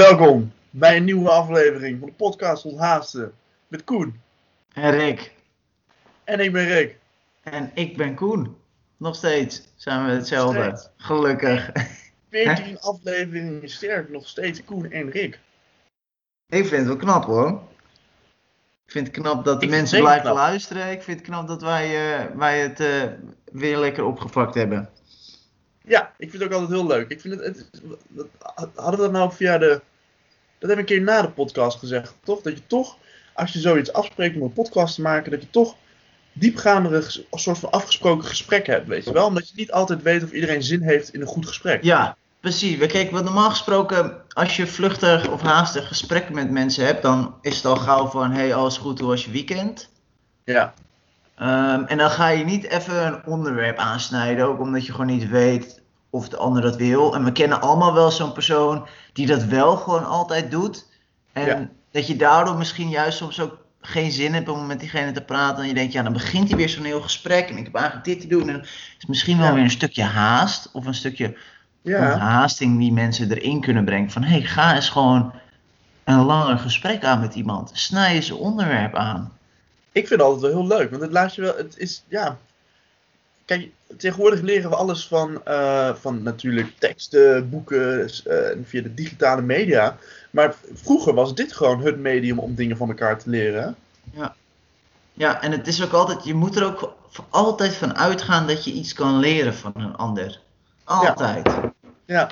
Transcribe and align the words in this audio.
welkom 0.00 0.52
bij 0.70 0.96
een 0.96 1.04
nieuwe 1.04 1.30
aflevering 1.30 1.98
van 1.98 2.08
de 2.08 2.14
podcast 2.14 2.64
Onthaasten 2.64 3.32
met 3.68 3.84
Koen. 3.84 4.20
En 4.72 4.90
Rick. 4.90 5.32
En 6.24 6.40
ik 6.40 6.52
ben 6.52 6.66
Rick. 6.66 6.96
En 7.42 7.70
ik 7.74 7.96
ben 7.96 8.14
Koen. 8.14 8.56
Nog 8.96 9.16
steeds 9.16 9.62
zijn 9.76 10.04
we 10.04 10.10
hetzelfde. 10.10 10.62
Steeds. 10.62 10.90
Gelukkig. 10.96 11.70
14 12.30 12.80
afleveringen 12.80 13.68
sterk, 13.68 14.10
nog 14.10 14.28
steeds 14.28 14.64
Koen 14.64 14.90
en 14.90 15.10
Rick. 15.10 15.38
Ik 16.48 16.66
vind 16.66 16.70
het 16.70 16.86
wel 16.86 16.96
knap 16.96 17.24
hoor. 17.24 17.62
Ik 18.86 18.92
vind 18.92 19.06
het 19.06 19.16
knap 19.16 19.44
dat 19.44 19.60
de 19.60 19.66
Ik 19.66 19.72
mensen 19.72 20.00
blijven 20.00 20.22
knap. 20.22 20.34
luisteren. 20.34 20.90
Ik 20.90 21.02
vind 21.02 21.18
het 21.18 21.28
knap 21.28 21.48
dat 21.48 21.62
wij, 21.62 22.16
eh, 22.18 22.36
wij 22.36 22.60
het 22.60 22.80
eh, 22.80 23.02
weer 23.52 23.78
lekker 23.78 24.04
opgepakt 24.04 24.54
hebben. 24.54 24.90
Ja, 25.82 26.12
ik 26.18 26.30
vind 26.30 26.42
het 26.42 26.52
ook 26.52 26.58
altijd 26.58 26.78
heel 26.78 26.86
leuk. 26.86 27.08
Ik 27.10 27.20
vind 27.20 27.40
het, 27.40 27.70
het 28.14 28.28
hadden 28.74 29.00
we 29.00 29.06
dat 29.06 29.12
nou 29.12 29.32
via 29.32 29.58
de... 29.58 29.80
Dat 30.60 30.70
heb 30.70 30.78
ik 30.78 30.90
een 30.90 30.96
keer 30.96 31.04
na 31.04 31.22
de 31.22 31.30
podcast 31.30 31.78
gezegd, 31.78 32.14
toch? 32.24 32.42
Dat 32.42 32.52
je 32.52 32.66
toch, 32.66 32.96
als 33.32 33.52
je 33.52 33.58
zoiets 33.58 33.92
afspreekt 33.92 34.36
om 34.36 34.42
een 34.42 34.52
podcast 34.52 34.94
te 34.94 35.02
maken, 35.02 35.30
dat 35.30 35.40
je 35.42 35.50
toch 35.50 35.74
diepgaandere, 36.32 37.04
soort 37.30 37.58
van 37.58 37.70
afgesproken 37.70 38.28
gesprekken 38.28 38.72
hebt, 38.72 38.86
weet 38.86 39.04
je 39.04 39.12
wel? 39.12 39.26
Omdat 39.26 39.48
je 39.48 39.54
niet 39.56 39.72
altijd 39.72 40.02
weet 40.02 40.22
of 40.22 40.32
iedereen 40.32 40.62
zin 40.62 40.82
heeft 40.82 41.14
in 41.14 41.20
een 41.20 41.26
goed 41.26 41.46
gesprek. 41.46 41.82
Ja, 41.82 42.16
precies. 42.40 42.76
We 42.76 42.86
Kijk, 42.86 43.10
wat 43.10 43.24
normaal 43.24 43.50
gesproken, 43.50 44.22
als 44.28 44.56
je 44.56 44.66
vluchtig 44.66 45.28
of 45.28 45.40
haastig 45.40 45.88
gesprekken 45.88 46.34
met 46.34 46.50
mensen 46.50 46.84
hebt, 46.84 47.02
dan 47.02 47.34
is 47.40 47.56
het 47.56 47.64
al 47.64 47.76
gauw 47.76 48.06
van: 48.06 48.32
hey, 48.32 48.54
alles 48.54 48.76
goed, 48.76 48.98
hoe 48.98 49.08
was 49.08 49.24
je 49.24 49.30
weekend? 49.30 49.88
Ja, 50.44 50.74
Ehm, 51.40 51.84
en 51.84 51.98
dan 51.98 52.10
ga 52.10 52.28
je 52.28 52.44
niet 52.44 52.64
even 52.64 53.06
een 53.06 53.26
onderwerp 53.26 53.78
aansnijden, 53.78 54.46
ook 54.46 54.60
omdat 54.60 54.86
je 54.86 54.92
gewoon 54.92 55.06
niet 55.06 55.28
weet 55.28 55.79
of 56.10 56.28
de 56.28 56.36
ander 56.36 56.62
dat 56.62 56.76
wil. 56.76 57.14
En 57.14 57.24
we 57.24 57.32
kennen 57.32 57.60
allemaal 57.60 57.94
wel 57.94 58.10
zo'n 58.10 58.32
persoon 58.32 58.86
die 59.12 59.26
dat 59.26 59.44
wel 59.44 59.76
gewoon 59.76 60.04
altijd 60.06 60.50
doet. 60.50 60.86
En 61.32 61.46
Ja. 61.46 61.68
dat 61.90 62.06
je 62.06 62.16
daardoor 62.16 62.56
misschien 62.56 62.88
juist 62.88 63.18
soms 63.18 63.40
ook 63.40 63.58
geen 63.80 64.10
zin 64.12 64.34
hebt 64.34 64.48
om 64.48 64.66
met 64.66 64.80
diegene 64.80 65.12
te 65.12 65.22
praten. 65.22 65.62
En 65.62 65.68
je 65.68 65.74
denkt, 65.74 65.92
ja, 65.92 66.02
dan 66.02 66.12
begint 66.12 66.48
hij 66.48 66.56
weer 66.56 66.68
zo'n 66.68 66.84
heel 66.84 67.00
gesprek 67.00 67.48
en 67.48 67.56
ik 67.56 67.64
heb 67.64 67.74
eigenlijk 67.74 68.04
dit 68.04 68.20
te 68.20 68.26
doen. 68.26 68.48
En 68.48 68.54
het 68.54 68.68
is 68.98 69.06
misschien 69.06 69.38
wel 69.38 69.46
Ja. 69.46 69.54
weer 69.54 69.62
een 69.62 69.70
stukje 69.70 70.02
haast 70.02 70.68
of 70.72 70.86
een 70.86 70.94
stukje 70.94 71.36
ja. 71.82 72.16
haasting 72.18 72.78
die 72.78 72.92
mensen 72.92 73.30
erin 73.32 73.60
kunnen 73.60 73.84
brengen. 73.84 74.10
Van, 74.10 74.22
hé, 74.22 74.30
hey, 74.38 74.42
ga 74.42 74.74
eens 74.74 74.88
gewoon 74.88 75.32
een 76.04 76.24
langer 76.24 76.58
gesprek 76.58 77.04
aan 77.04 77.20
met 77.20 77.34
iemand. 77.34 77.70
Snij 77.74 78.14
eens 78.14 78.28
een 78.30 78.36
onderwerp 78.36 78.94
aan. 78.94 79.32
Ik 79.92 80.06
vind 80.06 80.20
het 80.20 80.28
altijd 80.28 80.52
wel 80.52 80.60
heel 80.60 80.76
leuk, 80.78 80.90
want 80.90 81.02
het 81.02 81.12
laat 81.12 81.34
je 81.34 81.40
wel, 81.42 81.56
het 81.56 81.76
is, 81.78 82.04
ja. 82.08 82.36
Kijk, 83.50 83.70
tegenwoordig 83.96 84.40
leren 84.40 84.70
we 84.70 84.76
alles 84.76 85.06
van, 85.06 85.44
eh, 85.44 85.94
van 85.94 86.22
natuurlijk 86.22 86.72
teksten, 86.78 87.50
boeken, 87.50 88.08
eh, 88.24 88.50
en 88.50 88.64
via 88.66 88.82
de 88.82 88.94
digitale 88.94 89.42
media. 89.42 89.96
Maar 90.30 90.54
vroeger 90.72 91.14
was 91.14 91.34
dit 91.34 91.52
gewoon 91.52 91.80
het 91.82 91.98
medium 91.98 92.38
om 92.38 92.54
dingen 92.54 92.76
van 92.76 92.88
elkaar 92.88 93.18
te 93.18 93.30
leren. 93.30 93.62
hè? 93.62 93.70
Ja, 95.12 95.42
en 95.42 95.52
het 95.52 95.66
is 95.66 95.82
ook 95.84 95.92
altijd, 95.92 96.24
je 96.24 96.34
moet 96.34 96.56
er 96.56 96.64
ook 96.64 96.94
altijd 97.30 97.74
van 97.74 97.96
uitgaan 97.96 98.46
dat 98.46 98.64
je 98.64 98.72
iets 98.72 98.92
kan 98.92 99.18
leren 99.18 99.54
van 99.54 99.72
een 99.74 99.96
ander. 99.96 100.40
Altijd. 100.84 101.50
Ja, 102.04 102.30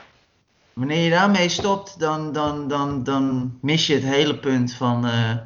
Wanneer 0.72 1.04
je 1.04 1.10
daarmee 1.10 1.48
stopt, 1.48 2.00
dan, 2.00 2.32
dan, 2.32 2.68
dan, 2.68 3.04
dan 3.04 3.58
mis 3.60 3.86
je 3.86 3.94
het 3.94 4.04
hele 4.04 4.38
punt 4.38 4.72
van. 4.72 5.06
eh, 5.06 5.36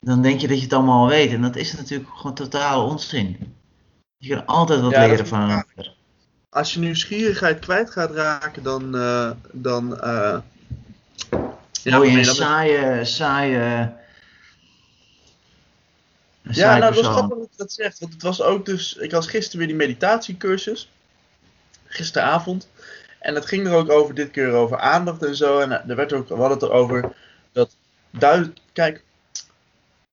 dan 0.00 0.22
denk 0.22 0.40
je 0.40 0.48
dat 0.48 0.56
je 0.56 0.62
het 0.62 0.72
allemaal 0.72 1.02
al 1.02 1.08
weet. 1.08 1.32
En 1.32 1.42
dat 1.42 1.56
is 1.56 1.72
natuurlijk 1.72 2.10
gewoon 2.14 2.34
totale 2.34 2.82
onzin. 2.82 3.54
Je 4.24 4.34
kan 4.34 4.46
altijd 4.46 4.80
wat 4.80 4.90
Ja, 4.90 5.00
leren 5.00 5.18
is 5.18 5.28
van 5.28 5.64
als 6.50 6.74
je 6.74 6.80
nieuwsgierigheid 6.80 7.58
kwijt 7.58 7.90
gaat 7.90 8.10
raken, 8.10 8.62
dan. 8.62 8.96
eh, 8.96 9.30
dan 9.52 10.00
eh, 10.00 10.38
Ja, 11.82 11.98
nee, 11.98 12.16
een 12.18 12.24
saaie, 12.24 13.04
saaie. 13.04 13.56
Een 13.56 13.94
Ja, 16.42 16.52
saai 16.52 16.80
nou, 16.80 16.80
dat 16.80 16.92
persoon. 16.92 17.12
grappig 17.12 17.38
dat 17.38 17.48
je 17.50 17.56
dat 17.56 17.72
zegt. 17.72 17.98
Want 17.98 18.12
het 18.12 18.22
was 18.22 18.42
ook 18.42 18.66
dus. 18.66 18.94
Ik 18.96 19.12
had 19.12 19.26
gisteren 19.26 19.58
weer 19.58 19.66
die 19.66 19.76
meditatiecursus. 19.76 20.90
Gisteravond. 21.84 22.68
En 23.18 23.34
het 23.34 23.46
ging 23.46 23.66
er 23.66 23.74
ook 23.74 23.90
over, 23.90 24.14
dit 24.14 24.30
keer 24.30 24.52
over 24.52 24.78
aandacht 24.78 25.22
en 25.22 25.36
zo. 25.36 25.58
En 25.58 25.72
eh, 25.72 25.90
er 25.90 25.96
werd 25.96 26.12
ook, 26.12 26.28
we 26.28 26.34
hadden 26.34 26.58
het 26.58 26.62
erover 26.62 27.16
dat. 27.52 27.76
Duid, 28.10 28.60
kijk, 28.72 29.02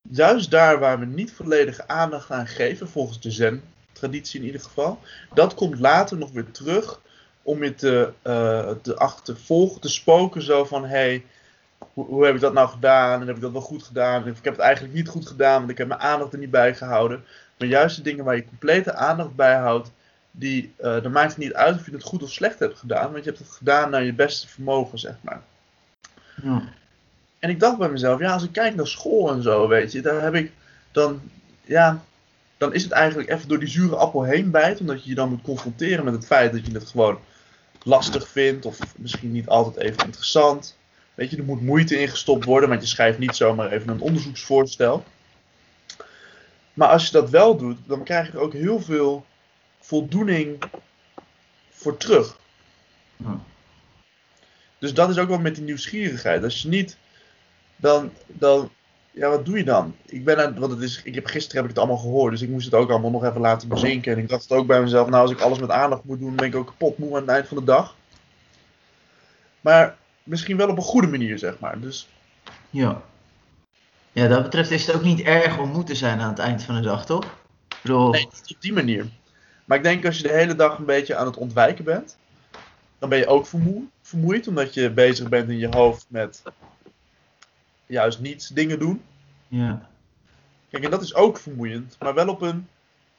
juist 0.01 0.51
daar 0.51 0.79
waar 0.79 0.99
we 0.99 1.05
niet 1.05 1.31
volledige 1.31 1.87
aandacht 1.87 2.31
aan 2.31 2.47
geven, 2.47 2.89
volgens 2.89 3.19
de 3.21 3.31
Zen-traditie 4.01 4.39
in 4.39 4.45
ieder 4.45 4.61
geval. 4.61 4.99
Dat 5.33 5.53
komt 5.53 5.79
later 5.79 6.17
nog 6.17 6.31
weer 6.31 6.51
terug 6.51 6.99
om 7.41 7.63
je 7.63 7.75
te, 7.75 8.13
eh, 8.21 8.71
te 8.81 8.95
achtervolgen, 8.95 9.81
te 9.81 9.89
spoken. 9.89 10.41
Zo 10.41 10.65
van: 10.65 10.83
hé, 10.83 10.89
hey, 10.89 11.25
hoe, 11.93 12.05
hoe 12.05 12.25
heb 12.25 12.35
ik 12.35 12.41
dat 12.41 12.53
nou 12.53 12.69
gedaan? 12.69 13.21
En 13.21 13.27
heb 13.27 13.35
ik 13.35 13.41
dat 13.41 13.51
wel 13.51 13.61
goed 13.61 13.83
gedaan? 13.83 14.27
Ik 14.27 14.35
heb 14.41 14.53
het 14.53 14.61
eigenlijk 14.63 14.93
niet 14.93 15.07
goed 15.07 15.27
gedaan, 15.27 15.57
want 15.59 15.69
ik 15.69 15.77
heb 15.77 15.87
mijn 15.87 15.99
aandacht 15.99 16.33
er 16.33 16.39
niet 16.39 16.51
bij 16.51 16.75
gehouden. 16.75 17.23
Maar 17.57 17.67
juist 17.67 17.95
de 17.95 18.01
dingen 18.01 18.25
waar 18.25 18.35
je 18.35 18.47
complete 18.47 18.93
aandacht 18.93 19.35
bij 19.35 19.55
houdt, 19.55 19.91
die, 20.31 20.73
eh 20.77 21.01
dan 21.01 21.11
maakt 21.11 21.29
het 21.29 21.37
niet 21.37 21.53
uit 21.53 21.75
of 21.75 21.85
je 21.85 21.91
het 21.91 22.03
goed 22.03 22.23
of 22.23 22.31
slecht 22.31 22.59
hebt 22.59 22.77
gedaan, 22.77 23.11
want 23.11 23.23
je 23.23 23.29
hebt 23.29 23.43
het 23.43 23.51
gedaan 23.51 23.89
naar 23.89 24.03
je 24.03 24.13
beste 24.13 24.47
vermogen, 24.47 24.99
zeg 24.99 25.15
maar. 25.21 25.41
Ja. 26.43 26.63
En 27.39 27.49
ik 27.49 27.59
dacht 27.59 27.77
bij 27.77 27.89
mezelf, 27.89 28.19
ja, 28.19 28.33
als 28.33 28.43
ik 28.43 28.51
kijk 28.51 28.75
naar 28.75 28.87
school 28.87 29.31
en 29.31 29.41
zo, 29.41 29.67
weet 29.67 29.91
je, 29.91 30.01
daar 30.01 30.21
heb 30.21 30.35
ik 30.35 30.51
dan, 30.91 31.21
ja, 31.61 32.01
dan 32.61 32.73
is 32.73 32.83
het 32.83 32.91
eigenlijk 32.91 33.29
even 33.29 33.47
door 33.47 33.59
die 33.59 33.67
zure 33.69 33.95
appel 33.95 34.23
heen 34.23 34.51
bijten, 34.51 34.79
omdat 34.79 35.03
je 35.03 35.09
je 35.09 35.15
dan 35.15 35.29
moet 35.29 35.41
confronteren 35.41 36.05
met 36.05 36.13
het 36.13 36.25
feit 36.25 36.51
dat 36.51 36.65
je 36.65 36.71
het 36.71 36.89
gewoon 36.89 37.19
lastig 37.83 38.27
vindt, 38.27 38.65
of 38.65 38.77
misschien 38.97 39.31
niet 39.31 39.47
altijd 39.47 39.75
even 39.75 40.05
interessant. 40.05 40.77
Weet 41.13 41.29
je, 41.29 41.37
er 41.37 41.43
moet 41.43 41.61
moeite 41.61 41.99
in 41.99 42.07
gestopt 42.07 42.45
worden, 42.45 42.69
want 42.69 42.81
je 42.81 42.87
schrijft 42.87 43.19
niet 43.19 43.35
zomaar 43.35 43.71
even 43.71 43.89
een 43.89 44.01
onderzoeksvoorstel. 44.01 45.03
Maar 46.73 46.87
als 46.87 47.05
je 47.05 47.11
dat 47.11 47.29
wel 47.29 47.57
doet, 47.57 47.77
dan 47.85 48.03
krijg 48.03 48.27
je 48.27 48.33
er 48.33 48.39
ook 48.39 48.53
heel 48.53 48.79
veel 48.79 49.25
voldoening 49.79 50.63
voor 51.69 51.97
terug. 51.97 52.37
Dus 54.77 54.93
dat 54.93 55.09
is 55.09 55.17
ook 55.17 55.29
wel 55.29 55.39
met 55.39 55.55
die 55.55 55.63
nieuwsgierigheid. 55.63 56.43
Als 56.43 56.61
je 56.61 56.67
niet, 56.67 56.97
dan, 57.75 58.11
dan 58.27 58.71
ja, 59.11 59.29
wat 59.29 59.45
doe 59.45 59.57
je 59.57 59.63
dan? 59.63 59.95
Ik 60.05 60.23
ben 60.23 60.45
aan, 60.45 60.59
want 60.59 60.71
het 60.71 60.81
is, 60.81 61.01
ik 61.03 61.15
heb, 61.15 61.25
gisteren 61.25 61.55
heb 61.55 61.63
ik 61.63 61.69
het 61.69 61.79
allemaal 61.79 62.03
gehoord, 62.03 62.31
dus 62.31 62.41
ik 62.41 62.49
moest 62.49 62.65
het 62.65 62.73
ook 62.73 62.89
allemaal 62.89 63.11
nog 63.11 63.23
even 63.23 63.41
laten 63.41 63.67
bezinken. 63.67 64.11
En 64.11 64.17
ik 64.17 64.29
dacht 64.29 64.51
ook 64.51 64.67
bij 64.67 64.81
mezelf, 64.81 65.09
nou 65.09 65.21
als 65.21 65.31
ik 65.31 65.39
alles 65.41 65.59
met 65.59 65.69
aandacht 65.69 66.03
moet 66.03 66.19
doen, 66.19 66.35
ben 66.35 66.45
ik 66.45 66.55
ook 66.55 66.65
kapot 66.65 66.97
moe 66.97 67.15
aan 67.15 67.21
het 67.21 67.29
eind 67.29 67.47
van 67.47 67.57
de 67.57 67.63
dag. 67.63 67.95
Maar 69.61 69.95
misschien 70.23 70.57
wel 70.57 70.69
op 70.69 70.77
een 70.77 70.83
goede 70.83 71.07
manier, 71.07 71.37
zeg 71.37 71.59
maar. 71.59 71.79
Dus 71.79 72.09
Ja. 72.69 73.01
Ja, 74.11 74.27
dat 74.27 74.43
betreft 74.43 74.71
is 74.71 74.87
het 74.87 74.95
ook 74.95 75.03
niet 75.03 75.21
erg 75.21 75.59
om 75.59 75.69
moe 75.69 75.83
te 75.83 75.95
zijn 75.95 76.19
aan 76.19 76.29
het 76.29 76.39
eind 76.39 76.63
van 76.63 76.75
de 76.75 76.81
dag, 76.81 77.05
toch? 77.05 77.23
Ik 77.25 77.77
bedoel, 77.81 78.09
nee, 78.09 78.27
niet 78.31 78.55
op 78.55 78.61
die 78.61 78.73
manier. 78.73 79.05
Maar 79.65 79.77
ik 79.77 79.83
denk 79.83 80.05
als 80.05 80.17
je 80.17 80.23
de 80.23 80.33
hele 80.33 80.55
dag 80.55 80.77
een 80.77 80.85
beetje 80.85 81.15
aan 81.15 81.25
het 81.25 81.37
ontwijken 81.37 81.83
bent, 81.83 82.17
dan 82.99 83.09
ben 83.09 83.17
je 83.17 83.27
ook 83.27 83.45
vermoe- 83.47 83.87
vermoeid, 84.01 84.47
omdat 84.47 84.73
je 84.73 84.89
bezig 84.89 85.29
bent 85.29 85.49
in 85.49 85.57
je 85.57 85.67
hoofd 85.69 86.05
met 86.07 86.43
juist 87.91 88.19
niet 88.19 88.55
dingen 88.55 88.79
doen. 88.79 89.01
ja. 89.47 89.89
Kijk, 90.69 90.83
en 90.83 90.91
dat 90.91 91.01
is 91.01 91.15
ook 91.15 91.37
vermoeiend, 91.37 91.95
maar 91.99 92.13
wel 92.13 92.27
op 92.27 92.41
een 92.41 92.67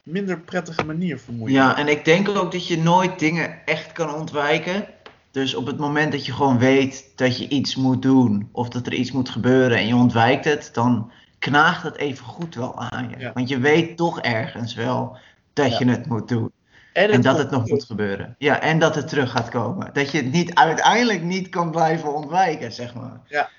minder 0.03 0.38
prettige 0.41 0.84
manier 0.84 1.19
vermoeiend. 1.19 1.59
ja, 1.59 1.77
en 1.78 1.88
ik 1.88 2.05
denk 2.05 2.28
ook 2.28 2.53
dat 2.53 2.66
je 2.66 2.78
nooit 2.78 3.19
dingen 3.19 3.66
echt 3.66 3.93
kan 3.93 4.15
ontwijken. 4.15 4.87
Dus 5.31 5.55
op 5.55 5.66
het 5.66 5.78
moment 5.78 6.12
dat 6.12 6.27
je 6.27 6.32
gewoon 6.32 6.59
weet 6.59 7.12
dat 7.16 7.38
je 7.38 7.49
iets 7.49 7.77
moet 7.77 8.03
doen, 8.03 8.49
of 8.53 8.69
dat 8.69 8.87
er 8.87 8.93
iets 8.94 9.12
moet 9.12 9.28
gebeuren 9.28 9.78
en 9.78 9.87
je 9.87 9.94
ontwijkt 9.94 10.44
het, 10.44 10.70
dan 10.73 11.12
knaagt 11.38 11.82
het 11.82 11.97
even 11.97 12.25
goed 12.26 12.55
wel 12.55 12.79
aan 12.79 13.08
je. 13.11 13.19
Ja. 13.19 13.32
Want 13.32 13.49
je 13.49 13.58
weet 13.58 13.97
toch 13.97 14.20
ergens 14.20 14.75
wel 14.75 15.17
dat 15.52 15.70
Ja. 15.70 15.79
je 15.79 15.85
het 15.88 16.06
moet 16.06 16.29
doen. 16.29 16.50
en 16.93 17.11
En 17.11 17.20
dat 17.20 17.38
het 17.38 17.50
nog 17.50 17.69
moet 17.69 17.85
gebeuren. 17.85 18.35
Ja, 18.38 18.61
en 18.61 18.79
dat 18.79 18.94
het 18.94 19.08
terug 19.08 19.31
gaat 19.31 19.49
komen. 19.49 19.91
Dat 19.93 20.11
je 20.11 20.19
het 20.19 20.32
niet, 20.32 20.55
uiteindelijk 20.55 21.23
niet 21.23 21.49
kan 21.49 21.70
blijven 21.70 22.14
ontwijken, 22.14 22.73
zeg 22.73 22.94
maar. 22.94 23.20
Ja. 23.29 23.50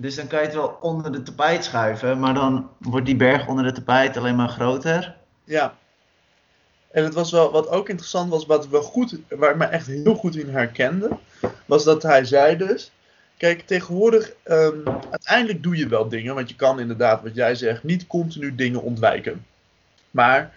Dus 0.00 0.14
dan 0.14 0.26
kan 0.26 0.38
je 0.38 0.44
het 0.44 0.54
wel 0.54 0.78
onder 0.80 1.12
de 1.12 1.22
tapijt 1.22 1.64
schuiven, 1.64 2.18
maar 2.18 2.34
dan 2.34 2.70
wordt 2.78 3.06
die 3.06 3.16
berg 3.16 3.48
onder 3.48 3.64
de 3.64 3.72
tapijt 3.72 4.16
alleen 4.16 4.36
maar 4.36 4.48
groter. 4.48 5.16
Ja. 5.44 5.76
En 6.90 7.04
het 7.04 7.14
was 7.14 7.30
wel, 7.30 7.52
wat 7.52 7.68
ook 7.68 7.88
interessant 7.88 8.30
was, 8.30 8.46
wat 8.46 8.68
wel 8.68 8.82
goed, 8.82 9.18
waar 9.28 9.50
ik 9.50 9.56
me 9.56 9.64
echt 9.64 9.86
heel 9.86 10.14
goed 10.14 10.36
in 10.36 10.48
herkende, 10.48 11.18
was 11.66 11.84
dat 11.84 12.02
hij 12.02 12.24
zei 12.24 12.56
dus, 12.56 12.92
kijk, 13.36 13.66
tegenwoordig, 13.66 14.32
ehm, 14.42 14.88
uiteindelijk 15.10 15.62
doe 15.62 15.76
je 15.76 15.88
wel 15.88 16.08
dingen, 16.08 16.34
want 16.34 16.48
je 16.48 16.56
kan 16.56 16.80
inderdaad, 16.80 17.22
wat 17.22 17.34
jij 17.34 17.54
zegt, 17.54 17.82
niet 17.82 18.06
continu 18.06 18.54
dingen 18.54 18.82
ontwijken. 18.82 19.46
Maar 20.10 20.54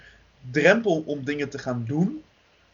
drempel 0.51 1.03
om 1.05 1.23
dingen 1.23 1.49
te 1.49 1.59
gaan 1.59 1.83
doen, 1.87 2.23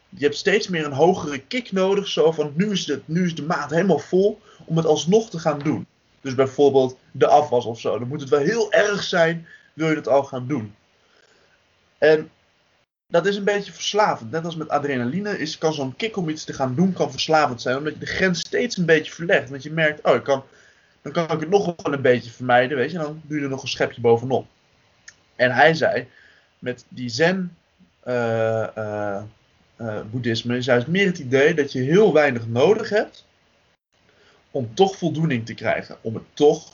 je 0.08 0.24
hebt 0.24 0.36
steeds 0.36 0.68
meer 0.68 0.84
een 0.84 0.92
hogere 0.92 1.38
kick 1.38 1.72
nodig, 1.72 2.08
zo 2.08 2.32
van 2.32 2.52
nu 2.54 2.70
is, 2.70 2.84
de, 2.84 3.00
nu 3.04 3.24
is 3.24 3.34
de 3.34 3.42
maat 3.42 3.70
helemaal 3.70 3.98
vol 3.98 4.40
om 4.64 4.76
het 4.76 4.86
alsnog 4.86 5.30
te 5.30 5.38
gaan 5.38 5.58
doen. 5.58 5.86
Dus 6.20 6.34
bijvoorbeeld 6.34 6.98
de 7.10 7.26
afwas 7.26 7.64
of 7.64 7.80
zo, 7.80 7.98
dan 7.98 8.08
moet 8.08 8.20
het 8.20 8.28
wel 8.28 8.40
heel 8.40 8.72
erg 8.72 9.02
zijn, 9.02 9.46
wil 9.72 9.88
je 9.88 9.94
het 9.94 10.08
al 10.08 10.24
gaan 10.24 10.46
doen. 10.46 10.74
En 11.98 12.30
dat 13.06 13.26
is 13.26 13.36
een 13.36 13.44
beetje 13.44 13.72
verslavend. 13.72 14.30
Net 14.30 14.44
als 14.44 14.56
met 14.56 14.68
adrenaline 14.68 15.38
is, 15.38 15.58
kan 15.58 15.74
zo'n 15.74 15.96
kick 15.96 16.16
om 16.16 16.28
iets 16.28 16.44
te 16.44 16.52
gaan 16.52 16.74
doen 16.74 16.92
kan 16.92 17.10
verslavend 17.10 17.62
zijn. 17.62 17.76
Omdat 17.76 17.92
je 17.92 17.98
de 17.98 18.06
grens 18.06 18.40
steeds 18.40 18.76
een 18.76 18.84
beetje 18.84 19.12
verlegt. 19.12 19.50
Want 19.50 19.62
je 19.62 19.70
merkt, 19.70 20.04
oh, 20.04 20.14
ik 20.14 20.22
kan, 20.22 20.44
dan 21.02 21.12
kan 21.12 21.24
ik 21.24 21.40
het 21.40 21.50
nog 21.50 21.74
wel 21.82 21.92
een 21.92 22.02
beetje 22.02 22.30
vermijden, 22.30 22.76
weet 22.76 22.90
je. 22.90 22.98
En 22.98 23.04
dan 23.04 23.22
doe 23.24 23.38
je 23.38 23.44
er 23.44 23.50
nog 23.50 23.62
een 23.62 23.68
schepje 23.68 24.00
bovenop. 24.00 24.46
En 25.36 25.50
hij 25.50 25.74
zei, 25.74 26.06
met 26.58 26.84
die 26.88 27.08
zen 27.08 27.56
eh, 28.00 28.76
eh, 28.76 29.22
eh, 29.76 30.00
boeddhisme 30.10 30.56
is 30.56 30.64
juist 30.64 30.86
meer 30.86 31.06
het 31.06 31.18
idee 31.18 31.54
dat 31.54 31.72
je 31.72 31.80
heel 31.80 32.12
weinig 32.12 32.46
nodig 32.46 32.88
hebt 32.88 33.24
om 34.50 34.74
toch 34.74 34.96
voldoening 34.96 35.46
te 35.46 35.54
krijgen. 35.54 35.96
Om 36.00 36.14
het 36.14 36.24
toch 36.34 36.72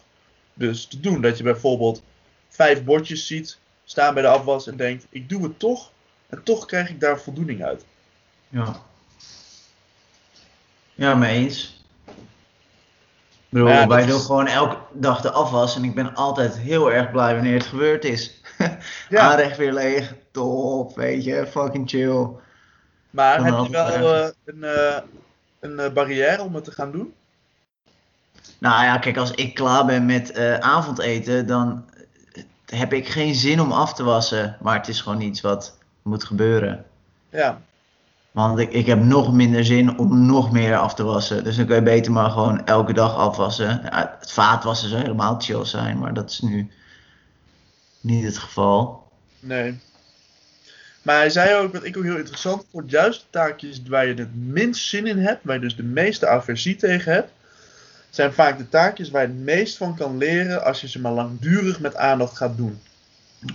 dus 0.54 0.86
te 0.86 1.00
doen. 1.00 1.20
Dat 1.20 1.36
je 1.36 1.42
bijvoorbeeld 1.44 2.02
vijf 2.48 2.84
bordjes 2.84 3.26
ziet 3.26 3.58
staan 3.84 4.14
bij 4.14 4.22
de 4.22 4.28
afwas 4.28 4.66
en 4.66 4.76
denkt, 4.76 5.06
ik 5.10 5.28
doe 5.28 5.42
het 5.42 5.58
toch 5.58 5.90
en 6.28 6.42
toch 6.42 6.66
krijg 6.66 6.88
ik 6.90 7.00
daar 7.00 7.20
voldoening 7.20 7.64
uit. 7.64 7.84
Ja. 8.48 8.76
Ja, 10.94 11.14
mee 11.14 11.36
eens. 11.44 11.82
Ik 12.06 13.60
bedoel, 13.60 13.68
Ja, 13.68 13.78
dat 13.80 13.88
wij 13.88 14.02
is- 14.02 14.10
doen 14.10 14.20
gewoon 14.20 14.46
elke 14.46 14.76
dag 14.92 15.20
de 15.20 15.30
afwas 15.30 15.76
en 15.76 15.84
ik 15.84 15.94
ben 15.94 16.14
altijd 16.14 16.58
heel 16.58 16.92
erg 16.92 17.10
blij 17.10 17.34
wanneer 17.34 17.54
het 17.54 17.66
gebeurd 17.66 18.04
is. 18.04 18.40
Ja. 19.08 19.20
Aanrecht 19.30 19.56
weer 19.56 19.72
leeg, 19.72 20.14
top, 20.30 20.96
weet 20.96 21.24
je, 21.24 21.46
fucking 21.46 21.88
chill. 21.90 22.28
Maar 23.10 23.44
heb 23.44 23.54
je 23.64 23.70
wel 23.70 24.14
eh, 24.14 24.28
een, 24.44 24.64
eh, 24.64 24.98
een 25.60 25.78
eh, 25.78 25.92
barrière 25.92 26.42
om 26.42 26.54
het 26.54 26.64
te 26.64 26.70
gaan 26.72 26.92
doen? 26.92 27.14
Nou 28.64 28.84
ja, 28.84 28.98
kijk, 28.98 29.16
als 29.16 29.30
ik 29.30 29.54
klaar 29.54 29.86
ben 29.86 30.06
met 30.06 30.30
eh, 30.30 30.58
avondeten, 30.58 31.46
dan 31.46 31.84
heb 32.66 32.92
ik 32.92 33.08
geen 33.08 33.34
zin 33.34 33.60
om 33.60 33.72
af 33.72 33.94
te 33.94 34.04
wassen. 34.04 34.56
Maar 34.60 34.76
het 34.76 34.88
is 34.88 35.00
gewoon 35.00 35.20
iets 35.20 35.40
wat 35.40 35.78
moet 36.02 36.24
gebeuren. 36.24 36.84
Ja, 37.30 37.60
Want 38.30 38.58
ik, 38.58 38.72
ik 38.72 38.86
heb 38.86 38.98
nog 38.98 39.32
minder 39.32 39.64
zin 39.64 39.98
om 39.98 40.26
nog 40.26 40.52
meer 40.52 40.76
af 40.76 40.94
te 40.94 41.02
wassen. 41.02 41.44
Dus 41.44 41.56
dan 41.56 41.66
kun 41.66 41.74
je 41.74 41.82
beter 41.82 42.12
maar 42.12 42.30
gewoon 42.30 42.66
elke 42.66 42.92
dag 42.92 43.16
afwassen. 43.16 43.80
Ja, 43.90 44.16
het 44.20 44.32
vaatwassen 44.32 44.88
zou 44.88 45.00
helemaal 45.00 45.40
chill 45.40 45.64
zijn, 45.64 45.98
maar 45.98 46.14
dat 46.14 46.30
is 46.30 46.40
nu 46.40 46.70
niet 48.00 48.24
het 48.24 48.38
geval. 48.38 49.08
nee. 49.40 49.80
Maar 51.02 51.16
hij 51.16 51.30
zei 51.30 51.54
ook, 51.54 51.72
wat 51.72 51.84
ik 51.84 51.96
ook 51.96 52.04
heel 52.04 52.16
interessant 52.16 52.66
vond, 52.70 52.90
juist 52.90 53.20
de 53.20 53.26
taakjes 53.30 53.82
waar 53.88 54.06
je 54.06 54.14
het 54.14 54.34
minst 54.34 54.86
zin 54.86 55.06
in 55.06 55.18
hebt, 55.18 55.44
waar 55.44 55.54
je 55.54 55.60
dus 55.60 55.76
de 55.76 55.82
meeste 55.82 56.26
aversie 56.26 56.76
tegen 56.76 57.12
hebt, 57.12 57.30
zijn 58.14 58.32
vaak 58.32 58.58
de 58.58 58.68
taakjes 58.68 59.10
waar 59.10 59.22
je 59.22 59.28
het 59.28 59.36
meest 59.36 59.76
van 59.76 59.96
kan 59.96 60.16
leren 60.18 60.64
als 60.64 60.80
je 60.80 60.88
ze 60.88 61.00
maar 61.00 61.12
langdurig 61.12 61.80
met 61.80 61.96
aandacht 61.96 62.36
gaat 62.36 62.56
doen. 62.56 62.80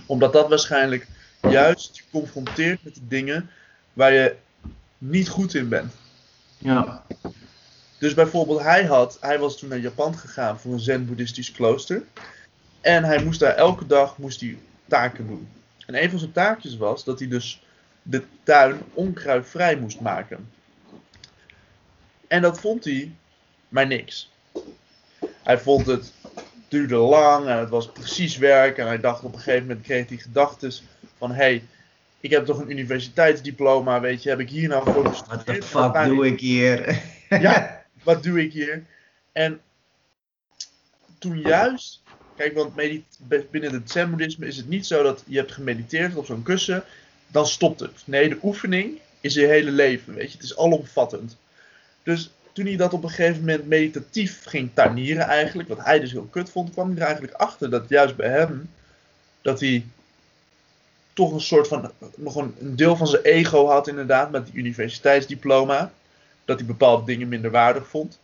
Omdat 0.06 0.32
dat 0.32 0.48
waarschijnlijk 0.48 1.06
juist 1.40 1.96
je 1.96 2.02
confronteert 2.10 2.84
met 2.84 2.94
de 2.94 3.06
dingen 3.08 3.50
waar 3.92 4.12
je 4.12 4.36
niet 4.98 5.28
goed 5.28 5.54
in 5.54 5.68
bent. 5.68 5.92
Ja, 6.58 7.02
Dus 7.98 8.14
bijvoorbeeld, 8.14 8.60
hij, 8.60 8.84
had, 8.84 9.16
hij 9.20 9.38
was 9.38 9.58
toen 9.58 9.68
naar 9.68 9.78
Japan 9.78 10.18
gegaan 10.18 10.60
voor 10.60 10.72
een 10.72 10.80
zen-boeddhistisch 10.80 11.52
klooster. 11.52 12.02
En 12.80 13.04
hij 13.04 13.24
moest 13.24 13.40
daar 13.40 13.54
elke 13.54 13.86
dag 13.86 14.18
moest 14.18 14.40
hij 14.40 14.58
taken 14.88 15.26
doen. 15.26 15.48
En 15.86 16.02
een 16.02 16.10
van 16.10 16.18
zijn 16.18 16.32
taakjes 16.32 16.76
was 16.76 17.04
dat 17.04 17.18
hij 17.18 17.28
dus 17.28 17.62
de 18.02 18.22
tuin 18.42 18.78
onkruidvrij 18.92 19.76
moest 19.76 20.00
maken. 20.00 20.50
En 22.28 22.42
dat 22.42 22.60
vond 22.60 22.84
hij 22.84 23.12
maar 23.68 23.86
niks. 23.86 24.29
Hij 25.42 25.58
vond 25.58 25.86
het 25.86 26.12
duurde 26.68 26.96
lang 26.96 27.46
en 27.46 27.58
het 27.58 27.68
was 27.68 27.92
precies 27.92 28.36
werk. 28.36 28.78
En 28.78 28.86
hij 28.86 29.00
dacht 29.00 29.22
op 29.22 29.32
een 29.32 29.38
gegeven 29.38 29.66
moment, 29.66 29.86
kreeg 29.86 30.08
hij 30.08 30.16
gedachten 30.16 30.72
van... 31.18 31.30
Hé, 31.30 31.36
hey, 31.36 31.64
ik 32.20 32.30
heb 32.30 32.44
toch 32.44 32.58
een 32.58 32.70
universiteitsdiploma, 32.70 34.00
weet 34.00 34.22
je, 34.22 34.28
heb 34.28 34.40
ik 34.40 34.50
hier 34.50 34.68
nou 34.68 34.84
voor 34.84 35.02
what 35.02 35.24
the 35.24 35.30
gestudeerd? 35.30 35.64
fuck 35.64 36.04
doe 36.04 36.26
ik 36.26 36.40
hier? 36.40 37.02
Ja. 37.28 37.84
wat 38.02 38.22
doe 38.22 38.40
ik 38.40 38.52
hier? 38.52 38.84
En 39.32 39.60
toen 41.18 41.40
juist, 41.40 42.02
kijk, 42.36 42.54
want 42.54 42.74
binnen 43.50 43.72
het 43.72 43.90
zen-boeddhisme 43.90 44.46
is 44.46 44.56
het 44.56 44.68
niet 44.68 44.86
zo 44.86 45.02
dat 45.02 45.22
je 45.26 45.36
hebt 45.36 45.52
gemediteerd 45.52 46.14
op 46.14 46.26
zo'n 46.26 46.42
kussen, 46.42 46.84
dan 47.26 47.46
stopt 47.46 47.80
het. 47.80 48.02
Nee, 48.04 48.28
de 48.28 48.38
oefening 48.42 48.98
is 49.20 49.34
je 49.34 49.46
hele 49.46 49.70
leven, 49.70 50.14
weet 50.14 50.30
je, 50.30 50.36
het 50.36 50.46
is 50.46 50.56
alomvattend. 50.56 51.36
Dus 52.02 52.30
toen 52.52 52.66
hij 52.66 52.76
dat 52.76 52.92
op 52.92 53.02
een 53.02 53.08
gegeven 53.08 53.40
moment 53.40 53.66
meditatief 53.66 54.44
ging 54.44 54.70
tuinieren 54.74 55.26
eigenlijk, 55.26 55.68
wat 55.68 55.84
hij 55.84 56.00
dus 56.00 56.12
heel 56.12 56.28
kut 56.30 56.50
vond, 56.50 56.72
kwam 56.72 56.88
hij 56.88 56.96
er 56.96 57.02
eigenlijk 57.02 57.34
achter 57.34 57.70
dat 57.70 57.88
juist 57.88 58.16
bij 58.16 58.28
hem, 58.28 58.70
dat 59.42 59.60
hij 59.60 59.84
toch 61.12 61.32
een 61.32 61.40
soort 61.40 61.68
van, 61.68 61.92
nog 62.16 62.36
een, 62.36 62.54
een 62.60 62.76
deel 62.76 62.96
van 62.96 63.06
zijn 63.06 63.22
ego 63.22 63.66
had 63.66 63.88
inderdaad, 63.88 64.30
met 64.30 64.46
die 64.46 64.54
universiteitsdiploma 64.54 65.92
dat 66.44 66.58
hij 66.58 66.68
bepaalde 66.68 67.04
dingen 67.04 67.28
minder 67.28 67.50
waardig 67.50 67.88
vond. 67.88 68.18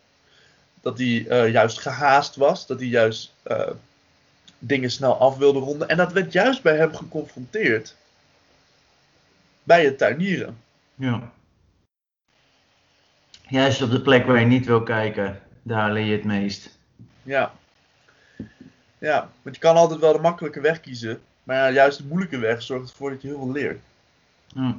Dat 0.81 0.99
hij 0.99 1.27
eh, 1.29 1.53
juist 1.53 1.79
gehaast 1.79 2.37
was. 2.37 2.67
Dat 2.67 2.79
hij 2.79 2.89
juist 2.89 3.33
eh, 3.43 3.71
dingen 4.59 4.91
snel 4.91 5.19
af 5.19 5.37
wilde 5.37 5.59
ronden. 5.59 5.89
En 5.89 5.97
dat 5.97 6.13
werd 6.13 6.33
juist 6.33 6.63
bij 6.63 6.77
hem 6.77 6.95
geconfronteerd. 6.95 7.95
Bij 9.63 9.85
het 9.85 9.99
tuinieren. 9.99 10.59
Ja. 10.95 11.33
Juist 13.49 13.83
op 13.83 13.91
de 13.91 14.01
plek 14.01 14.27
waar 14.27 14.41
je 14.41 14.47
niet 14.47 14.67
wil 14.67 14.83
kijken, 14.83 15.41
daar 15.63 15.93
leer 15.93 16.05
je 16.05 16.13
het 16.13 16.25
meest. 16.25 16.79
Ja. 17.23 17.53
Ja, 18.99 19.31
want 19.43 19.55
je 19.55 19.61
kan 19.61 19.77
altijd 19.77 20.01
wel 20.01 20.13
de 20.13 20.19
makkelijke 20.19 20.61
weg 20.61 20.81
kiezen. 20.81 21.21
Maar 21.43 21.57
ja, 21.57 21.71
juist 21.71 21.99
de 21.99 22.05
moeilijke 22.05 22.39
weg 22.39 22.63
zorgt 22.63 22.91
ervoor 22.91 23.11
dat 23.11 23.23
je 23.23 23.29
heel 23.29 23.39
veel 23.39 23.53
leert. 23.53 23.81
Ja, 24.47 24.75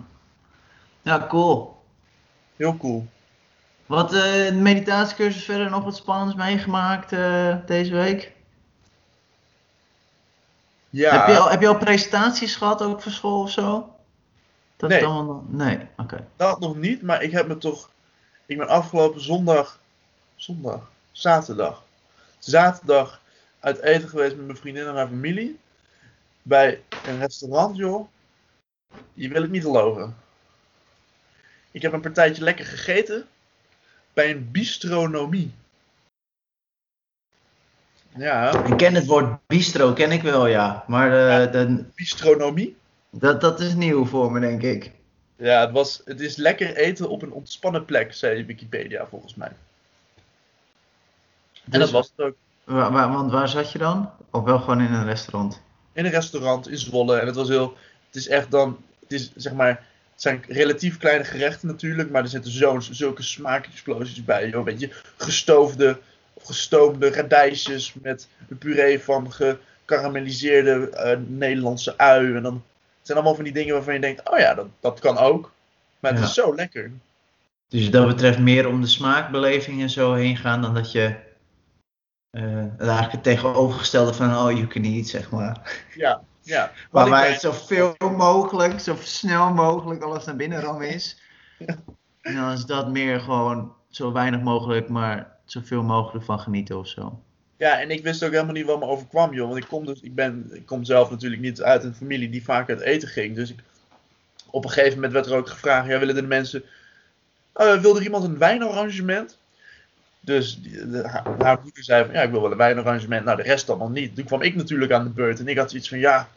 ja 1.01 1.27
cool. 1.27 1.81
Heel 2.55 2.77
cool. 2.77 3.07
Wat 3.85 4.09
de 4.09 4.51
meditatiecursus 4.61 5.43
verder 5.43 5.69
nog 5.69 5.83
wat 5.83 5.95
spannends 5.95 6.35
meegemaakt 6.35 7.11
eh, 7.11 7.55
deze 7.65 7.93
week? 7.93 8.31
Ja, 10.89 11.17
Heb, 11.19 11.27
je 11.27 11.37
al, 11.39 11.49
heb 11.49 11.61
je 11.61 11.67
al 11.67 11.77
presentaties 11.77 12.55
gehad 12.55 12.81
ook 12.81 13.01
voor 13.01 13.11
school 13.11 13.41
of 13.41 13.51
zo? 13.51 13.95
Dat 14.75 14.89
Nee. 14.89 15.05
allemaal... 15.05 15.43
Nee, 15.47 15.79
oké. 15.97 16.27
dat 16.35 16.59
nog 16.59 16.77
niet. 16.77 17.01
Maar 17.01 17.23
ik 17.23 17.31
heb 17.31 17.47
me 17.47 17.57
toch... 17.57 17.89
Ik 18.47 18.57
ben 18.57 18.67
afgelopen 18.67 19.21
zondag... 19.21 19.79
Zondag? 20.35 20.91
Zaterdag. 21.11 21.83
Zaterdag 22.39 23.21
uit 23.59 23.79
eten 23.81 24.09
geweest 24.09 24.35
met 24.35 24.45
mijn 24.45 24.57
vriendin 24.57 24.85
en 24.87 24.95
haar 24.95 25.07
familie. 25.07 25.59
Bij 26.41 26.83
een 27.05 27.19
restaurant, 27.19 27.77
joh. 27.77 28.07
Je 29.13 29.29
wil 29.29 29.41
het 29.41 29.51
niet 29.51 29.63
geloven. 29.63 30.15
Ik 31.71 31.81
heb 31.81 31.93
een 31.93 32.01
partijtje 32.01 32.43
lekker 32.43 32.65
gegeten. 32.65 33.27
Bij 34.13 34.31
een 34.31 34.51
bistronomie. 34.51 35.53
Ja, 38.15 38.63
Ik 38.65 38.77
ken 38.77 38.93
het 38.93 39.05
woord 39.05 39.39
bistro, 39.47 39.93
ken 39.93 40.11
ik 40.11 40.21
wel 40.21 40.47
ja. 40.47 40.83
Maar 40.87 41.11
eh, 41.11 41.27
Ja. 41.27 41.45
de- 41.45 41.83
bistronomie. 41.95 42.77
dat, 43.09 43.41
dat 43.41 43.59
is 43.59 43.73
nieuw 43.73 44.05
voor 44.05 44.31
me 44.31 44.39
denk 44.39 44.61
ik. 44.61 44.91
Ja, 45.37 45.61
het, 45.61 45.71
was, 45.71 46.01
het 46.05 46.19
is 46.21 46.35
lekker 46.35 46.75
eten 46.75 47.09
op 47.09 47.21
een 47.21 47.31
ontspannen 47.31 47.85
plek, 47.85 48.13
zei 48.13 48.45
Wikipedia 48.45 49.05
volgens 49.09 49.35
mij. 49.35 49.47
En 49.47 49.55
dat 51.71 51.81
Dus- 51.81 51.91
was 51.91 52.11
het 52.15 52.25
ook. 52.25 52.35
Wa- 52.63 52.91
wa- 52.91 53.11
want 53.11 53.31
waar 53.31 53.49
zat 53.49 53.71
je 53.71 53.77
dan? 53.77 54.11
Of 54.31 54.43
wel 54.43 54.59
gewoon 54.59 54.81
in 54.81 54.93
een 54.93 55.05
restaurant? 55.05 55.61
in 55.93 56.05
een 56.05 56.11
restaurant 56.11 56.69
in 56.69 56.77
Zwolle. 56.77 57.19
En 57.19 57.25
het 57.25 57.35
was 57.35 57.47
heel. 57.47 57.77
Het 58.07 58.15
is 58.15 58.27
echt 58.27 58.51
dan. 58.51 58.77
Het 58.99 59.11
is 59.11 59.31
zeg 59.35 59.53
maar. 59.53 59.69
Het 60.13 60.21
zijn 60.21 60.43
relatief 60.47 60.97
kleine 60.97 61.23
gerechten 61.23 61.67
natuurlijk. 61.67 62.09
Maar 62.09 62.23
er 62.23 62.29
zitten 62.29 62.51
zo'n 62.51 62.81
zulke 62.81 63.21
smaakexplosies 63.21 64.23
bij. 64.23 64.49
Joh. 64.49 64.65
Weet 64.65 64.79
je, 64.79 64.89
gestoofde 65.17 65.99
of 66.33 66.43
gestoomde 66.43 67.09
radijsjes 67.09 67.93
met 68.01 68.27
een 68.49 68.57
puree 68.57 68.99
van 68.99 69.31
gekarameliseerde 69.33 70.89
eh, 70.89 71.17
Nederlandse 71.27 71.97
ui. 71.97 72.35
En 72.35 72.43
dan. 72.43 72.63
Het 73.07 73.15
zijn 73.15 73.25
allemaal 73.25 73.35
van 73.35 73.53
die 73.53 73.63
dingen 73.63 73.73
waarvan 73.73 73.93
je 73.93 73.99
denkt: 73.99 74.29
oh 74.29 74.39
ja, 74.39 74.53
dat, 74.53 74.67
dat 74.79 74.99
kan 74.99 75.17
ook. 75.17 75.51
Maar 75.99 76.11
het 76.11 76.19
Ja. 76.19 76.25
is 76.27 76.33
zo 76.33 76.55
lekker. 76.55 76.91
Dus 77.67 77.91
dat 77.91 78.07
betreft 78.07 78.39
meer 78.39 78.67
om 78.67 78.81
de 78.81 78.87
smaakbeleving 78.87 79.81
en 79.81 79.89
zo 79.89 80.13
heen 80.13 80.37
gaan 80.37 80.61
dan 80.61 80.73
dat 80.73 80.91
je 80.91 81.15
het 82.31 82.79
eigenlijk 82.79 83.11
het 83.11 83.23
tegenovergestelde 83.23 84.13
van 84.13 84.35
oh 84.37 84.51
you 84.51 84.67
can 84.67 84.83
eat 84.83 85.07
zeg 85.07 85.31
maar. 85.31 85.83
Ja, 85.95 86.21
ja. 86.41 86.71
Waarbij 86.91 87.21
bij- 87.21 87.31
het 87.31 87.41
zoveel 87.41 87.95
mogelijk, 88.17 88.79
zo 88.79 88.95
snel 88.99 89.53
mogelijk 89.53 90.01
alles 90.01 90.25
naar 90.25 90.35
binnen 90.35 90.59
rammen 90.61 90.89
is. 90.89 91.21
Ja. 91.57 91.75
En 92.21 92.35
dan 92.35 92.51
is 92.51 92.65
dat 92.65 92.89
meer 92.89 93.19
gewoon 93.19 93.73
zo 93.89 94.11
weinig 94.11 94.41
mogelijk, 94.41 94.89
maar 94.89 95.35
zoveel 95.45 95.83
mogelijk 95.83 96.25
van 96.25 96.39
genieten 96.39 96.77
of 96.79 96.87
zo. 96.87 97.21
Ja, 97.57 97.79
en 97.81 97.91
ik 97.91 98.03
wist 98.03 98.23
ook 98.23 98.31
helemaal 98.31 98.53
niet 98.53 98.65
wat 98.65 98.79
me 98.79 98.85
overkwam, 98.85 99.33
joh. 99.33 99.47
Want 99.47 99.63
ik 99.63 99.67
kom, 99.69 99.85
dus, 99.85 99.99
ik, 100.01 100.15
ben, 100.15 100.49
ik 100.51 100.65
kom 100.65 100.83
zelf 100.83 101.09
natuurlijk 101.09 101.41
niet 101.41 101.61
uit 101.61 101.83
een 101.83 101.95
familie 101.95 102.29
die 102.29 102.43
vaak 102.43 102.69
uit 102.69 102.79
eten 102.79 103.07
ging. 103.07 103.35
Dus 103.35 103.49
ik, 103.49 103.59
op 104.49 104.63
een 104.63 104.69
gegeven 104.69 104.95
moment 104.95 105.13
werd 105.13 105.25
er 105.25 105.35
ook 105.35 105.49
gevraagd: 105.49 105.87
ja, 105.87 105.99
willen 105.99 106.15
de 106.15 106.21
mensen. 106.21 106.63
eh 107.53 107.81
wil 107.81 107.95
er 107.95 108.03
iemand 108.03 108.23
een 108.23 108.37
wijnarrangement? 108.37 109.37
Dus 110.19 110.61
de- 110.61 111.23
haar, 111.37 111.59
moeder 111.63 111.83
zei 111.83 112.05
van 112.05 112.13
ja, 112.13 112.21
ik 112.21 112.31
wil 112.31 112.41
wel 112.41 112.51
een 112.51 112.57
wijnarrangement. 112.57 113.25
Nou, 113.25 113.37
de 113.37 113.43
rest 113.43 113.67
dan 113.67 113.77
nog 113.77 113.89
niet. 113.89 114.15
Toen 114.15 114.25
kwam 114.25 114.41
ik 114.41 114.55
natuurlijk 114.55 114.91
aan 114.91 115.03
de 115.03 115.09
beurt 115.09 115.39
en 115.39 115.47
ik 115.47 115.57
had 115.57 115.69
zoiets 115.69 115.89
van 115.89 115.99
ja. 115.99 116.29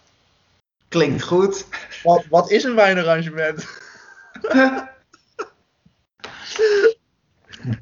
Klinkt 0.89 1.23
goed. 1.23 1.67
Wat, 2.03 2.25
wat 2.29 2.51
is 2.51 2.65
een 2.65 2.75
wijnarrangement? 2.75 3.67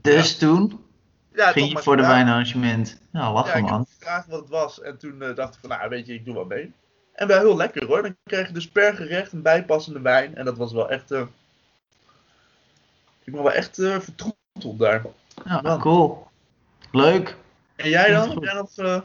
Dus 0.03 0.37
toen 0.37 0.85
Ja, 1.39 1.53
ging 1.53 1.71
je 1.73 1.79
voor 1.79 1.97
de 1.97 2.03
wijnarrangement. 2.07 2.99
Ja, 3.13 3.21
Ja, 3.21 3.33
lachen 3.33 3.59
ik 3.59 3.65
heb 3.65 3.71
man. 3.71 3.87
gevraagd 3.99 4.27
wat 4.29 4.41
het 4.41 4.49
was. 4.49 4.81
En 4.81 4.99
toen 4.99 5.23
eh, 5.23 5.35
dacht 5.35 5.55
ik 5.55 5.61
van, 5.61 5.69
nou 5.79 5.89
weet 5.89 6.07
je, 6.07 6.15
ik 6.15 6.25
doe 6.25 6.35
wel 6.35 6.45
mee. 6.45 6.73
En 7.15 7.27
wel 7.27 7.39
heel 7.39 7.57
lekker 7.57 7.87
hoor. 7.87 8.03
Dan 8.03 8.17
krijg 8.25 8.47
je 8.47 8.53
dus 8.53 8.69
per 8.69 8.95
gerecht 8.95 9.33
een 9.33 9.43
bijpassende 9.43 10.01
wijn. 10.01 10.37
En 10.37 10.45
dat 10.45 10.57
was 10.57 10.73
wel 10.73 10.91
echt... 10.91 11.11
eh, 11.11 11.21
ik 13.25 13.33
ben 13.33 13.43
wel 13.43 13.53
echt 13.53 13.79
eh 13.79 13.99
vertroeteld 13.99 14.79
daar. 14.79 15.03
Ja, 15.45 15.61
Man. 15.61 15.81
cool. 15.81 16.27
Leuk. 16.93 17.37
En 17.77 17.89
jij 17.89 18.11
dan? 18.11 18.25
Goed. 18.31 18.35
Heb 18.35 18.43
jij 18.45 18.55
nog... 18.55 18.77
eh, 18.77 19.01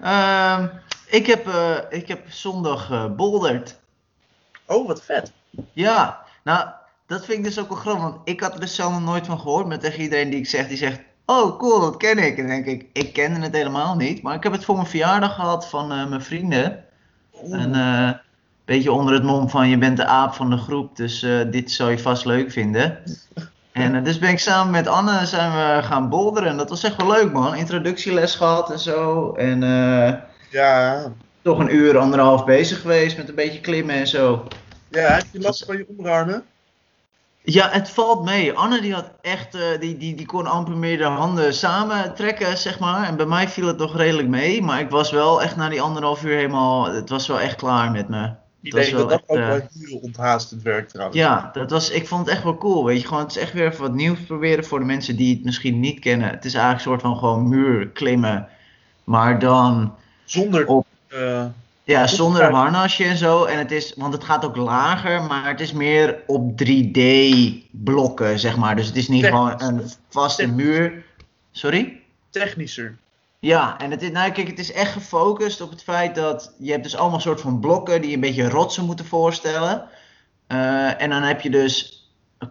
Ehm, 0.00 0.66
ik, 1.06 1.26
heb, 1.26 1.46
ik 1.90 2.08
heb 2.08 2.30
zondag 2.30 3.14
bolderd. 3.16 3.80
Oh, 4.66 4.86
wat 4.86 5.02
vet. 5.04 5.32
Ja, 5.72 6.24
nou, 6.44 6.68
dat 7.06 7.24
vind 7.24 7.38
ik 7.38 7.44
dus 7.44 7.58
ook 7.58 7.68
wel 7.68 7.78
grappig. 7.78 8.02
Want 8.02 8.20
ik 8.24 8.40
had 8.40 8.54
er 8.54 8.60
dus 8.60 8.74
zelf 8.74 8.92
nog 8.92 9.02
nooit 9.02 9.26
van 9.26 9.38
gehoord. 9.40 9.66
Maar 9.66 9.78
tegen 9.78 10.00
iedereen 10.00 10.30
die 10.30 10.38
ik 10.38 10.46
zeg, 10.46 10.68
die 10.68 10.76
zegt... 10.76 11.00
Oh, 11.26 11.58
cool, 11.58 11.80
dat 11.80 11.96
ken 11.96 12.18
ik. 12.18 12.38
En 12.38 12.46
dan 12.46 12.62
denk 12.62 12.66
ik, 12.66 12.86
ik 12.92 13.12
kende 13.12 13.40
het 13.40 13.54
helemaal 13.54 13.96
niet. 13.96 14.22
Maar 14.22 14.34
ik 14.34 14.42
heb 14.42 14.52
het 14.52 14.64
voor 14.64 14.74
mijn 14.74 14.86
verjaardag 14.86 15.34
gehad 15.34 15.68
van 15.68 15.92
eh, 15.92 16.06
mijn 16.06 16.22
vrienden. 16.22 16.84
Oeh. 17.44 17.62
En 17.62 17.74
eh, 17.74 18.06
een 18.06 18.20
beetje 18.64 18.92
onder 18.92 19.14
het 19.14 19.22
mom 19.22 19.48
van 19.48 19.68
je 19.68 19.78
bent 19.78 19.96
de 19.96 20.06
aap 20.06 20.34
van 20.34 20.50
de 20.50 20.56
groep, 20.56 20.96
dus 20.96 21.22
eh, 21.22 21.40
dit 21.50 21.70
zou 21.70 21.90
je 21.90 21.98
vast 21.98 22.24
leuk 22.24 22.50
vinden. 22.52 22.98
En 23.72 24.04
dus 24.04 24.18
ben 24.18 24.30
ik 24.30 24.38
samen 24.38 24.72
met 24.72 24.86
Anne 24.86 25.26
zijn 25.26 25.52
we 25.52 25.82
gaan 25.82 26.08
boulderen. 26.08 26.48
En 26.48 26.56
dat 26.56 26.68
was 26.68 26.84
echt 26.84 26.96
wel 26.96 27.10
leuk 27.10 27.32
man. 27.32 27.54
Introductieles 27.54 28.34
gehad 28.34 28.70
en 28.70 28.78
zo. 28.78 29.32
En 29.32 29.60
Ja. 30.50 31.02
toch 31.42 31.58
een 31.58 31.74
uur, 31.74 31.98
anderhalf 31.98 32.44
bezig 32.44 32.80
geweest 32.80 33.16
met 33.16 33.28
een 33.28 33.34
beetje 33.34 33.60
klimmen 33.60 33.94
en 33.94 34.06
zo. 34.06 34.44
Ja, 34.88 35.12
heb 35.12 35.24
je 35.32 35.40
last 35.40 35.64
van 35.64 35.76
je 35.76 35.86
onderarmen? 35.88 36.44
Ja, 37.46 37.68
het 37.70 37.90
valt 37.90 38.24
mee. 38.24 38.52
Anne 38.52 38.80
die 38.80 38.94
had 38.94 39.10
echt, 39.20 39.54
eh, 39.54 39.80
die, 39.80 39.96
die, 39.96 40.14
die 40.14 40.26
kon 40.26 40.46
amper 40.46 40.76
meer 40.76 40.98
de 40.98 41.04
handen 41.04 41.54
samen 41.54 42.14
trekken, 42.14 42.58
zeg 42.58 42.78
maar. 42.78 43.06
En 43.06 43.16
bij 43.16 43.26
mij 43.26 43.48
viel 43.48 43.66
het 43.66 43.78
nog 43.78 43.96
redelijk 43.96 44.28
mee. 44.28 44.62
Maar 44.62 44.80
ik 44.80 44.90
was 44.90 45.10
wel 45.10 45.42
echt 45.42 45.56
na 45.56 45.68
die 45.68 45.80
anderhalf 45.80 46.24
uur 46.24 46.34
helemaal, 46.34 46.92
het 46.92 47.08
was 47.08 47.26
wel 47.26 47.40
echt 47.40 47.56
klaar 47.56 47.90
met 47.90 48.08
me. 48.08 48.30
Ik 48.62 48.72
was 48.72 48.84
denk 48.84 48.96
dat 48.96 49.08
dat 49.08 49.18
echt, 49.18 49.28
ook 49.28 49.36
eh, 49.36 49.46
wel 49.46 49.60
heel 49.80 49.98
onthaastend 49.98 50.62
werkt 50.62 50.90
trouwens. 50.90 51.18
Ja, 51.18 51.50
dat 51.52 51.70
was, 51.70 51.90
ik 51.90 52.08
vond 52.08 52.26
het 52.26 52.34
echt 52.34 52.44
wel 52.44 52.56
cool. 52.56 52.84
Weet 52.84 53.00
je, 53.00 53.06
gewoon, 53.06 53.22
het 53.22 53.36
is 53.36 53.42
echt 53.42 53.52
weer 53.52 53.66
even 53.66 53.82
wat 53.82 53.94
nieuws 53.94 54.18
proberen 54.20 54.64
voor 54.64 54.78
de 54.78 54.84
mensen 54.84 55.16
die 55.16 55.34
het 55.34 55.44
misschien 55.44 55.80
niet 55.80 56.00
kennen. 56.00 56.30
Het 56.30 56.44
is 56.44 56.54
eigenlijk 56.54 56.84
een 56.84 56.90
soort 56.90 57.02
van 57.02 57.16
gewoon 57.16 57.48
muur 57.48 57.88
klimmen. 57.88 58.48
Maar 59.04 59.38
dan, 59.38 59.94
Zonder... 60.24 60.66
Op- 60.66 60.86
eh, 61.08 61.44
ja, 61.84 62.06
zonder 62.06 62.42
een 62.42 62.54
harnasje 62.54 63.04
en 63.04 63.16
zo. 63.16 63.44
En 63.44 63.58
het 63.58 63.70
is, 63.72 63.94
want 63.96 64.12
het 64.12 64.24
gaat 64.24 64.44
ook 64.44 64.56
lager, 64.56 65.22
maar 65.22 65.48
het 65.48 65.60
is 65.60 65.72
meer 65.72 66.22
op 66.26 66.62
3D 66.64 67.00
blokken, 67.70 68.38
zeg 68.38 68.56
maar. 68.56 68.76
Dus 68.76 68.86
het 68.86 68.96
is 68.96 69.08
niet 69.08 69.22
Technisch. 69.22 69.40
gewoon 69.40 69.62
een 69.62 69.90
vaste 70.08 70.46
muur. 70.46 71.04
Sorry? 71.52 72.02
technischer. 72.30 72.96
Ja, 73.38 73.78
en 73.78 73.90
het 73.90 74.02
is, 74.02 74.10
nou 74.10 74.30
kijk, 74.30 74.48
het 74.48 74.58
is 74.58 74.72
echt 74.72 74.92
gefocust 74.92 75.60
op 75.60 75.70
het 75.70 75.82
feit 75.82 76.14
dat 76.14 76.54
je 76.58 76.70
hebt 76.70 76.82
dus 76.82 76.96
allemaal 76.96 77.20
soort 77.20 77.40
van 77.40 77.60
blokken 77.60 78.00
die 78.00 78.14
een 78.14 78.20
beetje 78.20 78.48
rotsen 78.48 78.84
moeten 78.84 79.04
voorstellen. 79.04 79.88
Eh, 80.46 81.02
en 81.02 81.10
dan 81.10 81.22
heb 81.22 81.40
je 81.40 81.50
dus 81.50 82.03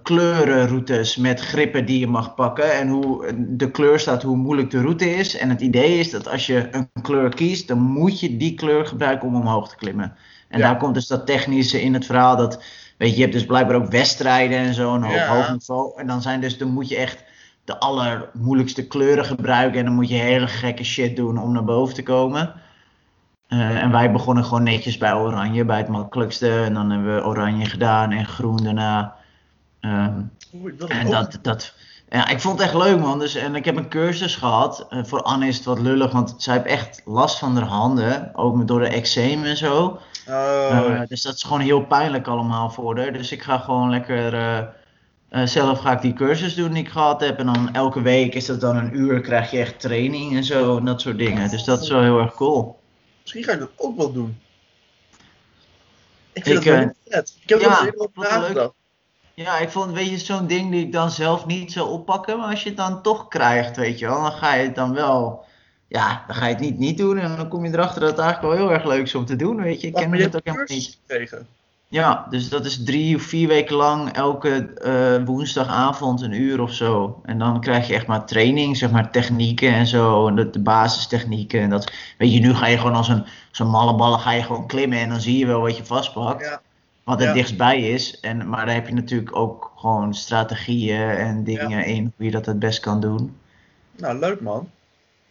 kleurenroutes 0.04 1.16
met 1.18 1.40
grippen 1.40 1.86
die 1.86 2.00
je 2.00 2.08
mag 2.08 2.36
pakken 2.36 2.74
en 2.74 2.88
hoe 2.88 3.26
de 3.38 3.72
kleur 3.72 4.00
staat 4.00 4.24
hoe 4.24 4.38
moeilijk 4.38 4.72
de 4.72 4.82
route 4.82 5.16
is. 5.16 5.38
En 5.38 5.50
het 5.50 5.62
idee 5.62 6.00
is 6.00 6.12
dat 6.12 6.28
als 6.30 6.46
je 6.46 6.68
een 6.72 6.90
kleur 7.02 7.30
kiest, 7.36 7.68
dan 7.68 7.80
moet 7.80 8.20
je 8.20 8.38
die 8.38 8.54
kleur 8.56 8.86
gebruiken 8.86 9.28
om 9.28 9.36
omhoog 9.36 9.70
te 9.70 9.76
klimmen. 9.76 10.16
En 10.50 10.60
Ja. 10.60 10.66
daar 10.68 10.78
komt 10.78 10.94
dus 10.94 11.08
dat 11.08 11.26
technische 11.26 11.82
in 11.82 11.94
het 11.94 12.06
verhaal 12.06 12.36
dat, 12.38 12.64
weet 12.98 13.10
je, 13.10 13.16
je 13.16 13.22
hebt 13.22 13.34
dus 13.34 13.46
blijkbaar 13.46 13.76
ook 13.76 13.92
wedstrijden 13.92 14.58
en 14.58 14.74
zo 14.74 14.96
en 14.96 15.04
op 15.04 15.12
Ja. 15.12 15.36
hoog 15.36 15.52
niveau. 15.52 16.00
En 16.00 16.08
dan 16.08 16.22
zijn 16.22 16.42
dus, 16.42 16.58
dan 16.58 16.68
moet 16.70 16.90
je 16.90 16.96
echt 16.98 17.24
de 17.66 17.80
allermoeilijkste 17.80 18.88
kleuren 18.88 19.26
gebruiken 19.26 19.80
en 19.80 19.86
dan 19.86 19.94
moet 19.94 20.10
je 20.10 20.16
hele 20.16 20.48
gekke 20.48 20.84
shit 20.84 21.16
doen 21.16 21.38
om 21.38 21.52
naar 21.52 21.64
boven 21.64 21.96
te 21.96 22.04
komen. 22.04 22.54
Eh, 23.48 23.84
en 23.84 23.92
wij 23.92 24.12
begonnen 24.12 24.44
gewoon 24.44 24.64
netjes 24.64 24.98
bij 24.98 25.14
oranje, 25.14 25.66
bij 25.66 25.78
het 25.78 25.88
makkelijkste. 25.88 26.64
En 26.64 26.74
dan 26.74 26.92
hebben 26.92 27.16
we 27.16 27.26
oranje 27.26 27.66
gedaan 27.66 28.12
en 28.12 28.26
groen 28.26 28.64
daarna. 28.64 29.16
Ehm, 29.84 30.22
en 30.88 31.10
dat, 31.10 31.40
dat, 31.42 31.74
ja, 32.10 32.28
ik 32.28 32.40
vond 32.40 32.60
het 32.60 32.68
echt 32.68 32.78
leuk 32.78 33.00
man. 33.00 33.20
Dus, 33.20 33.36
en 33.36 33.56
ik 33.56 33.66
heb 33.66 33.76
een 33.76 33.90
cursus 33.90 34.36
gehad. 34.36 34.86
Eh, 34.90 35.04
voor 35.04 35.22
Anne 35.22 35.48
is 35.48 35.56
het 35.56 35.66
wat 35.66 35.80
lullig, 35.80 36.12
want 36.12 36.36
zij 36.38 36.54
heeft 36.54 36.66
echt 36.66 37.02
last 37.06 37.40
van 37.40 37.56
haar 37.58 37.68
handen. 37.68 38.36
Ook 38.36 38.68
door 38.68 38.80
de 38.80 38.88
eczeem 38.88 39.44
en 39.44 39.58
zo. 39.58 40.00
Oh, 40.28 40.70
Eh, 40.72 41.02
dus 41.08 41.22
dat 41.22 41.34
is 41.36 41.44
gewoon 41.44 41.60
heel 41.60 41.86
pijnlijk 41.86 42.28
allemaal 42.28 42.70
voor 42.70 42.98
haar. 43.00 43.14
Dus 43.14 43.32
ik 43.32 43.42
ga 43.42 43.58
gewoon 43.58 43.90
lekker. 43.90 44.34
eh, 44.34 45.46
zelf 45.46 45.80
ga 45.80 45.92
ik 45.92 46.02
die 46.02 46.14
cursus 46.14 46.56
doen 46.56 46.74
die 46.74 46.84
ik 46.84 46.90
gehad 46.90 47.22
heb. 47.22 47.40
En 47.40 47.46
dan 47.46 47.74
elke 47.74 48.02
week 48.02 48.34
is 48.36 48.46
dat 48.46 48.62
dan 48.62 48.76
een 48.76 48.98
uur, 48.98 49.22
krijg 49.22 49.52
je 49.52 49.58
echt 49.60 49.80
training 49.80 50.36
en 50.36 50.44
zo. 50.44 50.78
En 50.78 50.86
dat 50.86 51.02
soort 51.02 51.18
dingen. 51.18 51.50
Dus 51.50 51.64
dat 51.64 51.82
is 51.82 51.90
wel 51.90 52.02
heel 52.02 52.20
erg 52.20 52.34
cool. 52.34 52.80
misschien 53.22 53.44
ga 53.44 53.52
ik 53.52 53.60
dat 53.60 53.70
ook 53.76 53.98
wel 53.98 54.14
doen. 54.14 54.38
Ik 56.34 56.44
vind 56.44 56.58
Ik, 56.60 56.64
het 56.64 56.74
wel 56.74 56.78
heel 56.78 56.94
vet. 57.08 57.38
Ik 57.42 57.50
heb 57.50 57.60
er 57.62 57.66
ja, 57.70 57.92
wat 57.96 58.10
leuk. 58.16 58.30
nagedacht. 58.30 58.74
Ja, 59.34 59.58
ik 59.58 59.70
vond, 59.70 59.92
weet 59.92 60.10
je, 60.10 60.18
zo'n 60.18 60.48
ding 60.48 60.72
die 60.72 60.86
ik 60.86 60.92
dan 60.92 61.12
zelf 61.12 61.46
niet 61.46 61.72
zou 61.72 61.90
oppakken. 61.90 62.38
Maar 62.38 62.50
als 62.50 62.64
je 62.64 62.70
het 62.70 62.78
dan 62.78 63.02
toch 63.02 63.28
krijgt, 63.28 63.78
weet 63.78 64.00
je 64.00 64.06
wel, 64.06 64.22
dan 64.22 64.32
ga 64.32 64.54
je 64.54 64.66
het 64.66 64.76
dan 64.76 64.94
wel. 64.94 65.46
Ja, 65.88 66.24
dan 66.28 66.36
ga 66.36 66.46
je 66.46 66.54
het 66.54 66.64
niet 66.64 66.80
niet 66.80 66.98
doen. 66.98 67.18
En 67.18 67.36
dan 67.38 67.48
kom 67.48 67.66
je 67.66 67.72
erachter 67.72 68.02
dat 68.02 68.10
het 68.10 68.20
eigenlijk 68.20 68.54
wel 68.56 68.66
heel 68.66 68.76
erg 68.76 68.86
leuk 68.86 69.04
is 69.06 69.16
om 69.16 69.26
te 69.26 69.36
doen, 69.36 69.62
weet 69.62 69.82
je. 69.82 69.88
Ik 69.88 69.94
ken 69.94 70.12
het 70.12 70.22
hebt 70.22 70.36
ook 70.36 70.42
helemaal 70.44 70.66
niet. 70.68 71.00
gekregen. 71.08 71.48
Ja, 71.94 72.28
dus 72.30 72.50
dat 72.50 72.66
is 72.66 72.84
drie 72.84 73.16
of 73.16 73.22
vier 73.22 73.48
weken 73.48 73.76
lang, 73.76 74.12
elke 74.12 74.74
eh, 74.74 75.26
woensdagavond 75.26 76.22
een 76.22 76.32
uur 76.32 76.62
of 76.62 76.74
zo. 76.74 77.22
En 77.24 77.40
dan 77.40 77.62
krijg 77.62 77.88
je 77.88 77.94
echt 77.94 78.08
maar 78.08 78.26
training, 78.26 78.78
zeg 78.78 78.92
maar 78.92 79.12
technieken 79.12 79.74
en 79.74 79.88
zo, 79.88 80.28
en 80.28 80.36
de, 80.36 80.50
de 80.50 80.60
basistechnieken. 80.60 81.62
En 81.62 81.70
dat, 81.70 81.92
weet 82.18 82.34
je, 82.34 82.40
nu 82.40 82.54
ga 82.54 82.68
je 82.68 82.78
gewoon 82.78 82.96
als 82.96 83.08
een, 83.08 83.26
zo'n 83.52 83.70
malle 83.70 83.96
ballen 83.96 84.20
ga 84.20 84.32
je 84.32 84.44
gewoon 84.44 84.68
klimmen 84.68 85.00
en 85.00 85.10
dan 85.10 85.22
zie 85.22 85.38
je 85.38 85.46
wel 85.46 85.62
wat 85.62 85.78
je 85.78 85.86
vastpakt. 85.86 86.46
Ja. 86.46 86.62
Wat 87.04 87.20
het 87.20 87.28
Ja. 87.28 87.34
dichtstbij 87.34 87.82
is. 87.82 88.20
En, 88.20 88.50
maar 88.50 88.66
daar 88.66 88.76
heb 88.76 88.88
je 88.88 88.94
natuurlijk 88.94 89.36
ook 89.36 89.72
gewoon 89.76 90.14
strategieën 90.14 91.10
en 91.10 91.44
dingen 91.44 91.86
in 91.86 92.14
hoe 92.16 92.26
je 92.26 92.32
dat 92.32 92.46
het 92.46 92.60
best 92.60 92.80
kan 92.80 93.02
doen. 93.02 93.36
Nou, 93.98 94.20
leuk 94.20 94.42
man. 94.42 94.70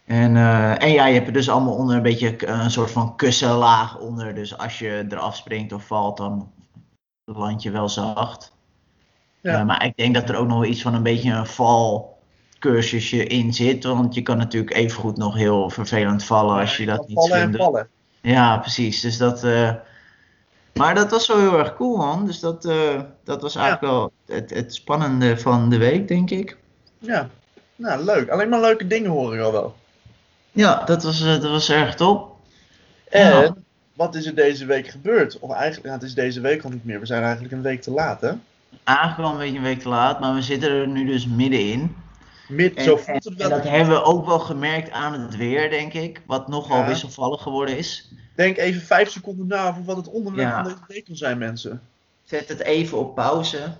En, 0.05 0.35
eh, 0.37 0.83
en 0.83 0.91
ja, 0.91 1.05
je 1.07 1.13
hebt 1.13 1.27
er 1.27 1.33
dus 1.33 1.49
allemaal 1.49 1.73
onder 1.75 1.95
een 1.95 2.01
beetje 2.01 2.47
een 2.47 2.71
soort 2.71 2.91
van 2.91 3.15
kussenlaag 3.15 3.97
onder. 3.99 4.35
Dus 4.35 4.57
als 4.57 4.79
je 4.79 5.05
eraf 5.09 5.35
springt 5.35 5.73
of 5.73 5.85
valt, 5.87 6.17
dan 6.17 6.51
land 7.25 7.63
je 7.63 7.71
wel 7.71 7.89
zacht. 7.89 8.51
Ja. 9.41 9.59
Eh, 9.59 9.65
maar 9.65 9.85
ik 9.85 9.95
denk 9.95 10.13
dat 10.15 10.29
er 10.29 10.35
ook 10.35 10.47
nog 10.47 10.59
wel 10.59 10.69
iets 10.69 10.81
van 10.81 10.93
een 10.93 11.03
beetje 11.03 11.31
een 11.31 11.45
valcursusje 11.45 13.27
in 13.27 13.53
zit. 13.53 13.83
Want 13.83 14.15
je 14.15 14.21
kan 14.21 14.37
natuurlijk 14.37 14.73
evengoed 14.75 15.17
nog 15.17 15.35
heel 15.35 15.69
vervelend 15.69 16.23
vallen 16.23 16.59
als 16.59 16.77
je 16.77 16.85
dat 16.85 17.07
niet 17.07 17.17
vallen 17.17 17.31
slim 17.37 17.51
en 17.51 17.57
vallen. 17.57 17.87
Ja, 18.21 18.57
precies. 18.57 19.01
Dus 19.01 19.17
dat. 19.17 19.43
eh, 19.43 19.71
Maar 20.73 20.95
dat 20.95 21.11
was 21.11 21.27
wel 21.27 21.39
heel 21.39 21.57
erg 21.59 21.75
cool, 21.75 21.97
man. 21.97 22.25
Dus 22.25 22.39
dat, 22.39 22.65
eh, 22.65 23.01
dat 23.23 23.41
was 23.41 23.55
eigenlijk 23.55 23.93
wel 23.93 24.11
het, 24.25 24.49
het 24.49 24.75
spannende 24.75 25.37
van 25.37 25.69
de 25.69 25.77
week, 25.77 26.07
denk 26.07 26.29
ik. 26.29 26.57
Ja. 26.99 27.29
Nou, 27.75 28.03
leuk. 28.03 28.29
Alleen 28.29 28.49
maar 28.49 28.61
leuke 28.61 28.87
dingen 28.87 29.11
hoor 29.11 29.35
ik 29.35 29.41
al 29.41 29.51
wel. 29.51 29.75
Ja, 30.51 30.83
dat 30.85 31.03
was, 31.03 31.21
eh, 31.21 31.27
dat 31.27 31.49
was 31.51 31.69
erg 31.69 31.95
top. 31.95 32.35
En 33.09 33.41
Ja. 33.41 33.55
wat 33.93 34.15
is 34.15 34.25
er 34.25 34.35
deze 34.35 34.65
week 34.65 34.87
gebeurd? 34.87 35.39
Of 35.39 35.51
eigenlijk, 35.51 35.85
ja, 35.85 35.93
het 35.93 36.03
is 36.03 36.13
deze 36.13 36.41
week 36.41 36.63
al 36.63 36.69
niet 36.69 36.85
meer. 36.85 36.99
We 36.99 37.05
zijn 37.05 37.23
eigenlijk 37.23 37.53
een 37.53 37.61
week 37.61 37.81
te 37.81 37.91
laat, 37.91 38.21
hè? 38.21 38.31
Eigenlijk 38.83 39.17
wel 39.17 39.31
een 39.31 39.37
beetje 39.37 39.57
een 39.57 39.63
week 39.63 39.79
te 39.79 39.89
laat, 39.89 40.19
maar 40.19 40.33
we 40.33 40.41
zitten 40.41 40.69
er 40.71 40.87
nu 40.87 41.05
dus 41.05 41.27
middenin. 41.27 41.95
Mid, 42.47 42.75
En, 42.75 42.83
zo 42.83 42.95
en, 42.97 43.03
voelt 43.03 43.23
het 43.23 43.33
en 43.41 43.49
wel. 43.49 43.57
dat 43.57 43.69
hebben 43.69 43.95
we 43.95 44.03
ook 44.03 44.25
wel 44.25 44.39
gemerkt 44.39 44.91
aan 44.91 45.21
het 45.21 45.35
weer, 45.37 45.69
denk 45.69 45.93
ik. 45.93 46.21
Wat 46.25 46.47
nogal 46.47 46.77
Ja. 46.77 46.87
wisselvallig 46.87 47.41
geworden 47.41 47.77
is. 47.77 48.11
Denk 48.35 48.57
even 48.57 48.81
vijf 48.81 49.09
seconden 49.09 49.47
na 49.47 49.67
over 49.67 49.83
wat 49.83 49.95
het 49.97 50.09
onderwerp 50.09 50.49
Ja. 50.49 50.55
van 50.55 50.63
deze 50.63 50.79
week 50.87 51.05
kan 51.05 51.15
zijn, 51.15 51.37
mensen. 51.37 51.81
Zet 52.23 52.47
het 52.47 52.61
even 52.61 52.97
op 52.97 53.15
pauze. 53.15 53.73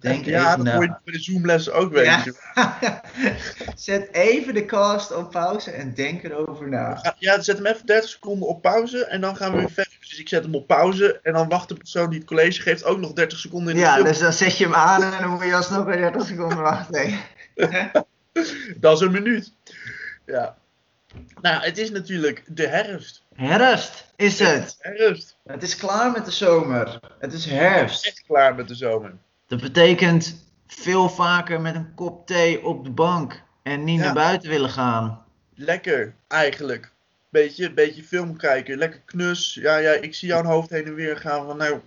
Denk 0.00 0.24
ja, 0.24 0.44
even 0.52 0.56
dat 0.56 0.66
na. 0.66 0.74
hoor 0.74 0.82
je 0.82 0.96
bij 1.04 1.12
de 1.14 1.20
Zoomlessen 1.20 1.74
ook, 1.74 1.96
Ja. 1.96 2.22
je. 2.24 2.34
Zet 3.76 4.08
even 4.12 4.54
de 4.54 4.64
cast 4.64 5.16
op 5.16 5.30
pauze 5.30 5.70
en 5.70 5.94
denk 5.94 6.22
erover 6.22 6.68
na. 6.68 6.98
Ja, 7.02 7.14
Ja, 7.18 7.40
zet 7.42 7.56
hem 7.56 7.66
even 7.66 7.86
30 7.86 8.10
seconden 8.10 8.48
op 8.48 8.62
pauze 8.62 9.04
en 9.04 9.20
dan 9.20 9.36
gaan 9.36 9.52
we 9.52 9.58
weer 9.58 9.70
verder. 9.70 9.96
Dus 10.00 10.18
ik 10.18 10.28
zet 10.28 10.44
hem 10.44 10.54
op 10.54 10.66
pauze 10.66 11.20
en 11.22 11.32
dan 11.32 11.48
wacht 11.48 11.68
de 11.68 11.74
persoon 11.74 12.10
die 12.10 12.18
het 12.18 12.28
college 12.28 12.62
geeft 12.62 12.84
ook 12.84 12.98
nog 12.98 13.12
30 13.12 13.38
seconden 13.38 13.68
in 13.68 13.74
de 13.78 13.84
Ja, 13.84 13.92
film. 13.94 14.04
dus 14.06 14.18
dan 14.18 14.32
zet 14.32 14.58
je 14.58 14.64
hem 14.64 14.74
aan 14.74 15.02
en 15.02 15.20
dan 15.20 15.30
moet 15.30 15.44
je 15.44 15.54
alsnog 15.54 15.84
weer 15.84 15.96
30 15.96 16.26
seconden 16.26 16.60
wachten. 16.62 17.10
Dat 18.76 19.00
is 19.00 19.06
een 19.06 19.12
minuut. 19.12 19.52
Ja. 20.26 20.56
Nou, 21.40 21.62
het 21.64 21.78
is 21.78 21.90
natuurlijk 21.90 22.42
de 22.46 22.66
herfst. 22.66 23.24
Herfst 23.34 24.06
is 24.16 24.38
het. 24.38 24.76
Herfst. 24.78 25.36
Het 25.46 25.62
is 25.62 25.76
klaar 25.76 26.10
met 26.10 26.24
de 26.24 26.30
zomer. 26.30 27.00
Het 27.18 27.32
is 27.32 27.44
herfst. 27.44 28.06
Echt 28.06 28.22
klaar 28.26 28.54
met 28.54 28.68
de 28.68 28.74
zomer. 28.74 29.12
Dat 29.46 29.60
betekent 29.60 30.44
veel 30.66 31.08
vaker 31.08 31.60
met 31.60 31.74
een 31.74 31.94
kop 31.94 32.26
thee 32.26 32.64
op 32.64 32.84
de 32.84 32.90
bank 32.90 33.42
en 33.62 33.84
niet 33.84 33.98
Ja. 33.98 34.04
naar 34.04 34.14
buiten 34.14 34.48
willen 34.50 34.70
gaan. 34.70 35.24
Lekker, 35.54 36.14
eigenlijk. 36.28 36.90
beetje, 37.28 37.72
beetje 37.72 38.02
film 38.02 38.36
kijken, 38.36 38.78
lekker 38.78 39.00
knus. 39.04 39.54
Ja, 39.54 39.76
ja, 39.76 39.90
ik 39.92 40.14
zie 40.14 40.28
jouw 40.28 40.44
hoofd 40.44 40.70
heen 40.70 40.84
en 40.84 40.94
weer 40.94 41.16
gaan 41.16 41.46
van 41.46 41.56
nou, 41.56 41.80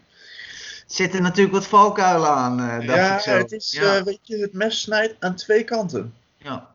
Zitten 0.91 1.21
natuurlijk 1.21 1.55
wat 1.55 1.67
valkuilen 1.67 2.29
aan, 2.29 2.59
eh 2.59 2.87
dacht 2.87 2.99
ja, 2.99 3.15
ik 3.15 3.21
zo. 3.21 3.31
het 3.31 3.51
is, 3.51 3.71
ja. 3.71 3.95
eh, 3.97 4.03
weet 4.03 4.19
je, 4.21 4.37
het 4.37 4.53
mes 4.53 4.81
snijdt 4.81 5.15
aan 5.19 5.35
twee 5.35 5.63
kanten. 5.63 6.13
ja. 6.37 6.67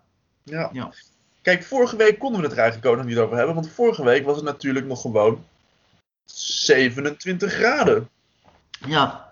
Ja. 0.42 0.70
Ja. 0.72 0.92
Kijk, 1.42 1.64
vorige 1.64 1.96
week 1.96 2.18
konden 2.18 2.40
we 2.40 2.46
het 2.46 2.56
er 2.56 2.62
eigenlijk 2.62 2.92
ook 2.92 2.96
nog 2.96 3.06
niet 3.06 3.18
over 3.18 3.36
hebben, 3.36 3.54
want 3.54 3.68
vorige 3.70 4.04
week 4.04 4.24
was 4.24 4.36
het 4.36 4.44
natuurlijk 4.44 4.86
nog 4.86 5.00
gewoon 5.00 5.44
27 6.24 7.52
graden. 7.52 8.08
ja, 8.86 9.28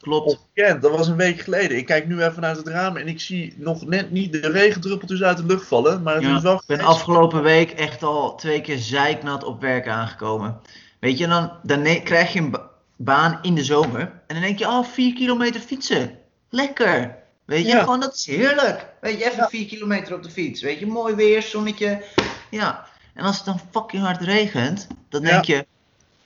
klopt. 0.00 0.38
Dat 0.54 0.80
was 0.90 1.08
een 1.08 1.16
week 1.16 1.40
geleden. 1.40 1.76
Ik 1.76 1.86
kijk 1.86 2.06
nu 2.06 2.22
even 2.22 2.40
naar 2.42 2.56
het 2.56 2.66
raam 2.68 2.96
en 2.96 3.08
ik 3.08 3.20
zie 3.20 3.54
nog 3.56 3.86
net 3.86 4.10
niet 4.10 4.32
de 4.32 4.50
regendruppeltjes 4.50 5.22
uit 5.22 5.36
de 5.36 5.46
lucht 5.46 5.66
vallen, 5.66 6.02
maar 6.02 6.14
het 6.14 6.22
Ja, 6.22 6.36
is 6.36 6.42
wel 6.42 6.54
Ik 6.54 6.62
ben 6.66 6.80
afgelopen 6.80 7.42
week 7.42 7.70
echt 7.70 8.02
al 8.02 8.34
twee 8.36 8.60
keer 8.60 8.78
zeiknat 8.78 9.44
op 9.44 9.60
werk 9.60 9.88
aangekomen. 9.88 10.60
Weet 10.98 11.18
je, 11.18 11.26
dan, 11.26 11.52
dan 11.62 11.82
krijg 12.02 12.32
je 12.32 12.38
een 12.40 12.56
baan 13.04 13.38
in 13.42 13.54
de 13.54 13.64
zomer. 13.64 14.00
En 14.00 14.34
dan 14.34 14.40
denk 14.40 14.58
je, 14.58 14.66
oh, 14.66 14.84
vier 14.84 15.14
kilometer 15.14 15.60
fietsen. 15.60 16.18
Lekker. 16.50 17.16
Weet 17.44 17.64
je, 17.66 17.68
Ja. 17.72 17.80
gewoon 17.80 18.00
dat 18.00 18.14
is 18.14 18.26
heerlijk. 18.26 18.86
Weet 19.00 19.18
je, 19.18 19.24
even 19.24 19.36
Ja. 19.36 19.48
vier 19.48 19.66
kilometer 19.66 20.14
op 20.14 20.22
de 20.22 20.30
fiets. 20.30 20.62
Weet 20.62 20.78
je, 20.78 20.86
mooi 20.86 21.14
weer, 21.14 21.42
zonnetje. 21.42 22.02
Ja. 22.50 22.86
En 23.14 23.24
als 23.24 23.36
het 23.36 23.44
dan 23.44 23.60
fucking 23.70 24.02
hard 24.02 24.20
regent, 24.22 24.86
dan 25.08 25.22
Ja. 25.22 25.28
denk 25.30 25.44
je, 25.44 25.66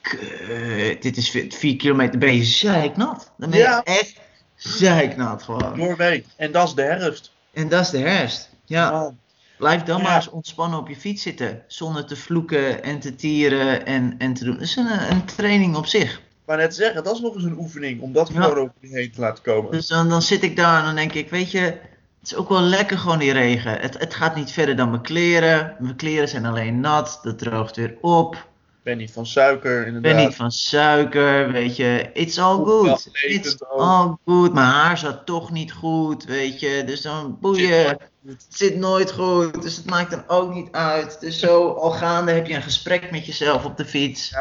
"Kut, 0.01 1.01
dit 1.01 1.17
is 1.17 1.29
vi- 1.29 1.51
vier 1.51 1.75
kilometer, 1.75 2.19
ben 2.19 2.35
je 2.35 2.43
zeiknat. 2.43 3.31
Dan 3.37 3.49
ben 3.49 3.59
je 3.59 3.81
echt 3.83 4.19
zeiknat 4.55 5.43
gewoon. 5.43 5.77
Noorwegen. 5.77 6.25
En 6.35 6.51
dat 6.51 6.67
is 6.67 6.73
de 6.73 6.81
herfst. 6.81 7.31
En 7.53 7.69
dat 7.69 7.81
is 7.81 7.89
de 7.89 7.97
herfst. 7.97 8.49
Ja. 8.65 9.11
Blijf 9.57 9.83
dan 9.83 10.01
maar 10.01 10.15
eens 10.15 10.29
ontspannen 10.29 10.79
op 10.79 10.87
je 10.87 10.95
fiets 10.95 11.21
zitten. 11.21 11.63
Zonder 11.67 12.05
te 12.05 12.15
vloeken 12.15 12.83
en 12.83 12.99
te 12.99 13.15
tieren 13.15 13.85
en, 13.85 14.15
en 14.17 14.33
te 14.33 14.43
doen. 14.43 14.53
Dat 14.53 14.61
is 14.63 14.75
een, 14.75 15.11
een 15.11 15.25
training 15.25 15.75
op 15.75 15.85
zich. 15.85 16.21
Maar 16.47 16.57
net 16.57 16.75
zeggen, 16.75 17.03
dat 17.03 17.15
is 17.15 17.21
nog 17.21 17.35
eens 17.35 17.43
een 17.43 17.57
oefening 17.59 18.01
om 18.01 18.13
dat 18.13 18.29
Ja. 18.33 18.41
gewoon 18.41 18.57
over 18.57 18.73
je 18.79 18.87
heen 18.87 19.11
te 19.11 19.19
laten 19.21 19.43
komen. 19.43 19.71
Dus 19.71 19.87
dan, 19.87 20.09
dan 20.09 20.21
zit 20.21 20.43
ik 20.43 20.55
daar 20.55 20.79
en 20.79 20.85
dan 20.85 20.95
denk 20.95 21.13
ik, 21.13 21.29
weet 21.29 21.51
je, 21.51 21.59
het 21.59 21.79
is 22.23 22.35
ook 22.35 22.49
wel 22.49 22.61
lekker 22.61 22.97
gewoon 22.97 23.19
die 23.19 23.31
regen. 23.33 23.79
Het, 23.79 23.97
het 23.99 24.13
gaat 24.13 24.35
niet 24.35 24.51
verder 24.51 24.75
dan 24.75 24.89
mijn 24.89 25.01
kleren. 25.01 25.75
Mijn 25.79 25.95
kleren 25.95 26.27
zijn 26.29 26.45
alleen 26.45 26.79
nat, 26.79 27.19
dat 27.23 27.39
droogt 27.39 27.75
weer 27.75 27.97
op. 28.01 28.47
Ben 28.83 28.97
niet 28.97 29.11
van 29.11 29.25
suiker, 29.25 29.81
Ik 29.81 29.87
inderdaad. 29.87 30.15
ben 30.15 30.25
niet 30.25 30.35
van 30.35 30.51
suiker, 30.51 31.51
weet 31.51 31.75
je. 31.75 32.09
It's 32.13 32.37
all 32.37 32.55
good. 32.63 33.09
It's 33.13 33.63
all 33.63 34.15
good. 34.25 34.53
Mijn 34.53 34.65
haar 34.67 34.97
zat 34.97 35.25
toch 35.25 35.51
niet 35.51 35.71
goed, 35.71 36.23
weet 36.25 36.59
je. 36.59 36.83
Dus 36.85 37.01
dan 37.01 37.37
boeien. 37.41 37.97
Het 38.27 38.45
zit 38.49 38.75
nooit 38.75 39.11
goed, 39.11 39.61
dus 39.61 39.75
het 39.75 39.85
maakt 39.85 40.11
dan 40.11 40.23
ook 40.27 40.53
niet 40.53 40.71
uit. 40.71 41.19
Dus 41.19 41.39
zo 41.39 41.71
al 41.71 41.91
gaande 41.91 42.31
heb 42.31 42.47
je 42.47 42.53
een 42.55 42.61
gesprek 42.61 43.11
met 43.11 43.25
jezelf 43.25 43.65
op 43.65 43.77
de 43.77 43.85
fiets. 43.85 44.35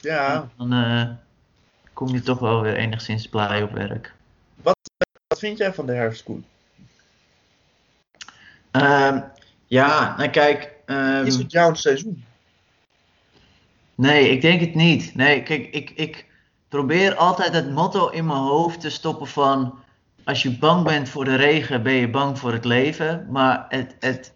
Ja, 0.00 0.48
Dan 0.58 0.72
eh, 0.72 1.02
kom 1.96 2.08
je 2.08 2.20
toch 2.22 2.38
wel 2.38 2.60
weer 2.60 2.76
enigszins 2.76 3.28
blij 3.28 3.62
op 3.62 3.72
werk. 3.72 4.14
wat 4.62 4.76
vind 5.38 5.58
jij 5.58 5.74
van 5.74 5.86
de 5.86 5.92
herfst, 5.92 6.22
Koen? 6.22 6.44
Ehm, 8.70 9.20
ja, 9.66 10.14
nou 10.16 10.30
kijk. 10.30 10.72
ehm, 10.86 11.24
Is 11.24 11.36
het 11.36 11.52
jouw 11.52 11.74
seizoen? 11.74 12.24
nee, 13.94 14.28
ik 14.30 14.40
denk 14.40 14.60
het 14.60 14.74
niet. 14.74 15.14
Nee, 15.14 15.42
kijk, 15.42 15.66
ik, 15.70 15.90
ik 15.90 16.26
probeer 16.68 17.14
altijd 17.14 17.52
het 17.54 17.70
motto 17.70 18.08
in 18.08 18.26
mijn 18.26 18.38
hoofd 18.38 18.80
te 18.80 18.90
stoppen 18.90 19.26
van... 19.26 19.78
Als 20.24 20.42
je 20.42 20.58
bang 20.58 20.84
bent 20.84 21.08
voor 21.08 21.24
de 21.24 21.34
regen, 21.34 21.82
ben 21.82 21.92
je 21.92 22.10
bang 22.10 22.38
voor 22.38 22.52
het 22.52 22.64
leven. 22.64 23.26
Maar 23.30 23.66
het, 23.68 23.96
het, 24.00 24.32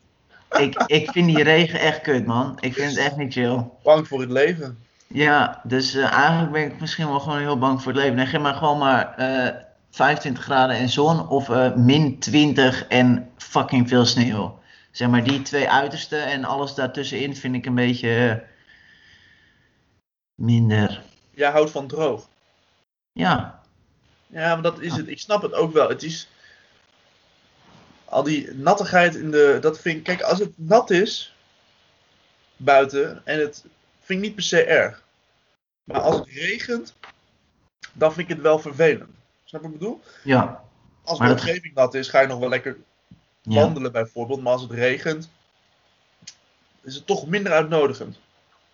ik, 0.58 0.82
ik 0.86 1.10
vind 1.10 1.26
die 1.26 1.42
regen 1.42 1.80
echt 1.80 2.00
kut, 2.00 2.26
man. 2.26 2.58
Ik 2.60 2.74
vind 2.74 2.90
het 2.90 2.98
echt 2.98 3.16
niet 3.16 3.32
chill. 3.32 3.64
Bang 3.82 4.08
voor 4.08 4.20
het 4.20 4.30
leven. 4.30 4.78
Ja, 5.14 5.60
dus 5.64 5.94
eh, 5.94 6.12
eigenlijk 6.12 6.52
ben 6.52 6.64
ik 6.64 6.80
misschien 6.80 7.08
wel 7.08 7.20
gewoon 7.20 7.38
heel 7.38 7.58
bang 7.58 7.82
voor 7.82 7.92
het 7.92 8.00
leven. 8.00 8.16
Nee, 8.16 8.26
geef 8.26 8.40
maar 8.40 8.54
gewoon 8.54 8.78
maar 8.78 9.14
eh 9.14 9.68
25 9.90 10.44
graden 10.44 10.76
en 10.76 10.88
zon 10.88 11.28
of 11.28 11.48
eh, 11.48 11.74
min 11.74 12.18
20 12.18 12.86
en 12.86 13.30
fucking 13.36 13.88
veel 13.88 14.04
sneeuw. 14.04 14.58
Zeg 14.90 15.08
maar 15.08 15.24
die 15.24 15.42
twee 15.42 15.70
uitersten 15.70 16.24
en 16.24 16.44
alles 16.44 16.74
daartussenin 16.74 17.36
vind 17.36 17.54
ik 17.54 17.66
een 17.66 17.74
beetje 17.74 18.28
eh, 18.28 18.48
minder. 20.34 21.02
Jij 21.30 21.50
houdt 21.50 21.70
van 21.70 21.86
droog. 21.86 22.28
Ja, 23.12 23.62
Ja, 24.26 24.54
maar 24.54 24.62
dat 24.62 24.80
is 24.80 24.96
het. 24.96 25.08
Ik 25.08 25.18
snap 25.18 25.42
het 25.42 25.52
ook 25.52 25.72
wel. 25.72 25.88
Het 25.88 26.02
is. 26.02 26.28
Al 28.04 28.22
die 28.22 28.54
nattigheid 28.54 29.14
in 29.14 29.30
de. 29.30 29.58
Dat 29.60 29.80
vind 29.80 29.96
ik. 29.96 30.04
Kijk, 30.04 30.22
als 30.22 30.38
het 30.38 30.52
nat 30.54 30.90
is. 30.90 31.34
Buiten. 32.56 33.22
En 33.24 33.40
het. 33.40 33.64
Vind 34.10 34.22
ik 34.22 34.28
niet 34.28 34.34
per 34.34 34.44
se 34.44 34.64
erg. 34.64 35.02
Maar 35.84 36.00
als 36.00 36.16
het 36.16 36.28
regent. 36.28 36.94
Dan 37.92 38.12
vind 38.12 38.28
ik 38.28 38.34
het 38.34 38.42
wel 38.44 38.58
vervelend. 38.58 39.10
Snap 39.44 39.60
je 39.62 39.66
wat 39.66 39.74
ik 39.76 39.78
bedoel? 39.78 40.00
ja, 40.24 40.62
Als 41.04 41.18
de 41.18 41.24
omgeving 41.30 41.74
nat 41.74 41.94
is, 41.94 42.08
ga 42.08 42.20
je 42.20 42.26
nog 42.26 42.38
wel 42.38 42.48
lekker 42.48 42.76
ja, 43.42 43.60
wandelen 43.62 43.92
bijvoorbeeld. 43.92 44.42
Maar 44.42 44.52
als 44.52 44.62
het 44.62 44.70
regent. 44.70 45.30
Is 46.82 46.94
het 46.94 47.06
toch 47.06 47.26
minder 47.26 47.52
uitnodigend. 47.52 48.18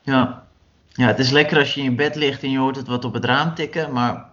ja. 0.02 0.44
Ja, 0.88 1.06
het 1.06 1.18
is 1.18 1.30
lekker 1.30 1.58
als 1.58 1.74
je 1.74 1.80
in 1.80 1.90
je 1.90 1.96
bed 1.96 2.14
ligt 2.14 2.42
en 2.42 2.50
je 2.50 2.58
hoort 2.58 2.76
het 2.76 2.86
wat 2.86 3.04
op 3.04 3.12
het 3.12 3.24
raam 3.24 3.54
tikken, 3.54 3.92
maar... 3.92 4.30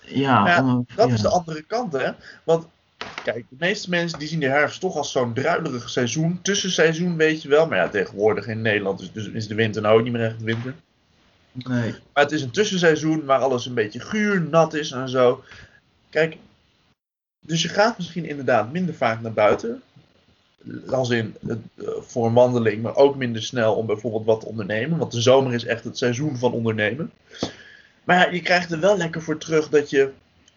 Ja, 0.00 0.46
Ja, 0.46 0.62
om- 0.62 0.86
Dat 0.94 1.08
ja. 1.08 1.14
is 1.14 1.20
de 1.20 1.28
andere 1.28 1.62
kant, 1.62 1.92
hè? 1.92 2.10
Want, 2.44 2.66
kijk, 3.24 3.44
de 3.48 3.56
meeste 3.58 3.90
mensen 3.90 4.18
die 4.18 4.28
zien 4.28 4.40
de 4.40 4.48
herfst 4.48 4.80
toch 4.80 4.96
als 4.96 5.12
zo'n 5.12 5.34
druilerig 5.34 5.90
seizoen. 5.90 6.38
Tussenseizoen, 6.42 7.16
weet 7.16 7.42
je 7.42 7.48
wel. 7.48 7.66
Maar 7.66 7.78
ja, 7.78 7.88
tegenwoordig 7.88 8.46
in 8.46 8.62
Nederland 8.62 9.00
is, 9.00 9.12
dus 9.12 9.28
is 9.28 9.46
de 9.46 9.54
winter 9.54 9.82
nou 9.82 9.98
ook 9.98 10.04
niet 10.04 10.12
meer 10.12 10.24
echt 10.24 10.42
winter. 10.42 10.74
Nee. 11.52 11.94
Maar 12.12 12.22
het 12.22 12.32
is 12.32 12.42
een 12.42 12.50
tussenseizoen 12.50 13.24
waar 13.24 13.40
alles 13.40 13.66
een 13.66 13.74
beetje 13.74 14.00
guur, 14.00 14.40
nat 14.40 14.74
is 14.74 14.90
en 14.90 15.08
zo. 15.08 15.44
Kijk, 16.10 16.36
dus 17.40 17.62
je 17.62 17.68
gaat 17.68 17.96
misschien 17.96 18.24
inderdaad 18.24 18.72
minder 18.72 18.94
vaak 18.94 19.20
naar 19.20 19.32
buiten. 19.32 19.82
Als 20.90 21.10
in 21.10 21.36
eh, 21.48 21.56
voor 22.00 22.26
een 22.26 22.32
wandeling, 22.32 22.82
maar 22.82 22.96
ook 22.96 23.16
minder 23.16 23.42
snel 23.42 23.74
om 23.74 23.86
bijvoorbeeld 23.86 24.24
wat 24.24 24.40
te 24.40 24.46
ondernemen. 24.46 24.98
Want 24.98 25.12
de 25.12 25.20
zomer 25.20 25.54
is 25.54 25.64
echt 25.64 25.84
het 25.84 25.98
seizoen 25.98 26.36
van 26.36 26.52
ondernemen. 26.52 27.10
Maar 28.04 28.16
ja, 28.16 28.32
je 28.32 28.42
krijgt 28.42 28.72
er 28.72 28.80
wel 28.80 28.96
lekker 28.96 29.22
voor 29.22 29.38
terug 29.38 29.68
dat 29.68 29.90
je 29.90 30.10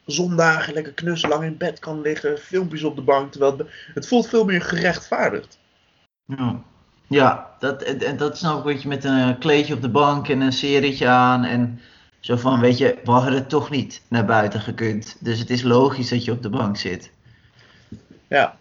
zondagen 0.08 0.74
lekker 0.74 0.94
knuslang 0.94 1.44
in 1.44 1.58
bed 1.58 1.80
kan 1.80 2.02
liggen. 2.02 2.38
Filmpjes 2.38 2.84
op 2.84 2.96
de 2.96 3.02
bank. 3.02 3.32
Terwijl 3.32 3.58
het, 3.58 3.68
het 3.94 4.08
voelt 4.08 4.28
veel 4.28 4.46
meer 4.46 4.62
gerechtvaardigd. 4.62 5.60
Ja, 6.26 6.62
ja 7.08 7.56
dat, 7.60 7.82
en 7.82 8.18
dat 8.18 8.38
snap 8.38 8.58
ik, 8.58 8.64
weet 8.64 8.82
je, 8.82 8.88
met 8.88 9.04
een 9.04 9.38
kleedje 9.38 9.74
op 9.74 9.82
de 9.82 9.90
bank 9.90 10.28
en 10.28 10.42
een 10.42 10.54
serietje 10.54 11.08
aan 11.08 11.44
en 11.44 11.80
zo 12.20 12.36
van, 12.36 12.60
weet 12.60 12.78
je, 12.78 12.98
we 13.04 13.12
hadden 13.12 13.34
het 13.34 13.50
toch 13.50 13.70
niet 13.70 14.02
naar 14.08 14.26
buiten 14.26 14.62
gekund. 14.62 15.18
Dus 15.20 15.40
het 15.40 15.50
is 15.50 15.62
logisch 15.62 16.10
dat 16.10 16.26
je 16.26 16.32
op 16.32 16.44
de 16.44 16.50
bank 16.50 16.78
zit. 16.78 17.12
Ja. 18.28 18.58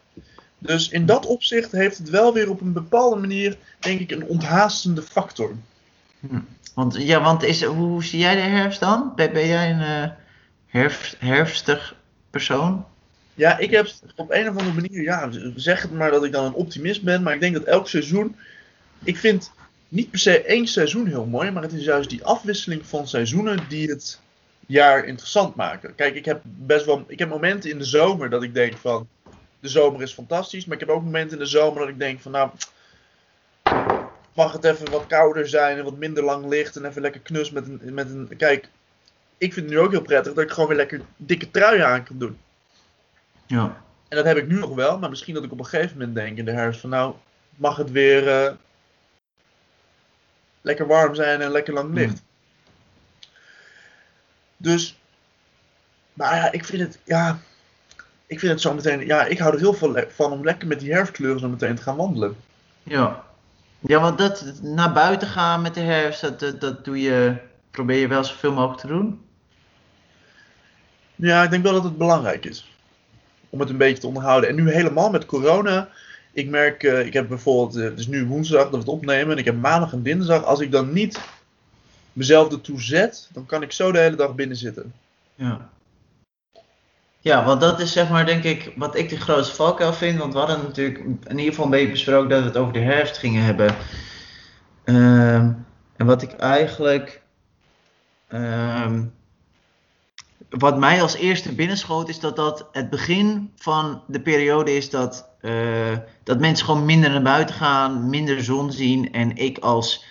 Dus 0.58 0.88
in 0.88 1.06
dat 1.06 1.26
opzicht 1.26 1.72
heeft 1.72 1.98
het 1.98 2.10
wel 2.10 2.32
weer 2.32 2.50
op 2.50 2.60
een 2.60 2.72
bepaalde 2.72 3.20
manier, 3.20 3.56
denk 3.78 4.00
ik, 4.00 4.10
een 4.10 4.26
onthaastende 4.26 5.02
factor. 5.02 5.54
Want, 6.74 6.96
ja, 6.98 7.22
want 7.22 7.42
is, 7.42 7.62
hoe, 7.62 7.76
hoe 7.76 8.04
zie 8.04 8.18
jij 8.18 8.34
de 8.34 8.40
herfst 8.40 8.80
dan? 8.80 9.12
Ben, 9.16 9.32
ben 9.32 9.46
jij 9.46 9.70
een 9.70 9.80
eh, 9.80 10.10
herfst, 10.76 11.16
herfstig 11.18 11.96
persoon? 12.30 12.86
Ja, 13.34 13.58
ik 13.58 13.70
heb 13.70 13.88
op 14.16 14.30
een 14.30 14.48
of 14.48 14.56
andere 14.56 14.72
manier, 14.72 15.02
ja, 15.02 15.30
zeg 15.54 15.82
het 15.82 15.92
maar 15.92 16.10
dat 16.10 16.24
ik 16.24 16.32
dan 16.32 16.44
een 16.44 16.52
optimist 16.52 17.02
ben, 17.02 17.22
maar 17.22 17.34
ik 17.34 17.40
denk 17.40 17.54
dat 17.54 17.64
elk 17.64 17.88
seizoen, 17.88 18.36
ik 19.04 19.16
vind 19.16 19.52
niet 19.88 20.10
per 20.10 20.18
se 20.18 20.42
één 20.42 20.66
seizoen 20.66 21.06
heel 21.06 21.26
mooi, 21.26 21.50
maar 21.50 21.62
het 21.62 21.72
is 21.72 21.84
juist 21.84 22.10
die 22.10 22.24
afwisseling 22.24 22.86
van 22.86 23.08
seizoenen 23.08 23.68
die 23.68 23.88
het 23.88 24.20
jaar 24.66 25.04
interessant 25.04 25.54
maken. 25.54 25.94
Kijk, 25.94 26.14
ik 26.14 26.24
heb 26.24 26.40
best 26.44 26.84
wel, 26.84 27.04
ik 27.06 27.18
heb 27.18 27.28
momenten 27.28 27.70
in 27.70 27.78
de 27.78 27.84
zomer 27.84 28.30
dat 28.30 28.42
ik 28.42 28.54
denk 28.54 28.76
van, 28.76 29.08
de 29.60 29.68
zomer 29.68 30.02
is 30.02 30.12
fantastisch, 30.12 30.64
maar 30.64 30.74
ik 30.74 30.86
heb 30.86 30.96
ook 30.96 31.02
momenten 31.02 31.38
in 31.38 31.44
de 31.44 31.50
zomer 31.50 31.80
dat 31.80 31.88
ik 31.88 31.98
denk 31.98 32.20
van, 32.20 32.32
nou, 32.32 32.50
mag 34.34 34.52
het 34.52 34.64
even 34.64 34.90
wat 34.90 35.06
kouder 35.06 35.48
zijn 35.48 35.78
en 35.78 35.84
wat 35.84 35.96
minder 35.96 36.24
lang 36.24 36.48
licht 36.48 36.76
en 36.76 36.84
even 36.84 37.02
lekker 37.02 37.20
knus 37.20 37.50
met 37.50 37.66
een, 37.66 37.94
met 37.94 38.10
een, 38.10 38.36
kijk, 38.36 38.68
ik 39.38 39.52
vind 39.52 39.66
het 39.66 39.74
nu 39.74 39.80
ook 39.80 39.90
heel 39.90 40.02
prettig 40.02 40.32
dat 40.34 40.44
ik 40.44 40.50
gewoon 40.50 40.68
weer 40.68 40.76
lekker 40.76 41.00
dikke 41.16 41.50
truien 41.50 41.86
aan 41.86 42.04
kan 42.04 42.18
doen. 42.18 42.38
Ja. 43.46 43.84
En 44.08 44.16
dat 44.16 44.24
heb 44.24 44.36
ik 44.36 44.48
nu 44.48 44.58
nog 44.58 44.74
wel, 44.74 44.98
maar 44.98 45.10
misschien 45.10 45.34
dat 45.34 45.44
ik 45.44 45.52
op 45.52 45.58
een 45.58 45.66
gegeven 45.66 45.98
moment 45.98 46.14
denk 46.14 46.38
in 46.38 46.44
de 46.44 46.52
herfst 46.52 46.80
van 46.80 46.90
nou, 46.90 47.14
mag 47.56 47.76
het 47.76 47.90
weer 47.90 48.28
eh, 48.28 48.52
lekker 50.60 50.86
warm 50.86 51.14
zijn 51.14 51.40
en 51.40 51.50
lekker 51.50 51.74
lang 51.74 51.94
licht. 51.94 52.22
Dus, 54.56 54.98
maar 56.12 56.36
ja, 56.36 56.52
ik 56.52 56.64
vind 56.64 56.82
het, 56.82 56.98
ja, 57.04 57.38
ik 58.26 58.38
vind 58.38 58.52
het 58.52 58.60
zo 58.60 58.74
meteen, 58.74 59.06
ja, 59.06 59.24
ik 59.24 59.38
hou 59.38 59.52
er 59.52 59.60
heel 59.60 59.74
veel 59.74 60.04
van 60.08 60.32
om 60.32 60.44
lekker 60.44 60.68
met 60.68 60.80
die 60.80 60.92
herfstkleuren 60.92 61.40
zo 61.40 61.48
meteen 61.48 61.74
te 61.74 61.82
gaan 61.82 61.96
wandelen. 61.96 62.36
Ja. 62.82 63.24
Ja, 63.78 64.00
want 64.00 64.18
dat, 64.18 64.52
naar 64.62 64.92
buiten 64.92 65.28
gaan 65.28 65.62
met 65.62 65.74
de 65.74 65.80
herfst, 65.80 66.20
dat, 66.20 66.40
dat, 66.40 66.60
dat 66.60 66.84
doe 66.84 67.00
je, 67.00 67.36
probeer 67.70 68.00
je 68.00 68.08
wel 68.08 68.24
zoveel 68.24 68.52
mogelijk 68.52 68.80
te 68.80 68.86
doen. 68.86 69.25
Ja, 71.16 71.42
ik 71.42 71.50
denk 71.50 71.62
wel 71.62 71.72
dat 71.72 71.84
het 71.84 71.98
belangrijk 71.98 72.44
is 72.44 72.70
om 73.50 73.60
het 73.60 73.70
een 73.70 73.76
beetje 73.76 73.98
te 73.98 74.06
onderhouden. 74.06 74.48
En 74.48 74.54
nu 74.54 74.70
helemaal 74.70 75.10
met 75.10 75.26
corona 75.26 75.88
ik 76.36 76.48
merk, 76.48 76.82
eh, 76.82 77.06
ik 77.06 77.12
heb 77.12 77.28
bijvoorbeeld, 77.28 77.76
eh, 77.76 77.84
het 77.84 77.98
is 77.98 78.06
nu 78.06 78.26
woensdag 78.26 78.62
dat 78.62 78.70
we 78.70 78.76
het 78.76 78.88
opnemen. 78.88 79.32
En 79.32 79.38
ik 79.38 79.44
heb 79.44 79.56
maandag 79.56 79.92
en 79.92 80.02
dinsdag. 80.02 80.44
Als 80.44 80.60
ik 80.60 80.72
dan 80.72 80.92
niet 80.92 81.20
mezelf 82.12 82.52
ertoe 82.52 82.80
zet, 82.80 83.28
dan 83.32 83.46
kan 83.46 83.62
ik 83.62 83.72
zo 83.72 83.92
de 83.92 83.98
hele 83.98 84.16
dag 84.16 84.34
binnen 84.34 84.56
zitten. 84.56 84.92
Ja. 85.34 85.68
Ja, 87.20 87.44
want 87.44 87.60
dat 87.60 87.80
is 87.80 87.92
zeg 87.92 88.10
maar 88.10 88.26
denk 88.26 88.44
ik 88.44 88.72
wat 88.76 88.96
ik 88.96 89.08
de 89.08 89.20
grootste 89.20 89.54
valkuil 89.54 89.92
vind. 89.92 90.18
Want 90.18 90.32
we 90.32 90.38
hadden 90.38 90.62
natuurlijk 90.62 90.98
in 90.98 91.38
ieder 91.38 91.44
geval 91.44 91.64
een 91.64 91.70
beetje 91.70 91.90
besproken 91.90 92.28
dat 92.28 92.40
we 92.40 92.46
het 92.46 92.56
over 92.56 92.72
de 92.72 92.78
herfst 92.78 93.18
gingen 93.18 93.44
hebben. 93.44 93.74
Ehm, 94.84 95.52
en 95.96 96.06
wat 96.06 96.22
ik 96.22 96.32
eigenlijk. 96.32 97.22
ehm, 98.28 99.02
wat 100.48 100.78
mij 100.78 101.02
als 101.02 101.14
eerste 101.14 101.54
binnenschoot 101.54 102.08
is 102.08 102.20
dat 102.20 102.36
dat 102.36 102.68
het 102.72 102.90
begin 102.90 103.52
van 103.56 104.02
de 104.06 104.20
periode 104.20 104.76
is 104.76 104.90
dat, 104.90 105.28
eh, 105.40 105.52
dat 106.22 106.40
mensen 106.40 106.66
gewoon 106.66 106.84
minder 106.84 107.10
naar 107.10 107.22
buiten 107.22 107.54
gaan, 107.54 108.10
minder 108.10 108.42
zon 108.42 108.72
zien. 108.72 109.12
En 109.12 109.36
ik 109.36 109.58
als 109.58 110.04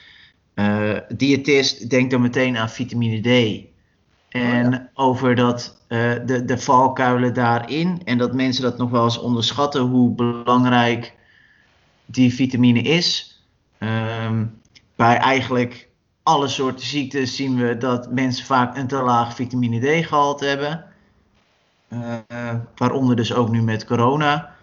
eh, 0.54 0.98
diëtist 1.16 1.90
denk 1.90 2.12
dan 2.12 2.22
meteen 2.22 2.58
aan 2.58 2.70
vitamine 2.70 3.22
D. 3.22 3.64
En 4.30 4.90
over 4.94 5.36
dat, 5.36 5.82
eh, 5.88 6.14
de, 6.26 6.46
de 6.46 6.58
valkuilen 6.58 7.34
daarin. 7.34 8.02
En 8.06 8.18
dat 8.18 8.34
mensen 8.34 8.64
dat 8.64 8.78
nog 8.78 8.90
wel 8.90 9.04
eens 9.04 9.20
onderschatten 9.20 9.82
hoe 9.82 10.16
belangrijk 10.16 11.14
die 12.06 12.34
vitamine 12.34 12.82
is. 12.82 13.40
Ehm, 13.78 14.46
bij 14.96 15.16
eigenlijk 15.18 15.90
alle 16.26 16.48
soorten 16.48 16.86
ziektes 16.86 17.36
zien 17.36 17.56
we 17.56 17.78
dat 17.78 18.12
mensen 18.12 18.46
vaak 18.46 18.78
een 18.78 18.88
te 18.88 19.02
laag 19.02 19.36
vitamine 19.36 20.02
D 20.02 20.06
gehalte 20.06 20.46
hebben. 20.46 20.86
Eh, 21.88 22.54
waaronder 22.76 23.16
dus 23.16 23.34
ook 23.34 23.50
nu 23.50 23.62
met 23.62 23.86
corona. 23.86 24.56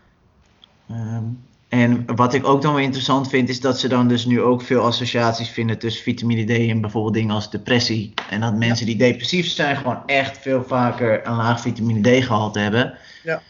Ehm, 0.88 1.24
en 1.68 2.16
wat 2.16 2.34
ik 2.34 2.46
ook 2.46 2.62
dan 2.62 2.72
wel 2.74 2.82
interessant 2.82 3.28
vind, 3.28 3.48
is 3.48 3.60
dat 3.60 3.78
ze 3.78 3.88
dan 3.88 4.08
dus 4.08 4.24
nu 4.24 4.40
ook 4.40 4.62
veel 4.62 4.80
associaties 4.80 5.48
vinden 5.48 5.78
tussen 5.78 6.02
vitamine 6.02 6.44
D 6.44 6.70
en 6.70 6.80
bijvoorbeeld 6.80 7.14
dingen 7.14 7.34
als 7.34 7.50
depressie. 7.50 8.14
En 8.30 8.40
dat 8.40 8.54
mensen 8.54 8.86
die 8.86 8.96
depressief 8.96 9.46
zijn 9.46 9.76
gewoon 9.76 10.02
echt 10.06 10.38
veel 10.38 10.64
vaker 10.64 11.26
een 11.26 11.36
laag 11.36 11.60
vitamine 11.60 12.18
D 12.20 12.24
gehalte 12.24 12.58
hebben. 12.58 12.94
Ja. 13.22 13.42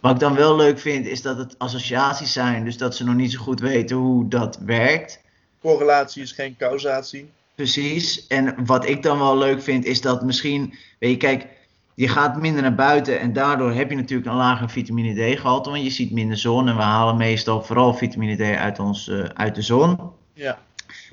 Wat 0.00 0.12
ik 0.12 0.18
dan 0.18 0.34
wel 0.34 0.56
leuk 0.56 0.78
vind, 0.78 1.06
is 1.06 1.22
dat 1.22 1.38
het 1.38 1.58
associaties 1.58 2.32
zijn, 2.32 2.64
dus 2.64 2.76
dat 2.76 2.96
ze 2.96 3.04
nog 3.04 3.14
niet 3.14 3.32
zo 3.32 3.40
goed 3.40 3.60
weten 3.60 3.96
hoe 3.96 4.28
dat 4.28 4.58
werkt. 4.58 5.20
Correlatie 5.60 6.22
is 6.22 6.32
geen 6.32 6.56
causatie. 6.56 7.30
Precies. 7.58 8.26
En 8.26 8.54
wat 8.64 8.88
ik 8.88 9.02
dan 9.02 9.18
wel 9.18 9.38
leuk 9.38 9.62
vind, 9.62 9.84
is 9.84 10.00
dat 10.00 10.22
misschien, 10.22 10.74
weet 10.98 11.10
je, 11.10 11.16
kijk, 11.16 11.46
je 11.94 12.08
gaat 12.08 12.40
minder 12.40 12.62
naar 12.62 12.74
buiten 12.74 13.20
en 13.20 13.32
daardoor 13.32 13.72
heb 13.72 13.90
je 13.90 13.96
natuurlijk 13.96 14.28
een 14.28 14.36
lager 14.36 14.70
vitamine 14.70 15.34
D 15.34 15.38
gehalte, 15.38 15.70
want 15.70 15.82
je 15.82 15.90
ziet 15.90 16.10
minder 16.10 16.36
zon 16.36 16.68
en 16.68 16.76
we 16.76 16.82
halen 16.82 17.16
meestal 17.16 17.62
vooral 17.62 17.94
vitamine 17.94 18.36
D 18.36 18.56
uit, 18.56 18.78
ons, 18.78 19.08
eh, 19.08 19.24
uit 19.34 19.54
de 19.54 19.62
zon. 19.62 19.98
Ja. 20.34 20.58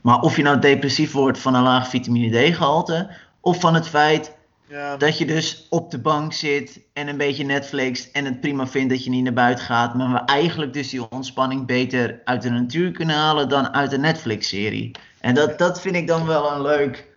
Maar 0.01 0.19
of 0.19 0.35
je 0.35 0.43
nou 0.43 0.59
depressief 0.59 1.11
wordt 1.11 1.39
van 1.39 1.55
een 1.55 1.63
laag 1.63 1.89
vitamine 1.89 2.49
D 2.49 2.55
gehalte, 2.55 3.09
of 3.41 3.59
van 3.59 3.73
het 3.73 3.87
feit 3.87 4.35
Ja, 4.67 4.97
dat 4.97 5.17
je 5.17 5.25
dus 5.25 5.67
op 5.69 5.91
de 5.91 5.99
bank 5.99 6.33
zit 6.33 6.79
en 6.93 7.07
een 7.07 7.17
beetje 7.17 7.43
Netflix 7.43 8.11
en 8.11 8.25
het 8.25 8.39
prima 8.41 8.67
vindt 8.67 8.89
dat 8.89 9.03
je 9.03 9.09
niet 9.09 9.23
naar 9.23 9.33
buiten 9.33 9.65
gaat, 9.65 9.95
maar 9.95 10.11
we 10.11 10.19
eigenlijk 10.19 10.73
dus 10.73 10.89
die 10.89 11.09
ontspanning 11.09 11.65
beter 11.65 12.21
uit 12.23 12.41
de 12.41 12.49
natuur 12.49 12.91
kunnen 12.91 13.15
halen 13.15 13.49
dan 13.49 13.73
uit 13.73 13.91
een 13.91 14.01
Netflix-serie. 14.01 14.91
En 15.25 15.33
dat, 15.33 15.57
dat 15.57 15.81
vind 15.81 15.95
ik 15.95 16.07
dan 16.07 16.25
wel 16.25 16.51
een 16.51 16.61
leuk. 16.61 17.07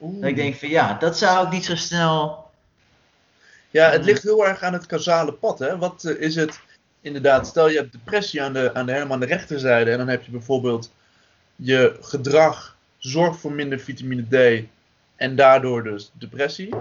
Oeh. 0.00 0.20
Dat 0.20 0.30
ik 0.30 0.36
denk 0.36 0.54
van 0.54 0.68
ja, 0.68 0.94
dat 0.94 1.18
zou 1.18 1.46
ik 1.46 1.52
niet 1.52 1.64
zo 1.64 1.76
snel. 1.76 2.50
ja, 3.70 3.90
het 3.90 4.04
ligt 4.04 4.22
heel 4.22 4.46
erg 4.46 4.62
aan 4.62 4.72
het 4.72 4.86
causale 4.86 5.32
pad. 5.32 5.58
Hè? 5.58 5.78
Wat 5.78 6.04
eh, 6.04 6.20
is 6.20 6.34
het 6.34 6.60
inderdaad? 7.00 7.46
Stel 7.46 7.68
je 7.68 7.78
hebt 7.78 7.92
depressie 7.92 8.42
aan 8.42 8.52
de, 8.52 8.74
aan 8.74 8.86
de, 8.86 8.92
helemaal 8.92 9.12
aan 9.12 9.20
de 9.20 9.26
rechterzijde. 9.26 9.90
En 9.90 9.98
dan 9.98 10.08
heb 10.08 10.22
je 10.22 10.30
bijvoorbeeld 10.30 10.92
je 11.56 11.96
gedrag 12.00 12.76
zorgt 12.98 13.40
voor 13.40 13.52
minder 13.52 13.78
vitamine 13.78 14.22
D. 14.62 14.66
En 15.16 15.36
daardoor 15.36 15.82
dus 15.84 16.10
depressie. 16.12 16.74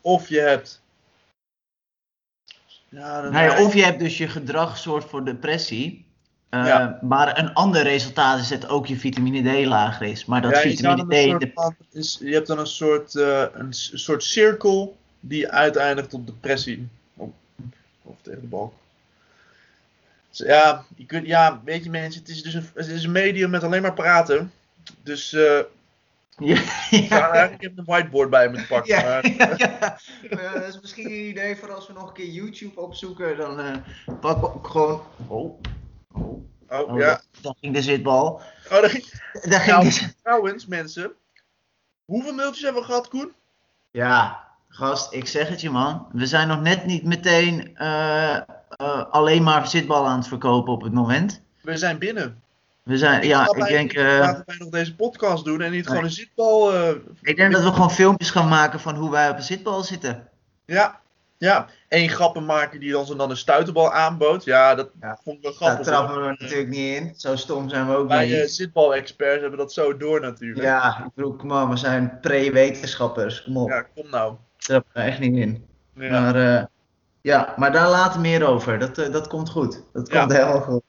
Of 0.00 0.28
je 0.28 0.40
hebt. 0.40 0.82
Ja, 2.88 3.22
dan 3.22 3.32
Nou 3.32 3.44
ja, 3.44 3.64
of 3.64 3.74
je 3.74 3.84
hebt 3.84 3.98
dus 3.98 4.18
je 4.18 4.28
gedrag 4.28 4.78
soort 4.78 5.04
voor 5.04 5.24
depressie. 5.24 6.05
Eh, 6.48 6.66
Ja. 6.66 6.98
Maar 7.02 7.38
een 7.38 7.52
ander 7.54 7.82
resultaat 7.82 8.38
is 8.40 8.48
dat 8.48 8.68
ook 8.68 8.86
je 8.86 8.96
vitamine 8.96 9.62
D 9.62 9.64
lager 9.66 10.06
is. 10.06 10.24
Maar 10.24 10.40
dat 10.42 10.50
Ja, 10.50 10.60
je, 10.60 10.68
vitamine 10.70 11.02
een 11.16 11.26
D. 11.26 11.28
soort 11.30 11.40
de- 11.40 11.50
van- 11.54 11.76
is- 11.92 12.18
je 12.22 12.32
hebt 12.32 12.46
dan 12.46 12.58
een 12.58 12.66
soort, 12.66 13.14
eh, 13.14 13.44
een, 13.52 13.72
soort 13.72 14.22
cirkel 14.22 14.96
die 15.20 15.48
uiteindelijk 15.50 16.08
tot 16.08 16.26
depressie. 16.26 16.88
Of 18.02 18.16
tegen 18.22 18.40
de 18.40 18.46
balk. 18.46 18.72
Dus 20.30 20.46
ja, 20.46 20.84
je 20.96 21.06
kunt, 21.06 21.26
ja, 21.26 21.60
weet 21.64 21.84
je 21.84 21.90
mensen, 21.90 22.20
het 22.20 22.30
is 22.30 22.42
dus 22.42 22.54
een, 22.54 22.68
het 22.74 22.86
is 22.86 23.04
een 23.04 23.12
medium 23.12 23.50
met 23.50 23.64
alleen 23.64 23.82
maar 23.82 23.92
praten. 23.94 24.52
Dus 25.02 25.32
eh 25.32 25.60
Ja, 26.38 26.54
ik 26.90 27.08
ja. 27.08 27.30
eigenlijk 27.30 27.62
even 27.62 27.78
een 27.78 27.84
whiteboard 27.84 28.30
bij 28.30 28.48
moeten 28.48 28.66
pakken. 28.66 28.94
Ja, 28.96 29.02
maar, 29.02 29.30
ja, 29.36 29.54
ja. 29.66 29.98
Eh, 30.30 30.52
dat 30.52 30.64
is 30.74 30.80
misschien 30.80 31.06
een 31.06 31.28
idee 31.28 31.56
voor 31.56 31.74
als 31.74 31.86
we 31.86 31.92
nog 31.92 32.08
een 32.08 32.14
keer 32.14 32.28
YouTube 32.30 32.80
opzoeken. 32.80 33.36
Dan 33.36 33.60
eh 33.60 33.76
pak 34.20 34.54
ik 34.54 34.66
gewoon. 34.66 35.02
Oh. 35.26 35.60
Oh. 36.16 36.80
oh, 36.80 36.92
oh, 36.92 36.98
ja. 36.98 37.20
Daar 37.40 37.54
ging 37.60 37.74
de 37.74 37.82
zitbal. 37.82 38.40
Oh, 38.64 38.70
daar 38.80 38.90
ging, 38.90 39.04
Daar 39.42 39.60
ging 39.60 39.76
nou, 39.76 39.88
de... 39.90 40.14
trouwens, 40.22 40.66
mensen. 40.66 41.12
Hoeveel 42.04 42.32
mailtjes 42.32 42.62
hebben 42.64 42.80
we 42.82 42.88
gehad, 42.88 43.08
Koen? 43.08 43.32
Ja, 43.90 44.44
gast, 44.68 45.12
ik 45.12 45.26
zeg 45.26 45.48
het 45.48 45.60
je 45.60 45.70
man. 45.70 46.06
We 46.12 46.26
zijn 46.26 46.48
nog 46.48 46.60
net 46.60 46.84
niet 46.86 47.04
meteen 47.04 47.76
eh, 47.76 48.34
eh, 48.36 48.42
alleen 49.10 49.42
maar 49.42 49.68
zitbal 49.68 50.06
aan 50.06 50.18
het 50.18 50.28
verkopen 50.28 50.72
op 50.72 50.82
het 50.82 50.92
moment. 50.92 51.42
We 51.60 51.76
zijn 51.76 51.98
binnen. 51.98 52.40
We 52.82 52.98
zijn, 52.98 53.26
ja, 53.26 53.48
ik 53.54 53.66
denk, 53.66 53.92
eh, 53.92 54.04
Laten 54.18 54.42
wij 54.46 54.56
nog 54.58 54.68
deze 54.68 54.94
podcast 54.94 55.44
doen 55.44 55.60
en 55.60 55.70
niet 55.70 55.80
Nee. 55.84 55.88
gewoon 55.88 56.04
een 56.04 56.10
zitbal. 56.10 56.74
eh, 56.74 56.94
ik 57.22 57.36
denk 57.36 57.52
dat 57.52 57.62
we 57.62 57.72
gewoon 57.72 57.90
filmpjes 57.90 58.30
gaan 58.30 58.48
maken 58.48 58.80
van 58.80 58.94
hoe 58.94 59.10
wij 59.10 59.30
op 59.30 59.36
een 59.36 59.42
zitbal 59.42 59.82
zitten. 59.82 60.28
Ja, 60.64 61.00
ja. 61.38 61.66
Eén 61.88 62.08
grappenmaker 62.08 62.80
die 62.80 62.98
ons 62.98 63.16
dan 63.16 63.30
een 63.30 63.36
stuiterbal 63.36 63.92
aanbood. 63.92 64.44
Ja, 64.44 64.74
dat 64.74 64.90
Ja. 65.00 65.18
vond 65.24 65.36
ik 65.36 65.42
wel 65.42 65.52
Daar 65.52 65.60
grappig. 65.60 65.86
trappen 65.86 66.14
hoor. 66.14 66.24
we 66.24 66.36
natuurlijk 66.40 66.68
niet 66.68 66.96
in. 66.96 67.12
Zo 67.16 67.36
stom 67.36 67.68
zijn 67.68 67.88
we 67.88 67.96
ook 67.96 68.08
Wij 68.08 68.32
eh, 68.34 68.40
niet. 68.40 68.50
zitbal-experts 68.50 69.40
hebben 69.40 69.58
dat 69.58 69.72
zo 69.72 69.96
door 69.96 70.20
natuurlijk. 70.20 70.62
Ja, 70.66 71.04
ik 71.06 71.14
bedoel, 71.14 71.34
kom 71.36 71.50
op, 71.52 71.68
we 71.70 71.76
zijn 71.76 72.18
pre-wetenschappers. 72.20 73.42
Kom 73.42 73.56
op, 73.56 73.68
Ja, 73.68 73.82
kom 73.82 74.10
nou. 74.10 74.30
daar 74.30 74.38
trappen 74.56 74.90
we 74.94 75.00
echt 75.00 75.18
niet 75.18 75.36
in. 75.36 75.66
Ja. 75.94 76.20
Maar 76.20 76.56
eh, 76.58 76.64
ja, 77.20 77.54
maar 77.56 77.72
daar 77.72 77.88
later 77.88 78.20
meer 78.20 78.46
over. 78.46 78.78
Dat, 78.78 78.98
eh, 78.98 79.12
dat 79.12 79.26
komt 79.26 79.50
goed. 79.50 79.82
Dat 79.92 80.08
Ja. 80.12 80.18
komt 80.20 80.32
helemaal 80.32 80.60
goed. 80.60 80.82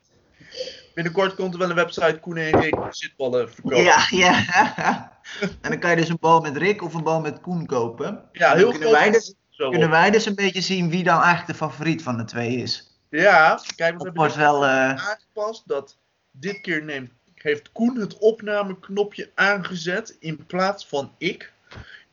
Binnenkort 0.94 1.34
komt 1.34 1.52
er 1.52 1.58
wel 1.58 1.68
een 1.70 1.74
website 1.74 2.18
Koen 2.20 2.36
en 2.36 2.60
Rick 2.60 2.76
zitballen 2.90 3.50
verkopen. 3.52 3.82
Ja, 3.82 4.06
ja. 4.10 4.38
en 5.62 5.70
dan 5.70 5.78
kan 5.78 5.90
je 5.90 5.96
dus 5.96 6.08
een 6.08 6.16
bal 6.20 6.40
met 6.40 6.56
Rick 6.56 6.82
of 6.82 6.94
een 6.94 7.02
bal 7.02 7.20
met 7.20 7.40
Koen 7.40 7.66
kopen. 7.66 8.22
Ja, 8.32 8.54
heel 8.54 8.78
wij, 8.78 9.10
dus, 9.10 9.34
zo 9.58 9.70
kunnen 9.70 9.88
op. 9.88 9.94
wij 9.94 10.10
dus 10.10 10.26
een 10.26 10.34
beetje 10.34 10.60
zien 10.60 10.90
wie 10.90 11.04
dan 11.04 11.22
eigenlijk 11.22 11.46
de 11.46 11.66
favoriet 11.66 12.02
van 12.02 12.16
de 12.16 12.24
twee 12.24 12.56
is. 12.56 12.90
Ja, 13.08 13.60
kijk, 13.76 13.96
we 13.98 14.04
hebben 14.04 14.14
wordt 14.14 14.34
wel... 14.34 14.64
eh, 14.64 14.70
aangepast 14.70 15.62
dat 15.68 15.96
dit 16.30 16.60
keer 16.60 16.84
neemt, 16.84 17.10
heeft 17.34 17.72
Koen 17.72 17.96
het 17.96 18.18
opnameknopje 18.18 19.30
aangezet 19.34 20.16
in 20.20 20.46
plaats 20.46 20.86
van 20.86 21.12
ik. 21.18 21.52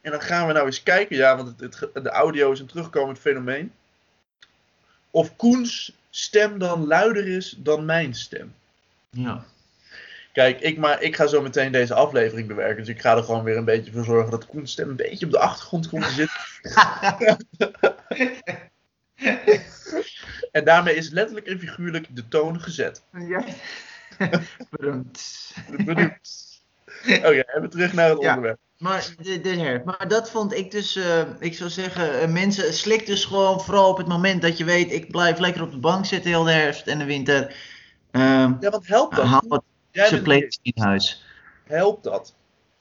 En 0.01 0.11
dan 0.11 0.21
gaan 0.21 0.47
we 0.47 0.53
nou 0.53 0.65
eens 0.65 0.83
kijken, 0.83 1.15
ja, 1.15 1.35
want 1.35 1.59
het, 1.59 1.89
de 1.93 2.09
audio 2.09 2.51
is 2.51 2.59
een 2.59 2.65
terugkomend 2.65 3.19
fenomeen. 3.19 3.71
Of 5.11 5.35
Koens 5.35 5.93
stem 6.09 6.59
dan 6.59 6.87
luider 6.87 7.27
is 7.27 7.55
dan 7.57 7.85
mijn 7.85 8.13
stem. 8.13 8.55
ja. 9.09 9.45
Kijk, 10.35 10.59
ik, 10.61 10.77
maar, 10.77 11.01
ik 11.01 11.15
ga 11.15 11.27
zo 11.27 11.41
meteen 11.41 11.71
deze 11.71 11.93
aflevering 11.93 12.47
bewerken. 12.47 12.77
Dus 12.77 12.87
ik 12.95 13.01
ga 13.01 13.15
er 13.15 13.23
gewoon 13.23 13.43
weer 13.43 13.57
een 13.57 13.65
beetje 13.65 13.91
voor 13.91 14.03
zorgen 14.03 14.31
dat 14.31 14.45
Koens 14.45 14.71
stem 14.71 14.89
een 14.89 14.95
beetje 14.95 15.25
op 15.25 15.31
de 15.31 15.39
achtergrond 15.39 15.89
komt 15.89 16.03
te 16.03 16.11
zitten. 16.11 16.39
En 20.51 20.63
daarmee 20.65 20.95
is 20.95 21.09
letterlijk 21.09 21.47
en 21.47 21.59
figuurlijk 21.59 22.15
de 22.15 22.27
toon 22.27 22.61
gezet. 22.61 23.01
Ja. 23.11 23.43
Bedankt. 24.69 25.53
Benieuwd. 25.85 26.43
Oké, 27.07 27.43
even 27.55 27.69
terug 27.69 27.93
naar 27.93 28.09
het 28.09 28.21
Ja. 28.21 28.27
onderwerp. 28.29 28.57
Maar, 28.77 29.07
de, 29.21 29.41
de 29.41 29.49
her- 29.59 29.81
maar 29.85 30.07
dat 30.07 30.31
vond 30.31 30.53
ik 30.53 30.71
dus, 30.71 30.95
eh, 30.95 31.21
ik 31.39 31.55
zou 31.55 31.69
zeggen, 31.69 32.19
eh, 32.21 32.27
mensen 32.27 32.73
slik 32.73 33.05
dus 33.05 33.25
gewoon 33.25 33.61
vooral 33.61 33.89
op 33.89 33.97
het 33.97 34.07
moment 34.07 34.41
dat 34.41 34.57
je 34.57 34.63
weet, 34.63 34.91
ik 34.91 35.11
blijf 35.11 35.39
lekker 35.39 35.61
op 35.61 35.71
de 35.71 35.77
bank 35.77 36.05
zitten 36.05 36.29
heel 36.29 36.43
de 36.43 36.51
herfst 36.51 36.87
en 36.87 36.99
de 36.99 37.05
winter. 37.05 37.55
Ehm 38.11 38.53
Ja, 38.59 38.69
want 38.69 38.87
helpt 38.87 39.15
dat? 39.15 39.63
Supplementen 40.03 40.59
in 40.61 40.83
huis. 40.83 41.25
Helpt 41.63 42.03
dat? 42.03 42.35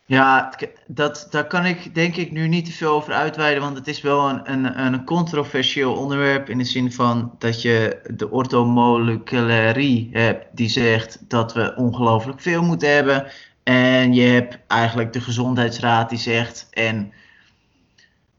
Ja, 0.07 0.53
dat, 0.87 1.27
daar 1.31 1.47
kan 1.47 1.67
ik 1.67 1.95
denk 1.95 2.17
ik 2.17 2.31
nu 2.33 2.49
niet 2.49 2.65
te 2.65 2.73
veel 2.73 2.91
over 2.91 3.13
uitweiden, 3.13 3.63
want 3.63 3.77
het 3.77 3.89
is 3.89 4.01
wel 4.01 4.29
een, 4.29 4.53
een, 4.53 4.79
een 4.81 5.05
controversieel 5.05 5.95
onderwerp 5.95 6.49
in 6.49 6.59
de 6.59 6.65
zin 6.65 6.93
van 6.93 7.35
dat 7.39 7.63
je 7.63 8.01
de 8.17 8.31
orthomolecularie 8.31 10.09
hebt 10.13 10.47
die 10.53 10.69
zegt 10.69 11.19
dat 11.29 11.53
we 11.53 11.75
ongelooflijk 11.77 12.41
veel 12.41 12.63
moeten 12.63 12.95
hebben. 12.95 13.27
En 13.63 14.15
je 14.15 14.27
hebt 14.27 14.59
eigenlijk 14.67 15.13
de 15.13 15.21
gezondheidsraad 15.21 16.09
die 16.09 16.19
zegt, 16.19 16.67
en 16.71 17.13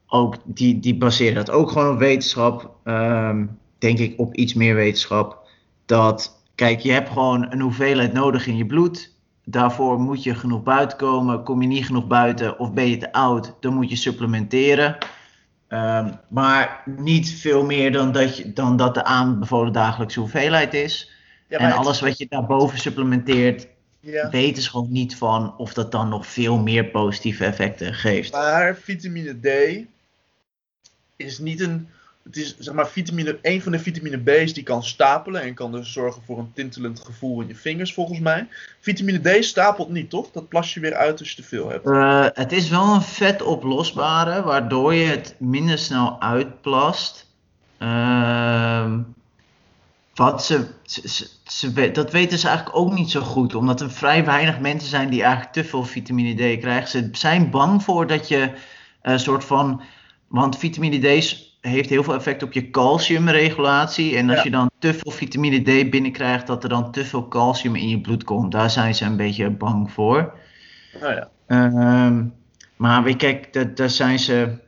ook 0.07 0.35
die, 0.43 0.79
die 0.79 0.97
baseren 0.97 1.45
dat 1.45 1.49
ook 1.49 1.71
gewoon 1.71 1.93
op 1.93 1.99
wetenschap, 1.99 2.75
ehm, 2.83 3.45
denk 3.77 3.99
ik 3.99 4.19
op 4.19 4.35
iets 4.35 4.53
meer 4.53 4.75
wetenschap, 4.75 5.47
dat 5.85 6.43
kijk, 6.55 6.79
je 6.79 6.91
hebt 6.91 7.09
gewoon 7.09 7.51
een 7.51 7.61
hoeveelheid 7.61 8.13
nodig 8.13 8.47
in 8.47 8.57
je 8.57 8.65
bloed. 8.65 9.13
Daarvoor 9.43 9.99
moet 9.99 10.23
je 10.23 10.35
genoeg 10.35 10.63
buiten 10.63 10.97
komen. 10.97 11.43
Kom 11.43 11.61
je 11.61 11.67
niet 11.67 11.85
genoeg 11.85 12.07
buiten 12.07 12.59
of 12.59 12.73
ben 12.73 12.89
je 12.89 12.97
te 12.97 13.11
oud, 13.11 13.53
dan 13.59 13.73
moet 13.73 13.89
je 13.89 13.95
supplementeren. 13.95 14.97
Ehm, 15.67 16.13
maar 16.27 16.83
niet 16.85 17.29
veel 17.29 17.65
meer 17.65 17.91
dan 17.91 18.11
dat, 18.11 18.37
je, 18.37 18.53
dan 18.53 18.77
dat 18.77 18.93
de 18.93 19.03
aanbevolen 19.03 19.73
dagelijkse 19.73 20.19
hoeveelheid 20.19 20.73
is. 20.73 21.11
Ja, 21.47 21.57
en 21.57 21.71
alles 21.71 22.01
wat 22.01 22.17
je 22.17 22.25
daarboven 22.29 22.77
supplementeert, 22.79 23.67
Ja. 23.99 24.29
weten 24.29 24.63
ze 24.63 24.69
gewoon 24.69 24.91
niet 24.91 25.15
van 25.15 25.57
of 25.57 25.73
dat 25.73 25.91
dan 25.91 26.09
nog 26.09 26.27
veel 26.27 26.57
meer 26.57 26.85
positieve 26.85 27.45
effecten 27.45 27.93
geeft. 27.93 28.31
Maar 28.31 28.75
vitamine 28.75 29.39
D 29.39 29.47
is 31.15 31.39
niet 31.39 31.61
een. 31.61 31.87
Het 32.25 32.37
is 32.37 32.55
zeg 32.59 32.73
maar 32.73 32.87
vitamine, 32.87 33.39
een 33.41 33.61
van 33.61 33.71
de 33.71 33.79
vitamine 33.79 34.17
B's 34.17 34.53
die 34.53 34.63
kan 34.63 34.83
stapelen 34.83 35.41
en 35.41 35.53
kan 35.53 35.71
dus 35.71 35.93
zorgen 35.93 36.21
voor 36.25 36.39
een 36.39 36.51
tintelend 36.53 36.99
gevoel 36.99 37.41
in 37.41 37.47
je 37.47 37.55
vingers, 37.55 37.93
volgens 37.93 38.19
mij. 38.19 38.47
Vitamine 38.79 39.39
D 39.39 39.45
stapelt 39.45 39.89
niet, 39.89 40.09
toch? 40.09 40.31
Dat 40.31 40.47
plas 40.47 40.73
je 40.73 40.79
weer 40.79 40.93
uit 40.95 41.19
als 41.19 41.29
je 41.29 41.35
te 41.35 41.43
veel 41.43 41.69
hebt. 41.69 41.85
Eh, 41.85 42.25
het 42.33 42.51
is 42.51 42.69
wel 42.69 42.93
een 42.93 43.01
vetoplosbare, 43.01 44.43
waardoor 44.43 44.93
je 44.93 45.05
het 45.05 45.35
minder 45.39 45.77
snel 45.77 46.21
uitplast. 46.21 47.27
Ehm, 47.77 48.99
wat 50.15 50.45
ze, 50.45 50.65
dat 51.93 52.11
weten 52.11 52.39
ze 52.39 52.47
eigenlijk 52.47 52.77
ook 52.77 52.93
niet 52.93 53.11
zo 53.11 53.21
goed, 53.21 53.55
omdat 53.55 53.81
er 53.81 53.91
vrij 53.91 54.25
weinig 54.25 54.59
mensen 54.59 54.89
zijn 54.89 55.09
die 55.09 55.21
eigenlijk 55.21 55.53
te 55.53 55.63
veel 55.63 55.83
vitamine 55.83 56.55
D 56.55 56.59
krijgen. 56.59 56.87
Ze 56.89 57.09
zijn 57.11 57.49
bang 57.49 57.83
voor 57.83 58.07
dat 58.07 58.27
je 58.27 58.51
een 59.01 59.19
soort 59.19 59.43
van. 59.43 59.81
Want 60.27 60.57
vitamine 60.57 61.19
D 61.19 61.23
s- 61.23 61.54
heeft 61.65 61.89
heel 61.89 62.03
veel 62.03 62.13
effect 62.13 62.43
op 62.43 62.53
je 62.53 62.69
calciumregulatie. 62.69 64.15
En 64.17 64.27
als 64.29 64.37
Ja. 64.37 64.43
je 64.43 64.49
dan 64.51 64.69
te 64.79 64.93
veel 64.93 65.11
vitamine 65.11 65.59
D 65.61 65.89
binnenkrijgt, 65.89 66.47
dat 66.47 66.63
er 66.63 66.69
dan 66.69 66.91
te 66.91 67.05
veel 67.05 67.27
calcium 67.27 67.75
in 67.75 67.89
je 67.89 68.01
bloed 68.01 68.23
komt. 68.23 68.51
Daar 68.51 68.69
zijn 68.69 68.95
ze 68.95 69.05
een 69.05 69.17
beetje 69.17 69.49
bang 69.49 69.91
voor. 69.91 70.33
Nou 71.01 71.13
ja. 71.13 71.29
Ehm, 71.47 72.23
maar 72.75 73.03
weet 73.03 73.11
je, 73.11 73.17
kijk, 73.17 73.53
dat, 73.53 73.77
daar 73.77 73.89
zijn 73.89 74.19
ze. 74.19 74.63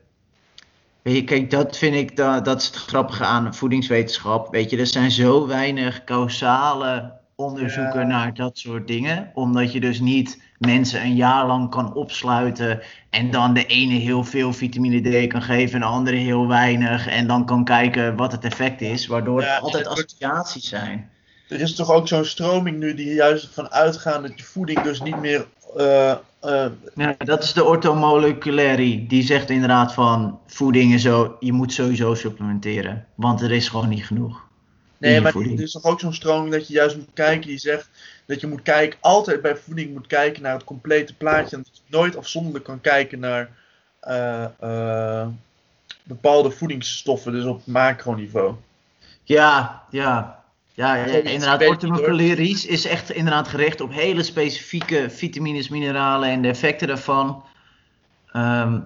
Weet 1.01 1.15
je, 1.15 1.23
kijk, 1.23 1.49
dat 1.49 1.77
vind 1.77 1.95
ik, 1.95 2.15
dat, 2.15 2.45
dat 2.45 2.61
is 2.61 2.65
het 2.67 2.75
grappige 2.75 3.23
aan 3.23 3.55
voedingswetenschap. 3.55 4.51
Weet 4.51 4.69
je, 4.69 4.77
er 4.77 4.87
zijn 4.87 5.11
zo 5.11 5.47
weinig 5.47 6.03
causale 6.03 7.11
onderzoeken 7.37 7.99
Ja. 7.99 8.05
naar 8.07 8.33
dat 8.33 8.57
soort 8.57 8.87
dingen. 8.87 9.31
Omdat 9.33 9.71
je 9.73 9.79
dus 9.79 9.99
niet 9.99 10.41
mensen 10.57 11.01
een 11.01 11.15
jaar 11.15 11.47
lang 11.47 11.69
kan 11.69 11.93
opsluiten. 11.93 12.79
En 13.09 13.31
dan 13.31 13.53
de 13.53 13.65
ene 13.65 13.93
heel 13.93 14.23
veel 14.23 14.53
vitamine 14.53 15.25
D 15.25 15.27
kan 15.27 15.41
geven 15.41 15.73
en 15.73 15.79
de 15.79 15.85
andere 15.85 16.17
heel 16.17 16.47
weinig. 16.47 17.07
En 17.07 17.27
dan 17.27 17.45
kan 17.45 17.63
kijken 17.63 18.15
wat 18.15 18.31
het 18.31 18.43
effect 18.43 18.81
is. 18.81 19.07
Waardoor 19.07 19.41
Ja, 19.41 19.53
het 19.53 19.63
altijd 19.63 19.87
associaties 19.87 20.67
zijn. 20.69 21.09
Er 21.49 21.59
is 21.61 21.75
toch 21.75 21.91
ook 21.91 22.07
zo'n 22.07 22.25
stroming 22.25 22.77
nu 22.79 22.93
die 22.93 23.13
juist 23.13 23.49
van 23.53 23.69
uitgaan 23.71 24.21
dat 24.21 24.31
je 24.35 24.43
voeding 24.43 24.81
dus 24.81 25.01
niet 25.01 25.19
meer. 25.19 25.45
eh, 25.77 26.11
eh, 26.11 26.17
Ja, 26.95 27.15
dat 27.17 27.43
is 27.43 27.53
de 27.53 27.63
orthomoleculaire. 27.63 29.05
Die 29.07 29.23
zegt 29.23 29.49
inderdaad 29.49 29.93
van 29.93 30.39
voeding 30.47 30.93
en 30.93 30.99
zo, 30.99 31.35
je 31.39 31.53
moet 31.53 31.73
sowieso 31.73 32.13
supplementeren. 32.13 33.05
Want 33.15 33.41
er 33.41 33.51
is 33.51 33.69
gewoon 33.69 33.89
niet 33.89 34.05
genoeg. 34.05 34.46
Nee, 34.97 35.21
maar 35.21 35.31
voeding. 35.31 35.57
er 35.57 35.63
is 35.63 35.71
toch 35.71 35.83
ook 35.83 35.99
zo'n 35.99 36.13
stroming 36.13 36.51
dat 36.51 36.67
je 36.67 36.73
juist 36.73 36.95
moet 36.95 37.09
kijken. 37.13 37.47
Die 37.47 37.57
zegt 37.57 37.89
dat 38.25 38.41
je 38.41 38.47
moet 38.47 38.61
kijken, 38.61 38.99
altijd 39.01 39.41
bij 39.41 39.55
voeding 39.55 39.93
moet 39.93 40.07
kijken 40.07 40.41
naar 40.41 40.53
het 40.53 40.63
complete 40.63 41.15
plaatje. 41.15 41.55
En 41.55 41.63
dat 41.63 41.77
je 41.77 41.97
nooit 41.97 42.17
afzonderlijk 42.17 42.65
kan 42.65 42.81
kijken 42.81 43.19
naar 43.19 43.49
eh, 43.99 44.43
eh, 44.59 45.27
bepaalde 46.03 46.51
voedingsstoffen, 46.51 47.31
dus 47.31 47.45
op 47.45 47.61
macroniveau. 47.65 48.55
Ja, 49.23 49.83
ja. 49.89 50.43
Ja, 50.73 50.95
ja, 50.95 51.05
inderdaad. 51.05 51.67
Orthomoleculaire 51.67 52.49
is 52.49 52.85
echt 52.85 53.11
inderdaad 53.11 53.47
gericht 53.47 53.81
op 53.81 53.93
hele 53.93 54.23
specifieke 54.23 55.09
vitamines, 55.09 55.69
mineralen 55.69 56.29
en 56.29 56.41
de 56.41 56.47
effecten 56.47 56.87
daarvan. 56.87 57.43
Ehm, 58.31 58.79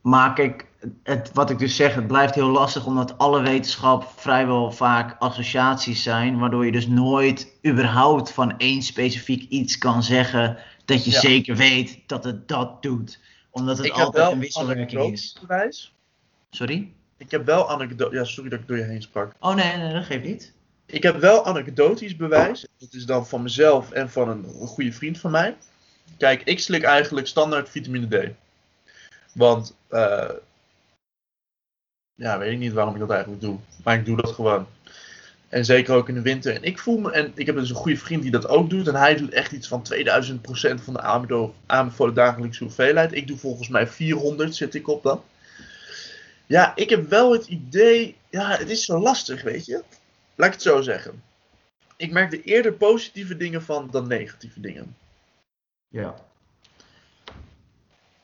maar 0.00 0.34
kijk, 0.34 0.66
het, 1.02 1.30
wat 1.32 1.50
ik 1.50 1.58
dus 1.58 1.76
zeg, 1.76 1.94
het 1.94 2.06
blijft 2.06 2.34
heel 2.34 2.48
lastig 2.48 2.86
omdat 2.86 3.18
alle 3.18 3.40
wetenschap 3.40 4.12
vrijwel 4.16 4.72
vaak 4.72 5.16
associaties 5.18 6.02
zijn, 6.02 6.38
waardoor 6.38 6.64
je 6.64 6.72
dus 6.72 6.86
nooit 6.86 7.52
überhaupt 7.66 8.30
van 8.32 8.58
één 8.58 8.82
specifiek 8.82 9.48
iets 9.50 9.78
kan 9.78 10.02
zeggen 10.02 10.58
dat 10.84 11.04
je 11.04 11.10
Ja. 11.10 11.20
zeker 11.20 11.56
weet 11.56 11.98
dat 12.06 12.24
het 12.24 12.48
dat 12.48 12.82
doet. 12.82 13.20
Omdat 13.50 13.76
het 13.76 13.86
Ik 13.86 13.92
heb 13.94 14.04
altijd 14.04 14.24
wel 14.24 14.32
een 14.32 14.38
wisselwerking 14.38 15.12
is. 15.12 15.36
bewijs. 15.40 15.94
Sorry? 16.50 16.92
Ik 17.16 17.30
heb 17.30 17.44
wel 17.46 17.70
anekdotisch. 17.70 18.18
Ja, 18.18 18.24
sorry 18.24 18.50
dat 18.50 18.60
ik 18.60 18.68
door 18.68 18.76
je 18.76 18.82
heen 18.82 19.02
sprak. 19.02 19.32
Oh 19.40 19.54
nee, 19.54 19.76
nee, 19.76 19.92
dat 19.92 20.04
geeft 20.04 20.24
niet. 20.24 20.52
Ik 20.86 21.02
heb 21.02 21.20
wel 21.20 21.46
anekdotisch 21.46 22.16
bewijs. 22.16 22.66
Dat 22.78 22.92
is 22.92 23.06
dan 23.06 23.26
van 23.26 23.42
mezelf 23.42 23.90
en 23.90 24.10
van 24.10 24.28
een, 24.28 24.44
een 24.60 24.66
goede 24.66 24.92
vriend 24.92 25.18
van 25.18 25.30
mij. 25.30 25.56
Kijk, 26.18 26.42
ik 26.42 26.60
slik 26.60 26.82
eigenlijk 26.82 27.26
standaard 27.26 27.68
vitamine 27.68 28.06
D. 28.06 28.30
Want, 29.32 29.76
eh, 29.88 30.28
ja, 32.18 32.38
weet 32.38 32.52
ik 32.52 32.58
niet 32.58 32.72
waarom 32.72 32.94
ik 32.94 33.00
dat 33.00 33.10
eigenlijk 33.10 33.40
doe. 33.40 33.58
Maar 33.84 33.94
ik 33.94 34.04
doe 34.04 34.16
dat 34.16 34.30
gewoon. 34.30 34.66
En 35.48 35.64
zeker 35.64 35.94
ook 35.94 36.08
in 36.08 36.14
de 36.14 36.22
winter. 36.22 36.54
En 36.54 36.62
ik 36.62 36.78
voel 36.78 36.98
me, 36.98 37.12
en 37.12 37.32
ik 37.34 37.46
heb 37.46 37.54
dus 37.54 37.70
een 37.70 37.76
goede 37.76 37.98
vriend 37.98 38.22
die 38.22 38.30
dat 38.30 38.48
ook 38.48 38.70
doet. 38.70 38.88
En 38.88 38.94
hij 38.94 39.16
doet 39.16 39.32
echt 39.32 39.52
iets 39.52 39.68
van 39.68 39.86
2000% 39.94 40.82
van 40.82 40.94
de 40.94 41.50
aanbevolen 41.66 42.14
dagelijkse 42.14 42.64
hoeveelheid. 42.64 43.12
Ik 43.12 43.26
doe 43.26 43.36
volgens 43.36 43.68
mij 43.68 43.86
400 43.86 44.56
zit 44.56 44.74
ik 44.74 44.88
op 44.88 45.02
dan. 45.02 45.22
Ja, 46.46 46.72
ik 46.76 46.90
heb 46.90 47.08
wel 47.08 47.32
het 47.32 47.46
idee, 47.46 48.16
ja, 48.30 48.56
het 48.56 48.70
is 48.70 48.84
zo 48.84 48.98
lastig, 48.98 49.42
weet 49.42 49.66
je. 49.66 49.82
Laat 50.34 50.46
ik 50.46 50.54
het 50.54 50.62
zo 50.62 50.80
zeggen. 50.80 51.22
Ik 51.96 52.12
merk 52.12 52.32
er 52.32 52.42
eerder 52.42 52.72
positieve 52.72 53.36
dingen 53.36 53.62
van 53.62 53.88
dan 53.90 54.06
negatieve 54.06 54.60
dingen. 54.60 54.96
Ja. 55.88 56.14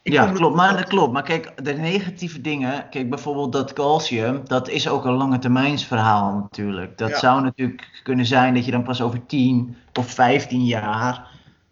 Ik 0.05 0.13
ja, 0.13 0.27
klopt. 0.33 0.57
Maar, 0.57 0.77
dat 0.77 0.87
klopt. 0.87 1.13
Maar 1.13 1.23
kijk, 1.23 1.65
de 1.65 1.73
negatieve 1.73 2.41
dingen, 2.41 2.89
kijk 2.91 3.11
bijvoorbeeld 3.11 3.53
dat 3.53 3.73
calcium, 3.73 4.41
dat 4.45 4.69
is 4.69 4.89
ook 4.89 5.05
een 5.05 5.13
lange 5.13 5.39
termijns 5.39 5.85
verhaal 5.85 6.35
natuurlijk. 6.35 6.99
Dat 6.99 7.09
Ja. 7.09 7.19
zou 7.19 7.43
natuurlijk 7.43 8.01
kunnen 8.03 8.27
zijn 8.27 8.55
dat 8.55 8.65
je 8.65 8.71
dan 8.71 8.83
pas 8.83 9.01
over 9.03 9.27
10 9.27 9.77
of 9.93 10.07
15 10.11 10.65
jaar 10.65 11.27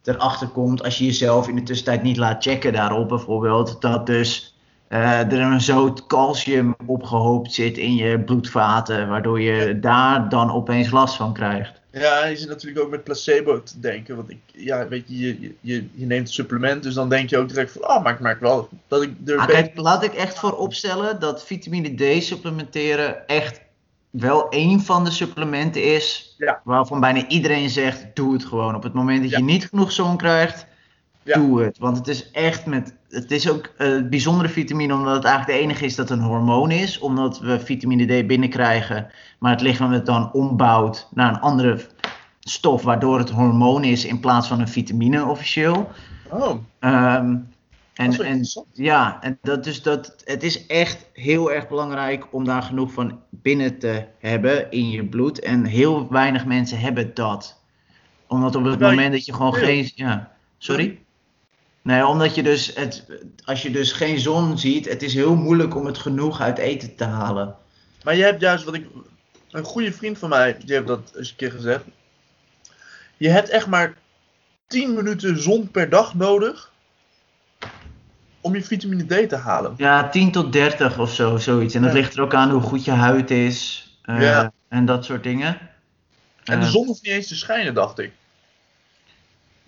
erachter 0.05 0.49
komt, 0.49 0.83
als 0.85 0.99
je 0.99 1.05
jezelf 1.05 1.49
in 1.49 1.55
de 1.57 1.63
tussentijd 1.63 2.03
niet 2.03 2.17
laat 2.17 2.43
checken 2.43 2.73
daarop 2.73 3.09
bijvoorbeeld, 3.09 3.81
dat 3.81 4.07
dus 4.07 4.57
eh, 4.89 5.21
er 5.33 5.41
een 5.41 5.61
zoot 5.61 6.07
calcium 6.07 6.75
opgehoopt 6.87 7.53
zit 7.53 7.79
in 7.79 7.95
je 7.95 8.21
bloedvaten, 8.21 9.09
waardoor 9.09 9.41
je 9.41 9.79
daar 9.79 10.29
dan 10.29 10.53
opeens 10.53 10.91
last 10.91 11.17
van 11.17 11.33
krijgt. 11.33 11.82
Ja, 11.93 12.25
je 12.25 12.37
zit 12.37 12.49
natuurlijk 12.49 12.85
ook 12.85 12.91
met 12.91 13.05
placebo 13.05 13.63
te 13.63 13.81
denken. 13.81 14.17
Want 14.17 14.31
ik, 14.31 14.39
ja, 14.47 14.89
weet 14.89 15.05
je, 15.07 15.19
je, 15.19 15.55
je, 15.61 15.89
je 15.95 16.07
neemt 16.07 16.27
een 16.27 16.33
supplement, 16.35 16.83
dus 16.83 16.95
dan 16.95 17.09
denk 17.09 17.31
je 17.31 17.39
ook 17.39 17.49
direct 17.49 17.73
van, 17.73 17.83
oh, 17.89 18.03
maar 18.03 18.13
ik 18.13 18.21
merk 18.21 18.41
wel 18.41 18.69
dat 18.89 19.03
ik 19.03 19.11
er 19.27 19.39
Ah, 19.39 19.47
kijk, 19.47 19.77
laat 19.77 20.03
ik 20.05 20.15
echt 20.15 20.39
voor 20.39 20.57
opstellen 20.57 21.21
dat 21.21 21.45
vitamine 21.45 22.19
D 22.19 22.23
supplementeren 22.23 23.27
echt 23.27 23.61
wel 24.11 24.49
één 24.49 24.81
van 24.81 25.05
de 25.05 25.11
supplementen 25.11 25.95
is 25.95 26.35
Ja. 26.39 26.61
waarvan 26.65 27.01
bijna 27.01 27.29
iedereen 27.29 27.71
zegt, 27.71 28.07
doe 28.15 28.33
het 28.33 28.45
gewoon. 28.45 28.75
Op 28.75 28.83
het 28.83 28.93
moment 28.93 29.23
dat 29.23 29.31
Ja. 29.31 29.39
je 29.39 29.45
niet 29.45 29.69
genoeg 29.69 29.93
zon 29.93 30.17
krijgt, 30.17 30.67
Ja. 31.25 31.39
doe 31.39 31.63
het. 31.63 31.79
Want 31.79 31.97
het 31.97 32.09
is 32.09 32.31
echt 32.31 32.67
met, 32.67 32.95
het 33.09 33.31
is 33.31 33.51
ook 33.51 33.73
eh, 33.77 33.89
het 33.89 34.11
bijzondere 34.11 34.49
vitamine 34.49 34.95
omdat 34.95 35.15
het 35.15 35.25
eigenlijk 35.25 35.59
de 35.59 35.65
enige 35.65 35.85
is 35.85 35.95
dat 35.95 36.11
een 36.11 36.21
hormoon 36.21 36.71
is. 36.71 36.99
Omdat 36.99 37.39
we 37.39 37.61
vitamine 37.61 38.23
D 38.23 38.27
binnenkrijgen, 38.27 39.11
maar 39.39 39.51
het 39.51 39.61
lichaam 39.61 39.93
het 39.93 40.07
dan 40.07 40.33
ombouwt 40.33 41.09
naar 41.15 41.29
een 41.29 41.41
andere 41.41 41.87
stof 42.41 42.83
waardoor 42.83 43.19
het 43.19 43.31
hormoon 43.31 43.85
is 43.85 44.05
in 44.05 44.21
plaats 44.21 44.49
van 44.49 44.61
een 44.61 44.69
vitamine 44.69 45.25
officieel. 45.25 45.91
Oh, 46.31 46.55
Ehm, 46.79 47.37
dat 47.95 48.19
en, 48.19 48.25
en 48.25 48.47
ja, 48.73 49.23
en 49.23 49.39
dat, 49.43 49.65
dus 49.65 49.83
dat, 49.83 50.23
het 50.25 50.43
is 50.43 50.67
echt 50.67 51.07
heel 51.13 51.53
erg 51.53 51.69
belangrijk 51.69 52.27
om 52.31 52.45
daar 52.45 52.63
genoeg 52.63 52.93
van 52.93 53.21
binnen 53.31 53.79
te 53.79 54.07
hebben 54.19 54.71
in 54.71 54.91
je 54.91 55.05
bloed. 55.05 55.41
En 55.41 55.65
heel 55.65 56.09
weinig 56.11 56.45
mensen 56.45 56.79
hebben 56.79 57.15
dat. 57.15 57.61
Omdat 58.27 58.57
op 58.57 58.65
het 58.65 58.81
moment 58.81 59.13
dat 59.13 59.25
je 59.25 59.33
gewoon 59.33 59.55
geen. 59.55 59.91
Ja, 59.95 60.33
sorry? 60.59 61.02
Nee, 61.83 62.07
omdat 62.07 62.35
je 62.35 62.43
dus, 62.43 62.75
het, 62.75 63.05
als 63.45 63.63
je 63.63 63.71
dus 63.71 63.93
geen 63.93 64.19
zon 64.19 64.59
ziet, 64.59 64.89
het 64.89 65.03
is 65.03 65.15
heel 65.15 65.35
moeilijk 65.35 65.75
om 65.77 65.87
het 65.87 65.99
genoeg 65.99 66.41
uit 66.41 66.59
eten 66.59 66.95
te 66.97 67.05
halen. 67.05 67.55
Maar 68.05 68.17
je 68.17 68.23
hebt 68.23 68.41
juist 68.41 68.65
wat 68.65 68.75
ik. 68.75 68.87
Een 69.51 69.65
goede 69.65 69.93
vriend 69.93 70.19
van 70.19 70.29
mij, 70.29 70.57
die 70.65 70.75
heeft 70.75 70.87
dat 70.87 71.13
eens 71.17 71.31
een 71.31 71.37
keer 71.37 71.51
gezegd. 71.51 71.85
Je 73.17 73.29
hebt 73.29 73.49
echt 73.49 73.67
maar 73.67 73.95
10 74.67 74.95
minuten 74.95 75.43
zon 75.43 75.71
per 75.71 75.89
dag 75.89 76.15
nodig. 76.15 76.71
om 78.41 78.55
je 78.55 78.63
vitamine 78.63 79.05
D 79.25 79.29
te 79.29 79.37
halen. 79.37 79.75
Ja, 79.77 80.09
10 80.09 80.33
tot 80.33 80.53
30 80.53 80.99
of 80.99 81.15
zo, 81.15 81.37
zoiets. 81.37 81.75
En 81.75 81.83
dat 81.83 81.93
ligt 81.93 82.15
er 82.15 82.23
ook 82.23 82.35
aan 82.35 82.51
hoe 82.51 82.61
goed 82.61 82.85
je 82.85 82.91
huid 82.91 83.31
is 83.31 83.87
eh, 84.03 84.21
Ja. 84.21 84.53
en 84.69 84.85
dat 84.87 85.05
soort 85.05 85.23
dingen. 85.23 85.59
En 86.45 86.61
de 86.61 86.67
Eh, 86.67 86.73
zon 86.73 86.87
hoeft 86.87 87.03
niet 87.03 87.13
eens 87.13 87.29
te 87.29 87.37
schijnen, 87.37 87.75
dacht 87.75 87.99
ik. 87.99 88.13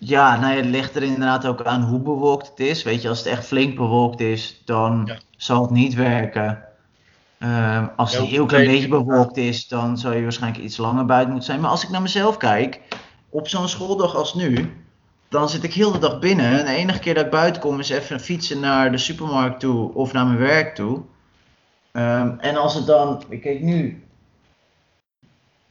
Ja, 0.06 0.36
nou 0.40 0.50
ja, 0.52 0.56
het 0.56 0.66
ligt 0.70 0.96
er 0.96 1.02
inderdaad 1.02 1.46
ook 1.46 1.62
aan 1.62 1.82
hoe 1.82 2.00
bewolkt 2.00 2.48
het 2.48 2.60
is. 2.60 2.82
Weet 2.82 3.02
je, 3.02 3.08
als 3.08 3.18
het 3.18 3.26
echt 3.26 3.46
flink 3.46 3.76
bewolkt 3.76 4.20
is, 4.20 4.62
dan 4.64 5.02
Ja. 5.06 5.18
zal 5.36 5.62
het 5.62 5.70
niet 5.70 5.94
werken. 5.94 6.62
Ehm, 7.38 7.86
als 7.96 8.12
het 8.12 8.20
een 8.20 8.26
heel 8.28 8.46
klein 8.46 8.66
beetje 8.66 8.88
bewolkt 8.88 9.36
is, 9.36 9.68
dan 9.68 9.98
zou 9.98 10.14
je 10.14 10.22
waarschijnlijk 10.22 10.64
iets 10.64 10.76
langer 10.76 11.04
buiten 11.04 11.30
moeten 11.30 11.48
zijn. 11.50 11.60
Maar 11.60 11.70
als 11.70 11.82
ik 11.82 11.88
naar 11.90 12.02
mezelf 12.02 12.36
kijk, 12.36 12.80
op 13.28 13.48
zo'n 13.48 13.68
schooldag 13.68 14.14
als 14.14 14.34
nu, 14.34 14.72
dan 15.28 15.48
zit 15.48 15.62
ik 15.64 15.74
heel 15.74 15.92
de 15.92 15.98
dag 15.98 16.18
binnen. 16.18 16.58
En 16.58 16.64
de 16.64 16.72
enige 16.72 16.98
keer 16.98 17.14
dat 17.14 17.24
ik 17.24 17.30
buiten 17.30 17.62
kom 17.62 17.78
is 17.80 17.88
even 17.90 18.20
fietsen 18.20 18.60
naar 18.60 18.90
de 18.90 18.98
supermarkt 18.98 19.60
toe 19.60 19.94
of 19.94 20.12
naar 20.12 20.26
mijn 20.26 20.38
werk 20.38 20.74
toe. 20.74 21.02
Ehm, 21.92 22.38
en 22.38 22.56
als 22.56 22.74
het 22.74 22.86
dan, 22.86 23.22
ik 23.28 23.40
kijk 23.40 23.60
nu. 23.60 24.04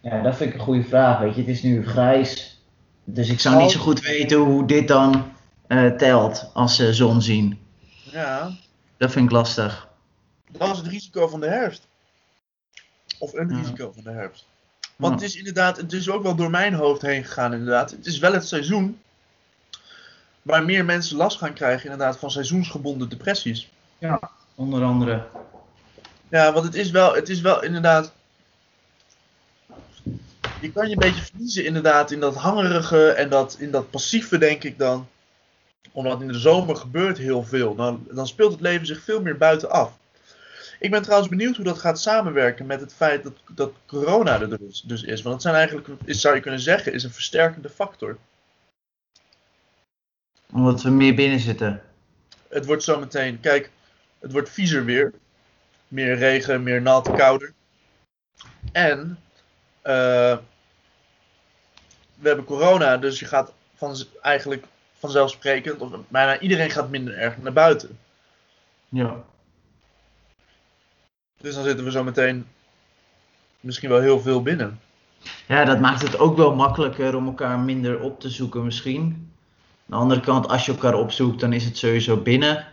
Ja, 0.02 0.22
dat 0.22 0.36
vind 0.36 0.50
ik 0.50 0.56
een 0.56 0.66
goede 0.66 0.84
vraag. 0.84 1.20
Weet 1.20 1.36
je, 1.36 1.42
het 1.42 1.50
is 1.50 1.64
nu 1.64 1.88
grijs. 1.88 2.53
Dus 3.04 3.30
ik 3.30 3.40
zou 3.40 3.62
niet 3.62 3.72
zo 3.72 3.80
goed 3.80 4.00
weten 4.02 4.38
hoe 4.38 4.68
dit 4.68 4.88
dan 4.88 5.32
eh, 5.68 5.88
telt 5.92 6.50
als 6.54 6.76
ze 6.76 6.94
zon 6.94 7.22
zien. 7.22 7.60
Ja, 8.12 8.52
Dat 8.98 9.12
vind 9.12 9.26
ik 9.26 9.32
lastig. 9.32 9.88
dat 10.52 10.72
is 10.72 10.78
het 10.78 10.88
risico 10.88 11.28
van 11.28 11.40
de 11.40 11.48
herfst. 11.48 11.88
Of 13.20 13.34
een 13.34 13.50
Ja. 13.50 13.58
risico 13.58 13.92
van 13.94 14.04
de 14.04 14.10
herfst. 14.12 14.46
Want 14.96 15.14
Ja. 15.14 15.20
het 15.20 15.30
is 15.30 15.38
inderdaad, 15.38 15.78
het 15.78 15.94
is 15.94 16.10
ook 16.10 16.24
wel 16.24 16.36
door 16.36 16.50
mijn 16.50 16.74
hoofd 16.74 17.02
heen 17.02 17.24
gegaan 17.24 17.54
inderdaad. 17.54 17.92
Het 17.92 18.06
is 18.06 18.18
wel 18.20 18.34
het 18.34 18.48
seizoen 18.48 19.00
waar 20.42 20.64
meer 20.66 20.86
mensen 20.86 21.18
last 21.18 21.38
gaan 21.38 21.54
krijgen 21.54 21.84
inderdaad 21.92 22.18
van 22.18 22.32
seizoensgebonden 22.32 23.10
depressies. 23.10 23.70
Onder 24.56 24.84
andere. 24.84 25.24
Ja, 26.30 26.54
want 26.54 26.66
het 26.66 26.76
is 26.76 26.92
wel, 26.92 27.16
het 27.16 27.30
is 27.30 27.42
wel 27.42 27.64
inderdaad. 27.64 28.14
Je 30.64 30.72
kan 30.72 30.88
je 30.88 30.94
een 30.94 31.00
beetje 31.00 31.24
verliezen 31.24 31.66
inderdaad 31.66 32.12
in 32.12 32.20
dat 32.20 32.36
hangerige 32.36 33.12
en 33.12 33.30
dat, 33.30 33.56
in 33.60 33.72
dat 33.72 33.90
passieve, 33.90 34.38
denk 34.38 34.64
ik 34.64 34.78
dan. 34.78 35.08
Omdat 35.92 36.22
in 36.22 36.28
de 36.28 36.40
zomer 36.40 36.76
gebeurt 36.76 37.18
heel 37.18 37.44
veel. 37.44 37.76
Dan, 37.76 38.08
dan 38.12 38.28
speelt 38.28 38.52
het 38.52 38.62
leven 38.62 38.86
zich 38.86 39.04
veel 39.04 39.22
meer 39.22 39.38
buiten 39.38 39.70
af. 39.70 39.98
Ik 40.80 40.92
ben 40.92 41.02
trouwens 41.02 41.30
benieuwd 41.30 41.56
hoe 41.56 41.66
dat 41.66 41.80
gaat 41.80 42.00
samenwerken 42.00 42.66
met 42.66 42.80
het 42.80 42.94
feit 42.94 43.24
dat, 43.24 43.34
dat 43.52 43.72
corona 43.86 44.42
er 44.42 44.58
dus, 44.58 44.82
dus 44.82 45.04
is. 45.04 45.22
Want 45.22 45.34
dat 45.34 45.42
zijn 45.42 45.56
eigenlijk, 45.56 45.88
is, 46.06 46.22
zou 46.22 46.36
je 46.36 46.42
kunnen 46.42 46.60
zeggen, 46.60 46.94
is 46.94 47.04
een 47.04 47.12
versterkende 47.12 47.70
factor. 47.70 48.18
Omdat 50.54 50.82
we 50.82 50.90
meer 50.90 51.16
binnen 51.16 51.40
zitten. 51.40 51.82
Het 52.48 52.66
wordt 52.66 52.84
zometeen, 52.84 53.40
kijk, 53.40 53.72
het 54.20 54.32
wordt 54.32 54.50
viezer 54.50 54.86
weer. 54.86 55.14
Meer 55.88 56.16
regen, 56.16 56.64
meer 56.64 56.82
nat, 56.82 57.12
kouder. 57.12 57.54
En 58.72 59.18
eh, 59.82 60.38
we 62.24 62.30
hebben 62.30 62.46
corona, 62.46 62.98
dus 62.98 63.20
je 63.20 63.26
gaat 63.26 63.54
van, 63.76 63.96
eigenlijk 64.22 64.66
vanzelfsprekend, 65.00 65.82
of 65.82 65.92
bijna 66.08 66.40
iedereen 66.40 66.70
gaat 66.70 66.90
minder 66.90 67.18
erg 67.18 67.38
naar 67.38 67.54
buiten. 67.54 68.00
Ja. 68.90 69.24
Dus 71.38 71.56
dan 71.56 71.64
zitten 71.64 71.86
we 71.86 71.92
zometeen 71.92 72.48
misschien 73.60 73.90
wel 73.90 74.02
heel 74.02 74.20
veel 74.20 74.42
binnen. 74.42 74.80
Ja, 75.48 75.66
dat 75.66 75.80
maakt 75.80 76.02
het 76.02 76.20
ook 76.20 76.38
wel 76.38 76.56
makkelijker 76.56 77.16
om 77.16 77.26
elkaar 77.26 77.60
minder 77.60 78.00
op 78.00 78.20
te 78.20 78.30
zoeken 78.30 78.64
misschien. 78.64 79.04
Aan 79.04 79.86
de 79.86 79.96
andere 79.96 80.20
kant, 80.20 80.48
als 80.48 80.66
je 80.66 80.72
elkaar 80.72 80.94
opzoekt, 80.94 81.40
dan 81.40 81.54
is 81.54 81.66
het 81.66 81.78
sowieso 81.78 82.18
binnen. 82.18 82.66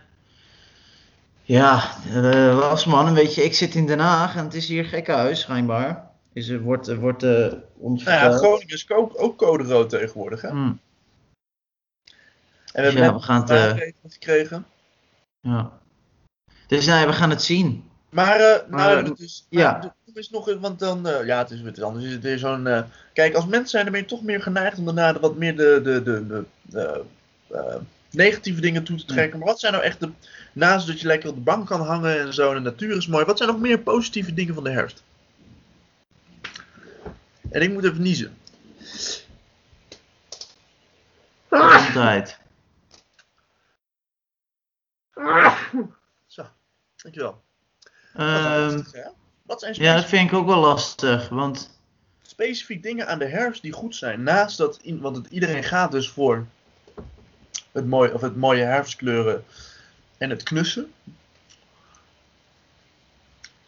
Ja, 1.43 1.95
eh 2.13 2.69
als 2.69 2.85
man, 2.85 3.13
weet 3.13 3.35
je, 3.35 3.43
ik 3.43 3.53
zit 3.53 3.75
in 3.75 3.87
Den 3.87 3.99
Haag 3.99 4.35
en 4.35 4.43
het 4.43 4.53
is 4.53 4.67
hier 4.67 4.85
gek 4.85 5.07
huis, 5.07 5.39
schijnbaar. 5.39 6.10
Is 6.33 6.47
er 6.47 6.61
wordt, 6.61 6.95
wordt 6.95 7.23
eh, 7.23 7.53
ons 7.77 8.03
Nou 8.03 8.31
ja. 8.31 8.37
Groningen 8.37 8.73
is 8.73 8.89
ook, 8.89 9.21
ook 9.21 9.37
code 9.37 9.63
rood 9.63 9.89
tegenwoordig. 9.89 10.41
Hè? 10.41 10.47
En 10.47 10.53
Hmm, 10.55 10.79
we 12.65 12.81
Dus 12.81 12.83
hebben 12.83 13.03
ja, 13.03 13.13
we 13.13 13.19
gaan 13.19 13.41
het, 13.41 13.49
eh, 13.49 13.91
gekregen. 14.07 14.65
ja. 15.41 15.79
Dus 16.67 16.85
nee, 16.85 17.05
we 17.05 17.13
gaan 17.13 17.29
het 17.29 17.41
zien. 17.41 17.89
Maar, 18.09 18.39
eh 18.39 18.69
nou, 18.69 18.69
Maar, 18.69 19.15
dus, 19.15 19.45
ja. 19.49 19.71
nou, 19.71 19.91
er 20.13 20.19
is 20.19 20.29
nog, 20.29 20.53
want 20.59 20.79
dan, 20.79 21.07
ja, 21.25 21.37
het 21.37 21.51
is 21.51 21.61
weer 21.61 21.83
anders. 21.83 22.05
Is 22.05 22.11
het 22.11 22.21
weer 22.21 22.37
zo'n, 22.37 22.85
kijk, 23.13 23.35
als 23.35 23.45
mensen 23.45 23.69
zijn, 23.69 23.83
dan 23.83 23.91
ben 23.91 24.01
je 24.01 24.07
toch 24.07 24.23
meer 24.23 24.41
geneigd 24.41 24.77
om 24.77 24.85
daarna 24.85 25.19
wat 25.19 25.35
meer 25.35 25.55
de, 25.55 25.79
de, 25.83 26.03
de, 26.61 27.03
negatieve 28.11 28.61
dingen 28.61 28.83
toe 28.83 28.97
te 28.97 29.05
trekken. 29.05 29.39
Maar 29.39 29.47
wat 29.47 29.59
zijn 29.59 29.73
nou 29.73 29.85
echt 29.85 29.99
de, 29.99 30.09
naast 30.53 30.87
dat 30.87 30.99
je 30.99 31.07
lekker 31.07 31.29
op 31.29 31.35
de 31.35 31.41
bank 31.41 31.67
kan 31.67 31.81
hangen 31.81 32.19
en 32.19 32.33
zo, 32.33 32.49
en 32.49 32.63
de 32.63 32.69
natuur 32.69 32.97
is 32.97 33.07
mooi, 33.07 33.25
wat 33.25 33.37
zijn 33.37 33.49
nog 33.49 33.59
meer 33.59 33.79
positieve 33.79 34.33
dingen 34.33 34.53
van 34.53 34.63
de 34.63 34.71
herfst? 34.71 35.03
En 37.51 37.61
ik 37.61 37.71
moet 37.71 37.83
even 37.83 38.01
niezen. 38.01 38.37
Gezondheid. 41.49 42.39
Zo, 46.27 46.45
dankjewel. 46.95 47.41
Ehm, 48.13 48.75
Wat, 48.75 48.91
ja? 48.93 49.11
wat 49.43 49.59
zijn 49.59 49.73
ja, 49.73 49.95
dat 49.95 50.05
vind 50.05 50.31
ik 50.31 50.37
ook 50.37 50.45
wel 50.45 50.59
lastig, 50.59 51.29
want 51.29 51.79
specifiek 52.21 52.83
dingen 52.83 53.07
aan 53.07 53.19
de 53.19 53.25
herfst 53.27 53.61
die 53.61 53.71
goed 53.71 53.95
zijn? 53.95 54.23
Naast 54.23 54.57
dat, 54.57 54.79
in, 54.81 54.99
want 54.99 55.15
het, 55.15 55.27
iedereen 55.27 55.63
gaat 55.63 55.91
dus 55.91 56.09
voor 56.09 56.45
het 57.71 57.85
mooie, 57.85 58.13
of 58.13 58.21
het 58.21 58.35
mooie 58.35 58.63
herfstkleuren 58.63 59.45
en 60.17 60.29
het 60.29 60.43
knussen. 60.43 60.93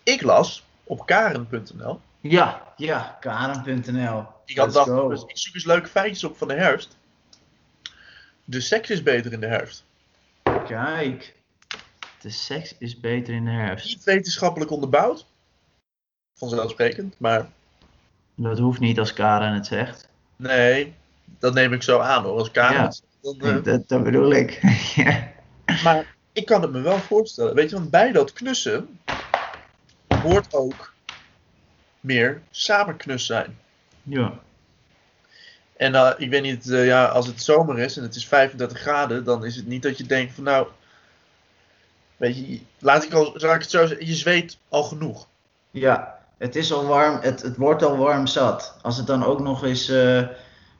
Ik 0.03 0.21
las 0.21 0.63
op 0.83 1.05
karen.nl. 1.05 2.01
ja, 2.29 2.73
ja, 2.77 3.17
karen.nl. 3.19 4.25
Ik 4.45 4.57
had 4.57 4.73
dacht, 4.73 5.09
dus 5.09 5.23
ik 5.27 5.37
zoek 5.37 5.53
eens 5.55 5.65
leuke 5.65 5.87
feitjes 5.89 6.23
op 6.23 6.37
van 6.37 6.47
de 6.47 6.53
herfst. 6.53 6.97
De 8.45 8.61
seks 8.61 8.89
is 8.89 9.03
beter 9.03 9.33
in 9.33 9.39
de 9.39 9.47
herfst. 9.47 9.83
Kijk, 10.67 11.35
de 12.21 12.29
seks 12.29 12.75
is 12.77 12.99
beter 12.99 13.33
in 13.33 13.45
de 13.45 13.51
herfst. 13.51 13.85
Niet 13.85 14.03
wetenschappelijk 14.03 14.71
onderbouwd. 14.71 15.25
Vanzelfsprekend, 16.39 17.15
maar 17.19 17.49
Dat 18.35 18.57
hoeft 18.59 18.79
niet 18.79 18.99
als 18.99 19.13
Karen 19.13 19.53
het 19.53 19.65
zegt. 19.65 20.09
nee, 20.35 20.93
dat 21.39 21.53
neem 21.53 21.73
ik 21.73 21.83
zo 21.83 21.99
aan 21.99 22.23
hoor. 22.23 22.37
Als 22.37 22.51
Karen 22.51 22.77
Ja. 22.77 22.83
het 22.83 22.95
zegt, 22.95 23.39
dan, 23.39 23.49
eh, 23.57 23.63
Dat, 23.63 23.87
dat 23.87 24.03
bedoel 24.03 24.31
ik. 24.33 24.59
ja. 24.95 25.31
Maar 25.83 26.15
ik 26.33 26.45
kan 26.45 26.61
het 26.61 26.71
me 26.71 26.81
wel 26.81 26.97
voorstellen. 26.99 27.55
Weet 27.55 27.69
je, 27.69 27.75
want 27.75 27.89
bij 27.89 28.11
dat 28.11 28.33
knussen 28.33 28.99
hoort 30.07 30.53
ook 30.53 30.92
meer 32.03 32.41
samenknus 32.51 33.25
zijn. 33.25 33.57
ja. 34.03 34.39
En 35.77 35.93
uh, 35.93 36.11
ik 36.17 36.29
weet 36.29 36.41
niet, 36.41 36.65
uh, 36.65 36.85
ja, 36.85 37.05
als 37.05 37.27
het 37.27 37.41
zomer 37.41 37.79
is 37.79 37.97
en 37.97 38.03
het 38.03 38.15
is 38.15 38.27
35 38.27 38.79
graden, 38.79 39.23
dan 39.23 39.45
is 39.45 39.55
het 39.55 39.67
niet 39.67 39.83
dat 39.83 39.97
je 39.97 40.03
denkt 40.03 40.33
van 40.33 40.43
nou, 40.43 40.67
weet 42.17 42.37
je, 42.37 42.61
laat 42.79 43.03
ik 43.03 43.13
al, 43.13 43.33
zal 43.35 43.53
ik 43.53 43.61
het 43.61 43.69
zo 43.69 43.85
zeggen, 43.85 44.07
je 44.07 44.13
zweet 44.13 44.57
al 44.69 44.83
genoeg. 44.83 45.27
Ja, 45.71 46.19
het 46.37 46.55
is 46.55 46.73
al 46.73 46.85
warm, 46.85 47.19
het, 47.21 47.41
het 47.41 47.57
wordt 47.57 47.83
al 47.83 47.97
warm 47.97 48.27
zat. 48.27 48.77
Als 48.81 48.97
het 48.97 49.07
dan 49.07 49.25
ook 49.25 49.39
nog 49.39 49.63
eens, 49.63 49.89
uh, 49.89 50.21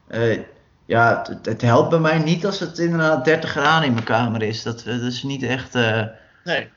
uh, 0.09 0.39
ja, 0.86 1.23
het, 1.27 1.45
het, 1.45 1.62
helpt 1.62 1.89
bij 1.89 1.99
mij 1.99 2.17
niet 2.17 2.45
als 2.45 2.59
het 2.59 2.79
inderdaad 2.79 3.25
30 3.25 3.49
graden 3.49 3.88
in 3.88 3.93
mijn 3.93 4.05
kamer 4.05 4.41
is. 4.41 4.63
Dat, 4.63 4.83
dat 4.86 5.01
is 5.01 5.23
niet 5.23 5.43
echt... 5.43 5.75
Uh... 5.75 6.03
Nee. 6.43 6.69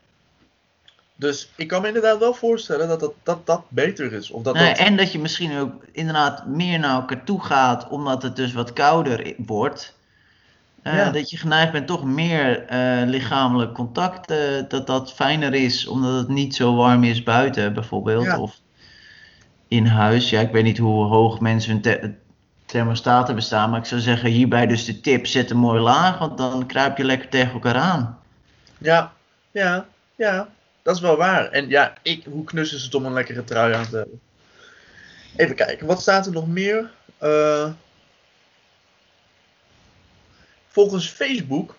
Dus 1.19 1.51
ik 1.55 1.67
kan 1.67 1.81
me 1.81 1.87
inderdaad 1.87 2.19
wel 2.19 2.33
voorstellen 2.33 2.87
dat 2.87 2.99
dat, 2.99 3.13
dat, 3.23 3.45
dat 3.45 3.63
beter 3.67 4.13
is. 4.13 4.31
Of 4.31 4.43
dat 4.43 4.53
nee, 4.53 4.67
dat... 4.67 4.77
En 4.77 4.97
dat 4.97 5.11
je 5.11 5.19
misschien 5.19 5.57
ook 5.57 5.71
inderdaad 5.91 6.47
meer 6.47 6.79
naar 6.79 6.95
elkaar 6.95 7.23
toe 7.23 7.43
gaat, 7.43 7.87
omdat 7.87 8.23
het 8.23 8.35
dus 8.35 8.53
wat 8.53 8.73
kouder 8.73 9.33
wordt. 9.37 9.95
Uh, 10.83 10.95
ja. 10.95 11.11
Dat 11.11 11.29
je 11.29 11.37
geneigd 11.37 11.71
bent 11.71 11.87
toch 11.87 12.03
meer 12.03 12.71
uh, 12.71 13.09
lichamelijk 13.09 13.73
contact, 13.73 14.31
uh, 14.31 14.37
dat 14.67 14.87
dat 14.87 15.13
fijner 15.13 15.53
is, 15.53 15.87
omdat 15.87 16.17
het 16.17 16.27
niet 16.27 16.55
zo 16.55 16.75
warm 16.75 17.03
is 17.03 17.23
buiten 17.23 17.73
bijvoorbeeld. 17.73 18.25
Ja. 18.25 18.39
Of 18.39 18.59
in 19.67 19.85
huis. 19.85 20.29
Ja, 20.29 20.39
ik 20.39 20.51
weet 20.51 20.63
niet 20.63 20.77
hoe 20.77 21.05
hoog 21.05 21.39
mensen 21.39 21.71
hun 21.71 21.81
th 21.81 22.09
thermostaten 22.65 23.35
bestaan, 23.35 23.69
maar 23.69 23.79
ik 23.79 23.85
zou 23.85 24.01
zeggen 24.01 24.29
hierbij 24.29 24.67
dus 24.67 24.85
de 24.85 25.01
tip, 25.01 25.27
zet 25.27 25.49
hem 25.49 25.57
mooi 25.57 25.79
laag, 25.79 26.17
want 26.17 26.37
dan 26.37 26.65
kruip 26.65 26.97
je 26.97 27.03
lekker 27.03 27.29
tegen 27.29 27.53
elkaar 27.53 27.75
aan. 27.75 28.19
Ja, 28.77 29.13
ja, 29.51 29.85
ja. 30.15 30.47
Dat 30.87 30.95
is 30.95 31.01
wel 31.01 31.17
waar. 31.17 31.49
En 31.49 31.69
ja, 31.69 31.93
ik, 32.01 32.23
hoe 32.23 32.43
knus 32.43 32.73
is 32.73 32.83
het 32.83 32.95
om 32.95 33.05
een 33.05 33.13
lekkere 33.13 33.43
trui 33.43 33.73
aan 33.73 33.89
te 33.89 33.95
hebben? 33.95 34.19
Even 35.35 35.55
kijken, 35.55 35.87
wat 35.87 36.01
staat 36.01 36.25
er 36.25 36.31
nog 36.31 36.47
meer? 36.47 36.91
Uh, 37.23 37.69
volgens 40.67 41.09
Facebook 41.09 41.75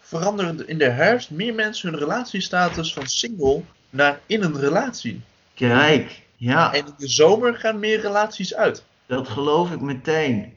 veranderen 0.00 0.68
in 0.68 0.78
de 0.78 0.90
herfst 0.90 1.30
meer 1.30 1.54
mensen 1.54 1.90
hun 1.90 1.98
relatiestatus 1.98 2.92
van 2.92 3.06
single 3.06 3.62
naar 3.90 4.20
in 4.26 4.42
een 4.42 4.60
relatie. 4.60 5.22
Kijk, 5.54 6.22
ja. 6.36 6.72
En 6.72 6.86
in 6.86 6.94
de 6.98 7.08
zomer 7.08 7.54
gaan 7.54 7.78
meer 7.78 8.00
relaties 8.00 8.54
uit. 8.54 8.84
Dat 9.06 9.28
geloof 9.28 9.72
ik 9.72 9.80
meteen. 9.80 10.56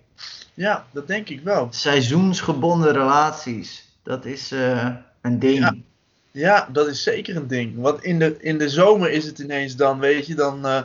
Ja, 0.54 0.86
dat 0.92 1.08
denk 1.08 1.30
ik 1.30 1.42
wel. 1.42 1.68
Seizoensgebonden 1.72 2.92
relaties, 2.92 3.88
dat 4.04 4.26
is 4.26 4.52
uh, 4.52 4.88
een 5.22 5.40
ding. 5.40 5.60
Ja. 5.60 5.76
Ja, 6.32 6.70
dat 6.72 6.88
is 6.88 7.04
zeker 7.04 7.36
een 7.36 7.48
ding. 7.48 7.76
Want 7.76 8.04
in 8.04 8.20
de, 8.20 8.38
in 8.40 8.58
de 8.58 8.70
zomer 8.70 9.12
is 9.12 9.26
het 9.26 9.40
ineens 9.40 9.76
dan, 9.76 10.00
weet 10.00 10.28
je, 10.28 10.36
dan... 10.36 10.66
Uh, 10.66 10.82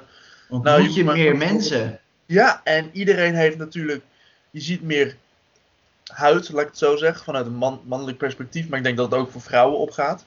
nou, 0.49 0.83
je, 0.83 0.93
je 0.93 1.05
meer 1.05 1.37
mensen. 1.37 2.01
Ja, 2.27 2.61
en 2.65 2.91
iedereen 2.93 3.35
heeft 3.35 3.57
natuurlijk... 3.57 4.05
Je 4.51 4.61
ziet 4.61 4.83
meer 4.83 5.17
huid, 6.05 6.49
laat 6.53 6.63
ik 6.63 6.69
het 6.69 6.79
zo 6.79 6.97
zeggen, 6.97 7.25
vanuit 7.25 7.47
een 7.47 7.55
man, 7.55 7.81
mannelijk 7.85 8.19
perspectief. 8.19 8.69
Maar 8.69 8.79
ik 8.79 8.85
denk 8.85 8.97
dat 8.97 9.11
het 9.11 9.21
ook 9.21 9.31
voor 9.31 9.41
vrouwen 9.41 9.79
opgaat. 9.79 10.25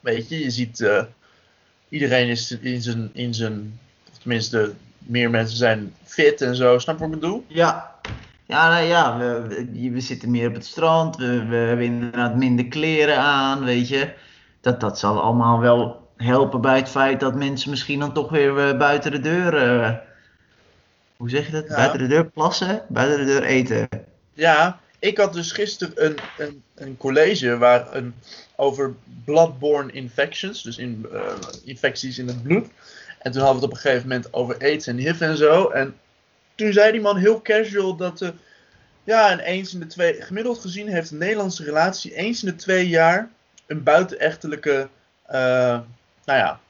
Weet 0.00 0.28
je, 0.28 0.38
je 0.38 0.50
ziet... 0.50 0.80
Uh, 0.80 1.02
iedereen 1.88 2.28
is 2.28 2.50
in 2.60 2.82
zijn, 2.82 3.10
in 3.12 3.34
zijn, 3.34 3.80
of 4.10 4.18
tenminste, 4.18 4.74
meer 4.98 5.30
mensen 5.30 5.56
zijn 5.56 5.94
fit 6.04 6.40
en 6.40 6.56
zo. 6.56 6.78
Snap 6.78 6.98
je 6.98 7.04
wat 7.04 7.14
ik 7.14 7.20
bedoel? 7.20 7.44
Ja, 7.46 7.94
ja, 8.48 8.68
nou 8.70 8.84
ja 8.84 9.18
we, 9.18 9.46
we, 9.72 9.90
we 9.90 10.00
zitten 10.00 10.30
meer 10.30 10.48
op 10.48 10.54
het 10.54 10.66
strand. 10.66 11.16
We, 11.16 11.46
we 11.46 11.56
hebben 11.56 11.84
inderdaad 11.84 12.36
minder 12.36 12.66
kleren 12.66 13.18
aan, 13.18 13.64
weet 13.64 13.88
je. 13.88 14.12
Dat, 14.60 14.80
dat 14.80 14.98
zal 14.98 15.20
allemaal 15.20 15.60
wel 15.60 16.08
helpen 16.16 16.60
bij 16.60 16.76
het 16.76 16.88
feit 16.88 17.20
dat 17.20 17.34
mensen 17.34 17.70
misschien 17.70 17.98
dan 17.98 18.12
toch 18.12 18.30
weer 18.30 18.58
eh, 18.68 18.78
buiten 18.78 19.10
de 19.10 19.20
deur. 19.20 19.56
eh, 19.56 19.94
hoe 21.16 21.30
zeg 21.30 21.46
je 21.46 21.52
dat? 21.52 21.68
Ja. 21.68 21.74
Buiten 21.74 21.98
de 21.98 22.06
deur 22.06 22.24
plassen, 22.24 22.82
buiten 22.88 23.18
de 23.18 23.24
deur 23.24 23.42
eten. 23.42 23.88
Ja, 24.32 24.80
ik 24.98 25.18
had 25.18 25.32
dus 25.32 25.52
gisteren 25.52 26.04
een, 26.04 26.16
een, 26.38 26.62
een 26.74 26.96
college 26.96 27.58
waar 27.58 27.94
een, 27.94 28.14
over 28.56 28.94
bloodborne 29.24 29.92
infections, 29.92 30.62
dus 30.62 30.78
in, 30.78 31.06
eh, 31.12 31.20
infecties 31.64 32.18
in 32.18 32.26
het 32.26 32.42
bloed. 32.42 32.66
En 33.18 33.32
toen 33.32 33.42
hadden 33.42 33.60
we 33.60 33.66
het 33.66 33.76
op 33.76 33.84
een 33.84 33.90
gegeven 33.90 34.08
moment 34.08 34.32
over 34.32 34.58
aids 34.58 34.86
en 34.86 34.96
HIV 34.96 35.20
en 35.20 35.36
zo. 35.36 35.68
En 35.68 35.94
toen 36.58 36.72
zei 36.72 36.92
die 36.92 37.00
man 37.00 37.16
heel 37.16 37.42
casual 37.42 37.96
dat, 37.96 38.32
ja, 39.04 39.30
en 39.30 39.38
eens 39.38 39.74
in 39.74 39.80
de 39.80 39.86
twee, 39.86 40.22
gemiddeld 40.22 40.58
gezien 40.58 40.88
heeft 40.88 41.10
een 41.10 41.18
Nederlandse 41.18 41.64
relatie 41.64 42.14
eens 42.14 42.42
in 42.42 42.48
de 42.48 42.56
twee 42.56 42.88
jaar 42.88 43.30
een 43.66 43.82
buitenechtelijke, 43.82 44.88
eh, 45.26 45.80
nou 46.24 46.38
ja, 46.38 46.60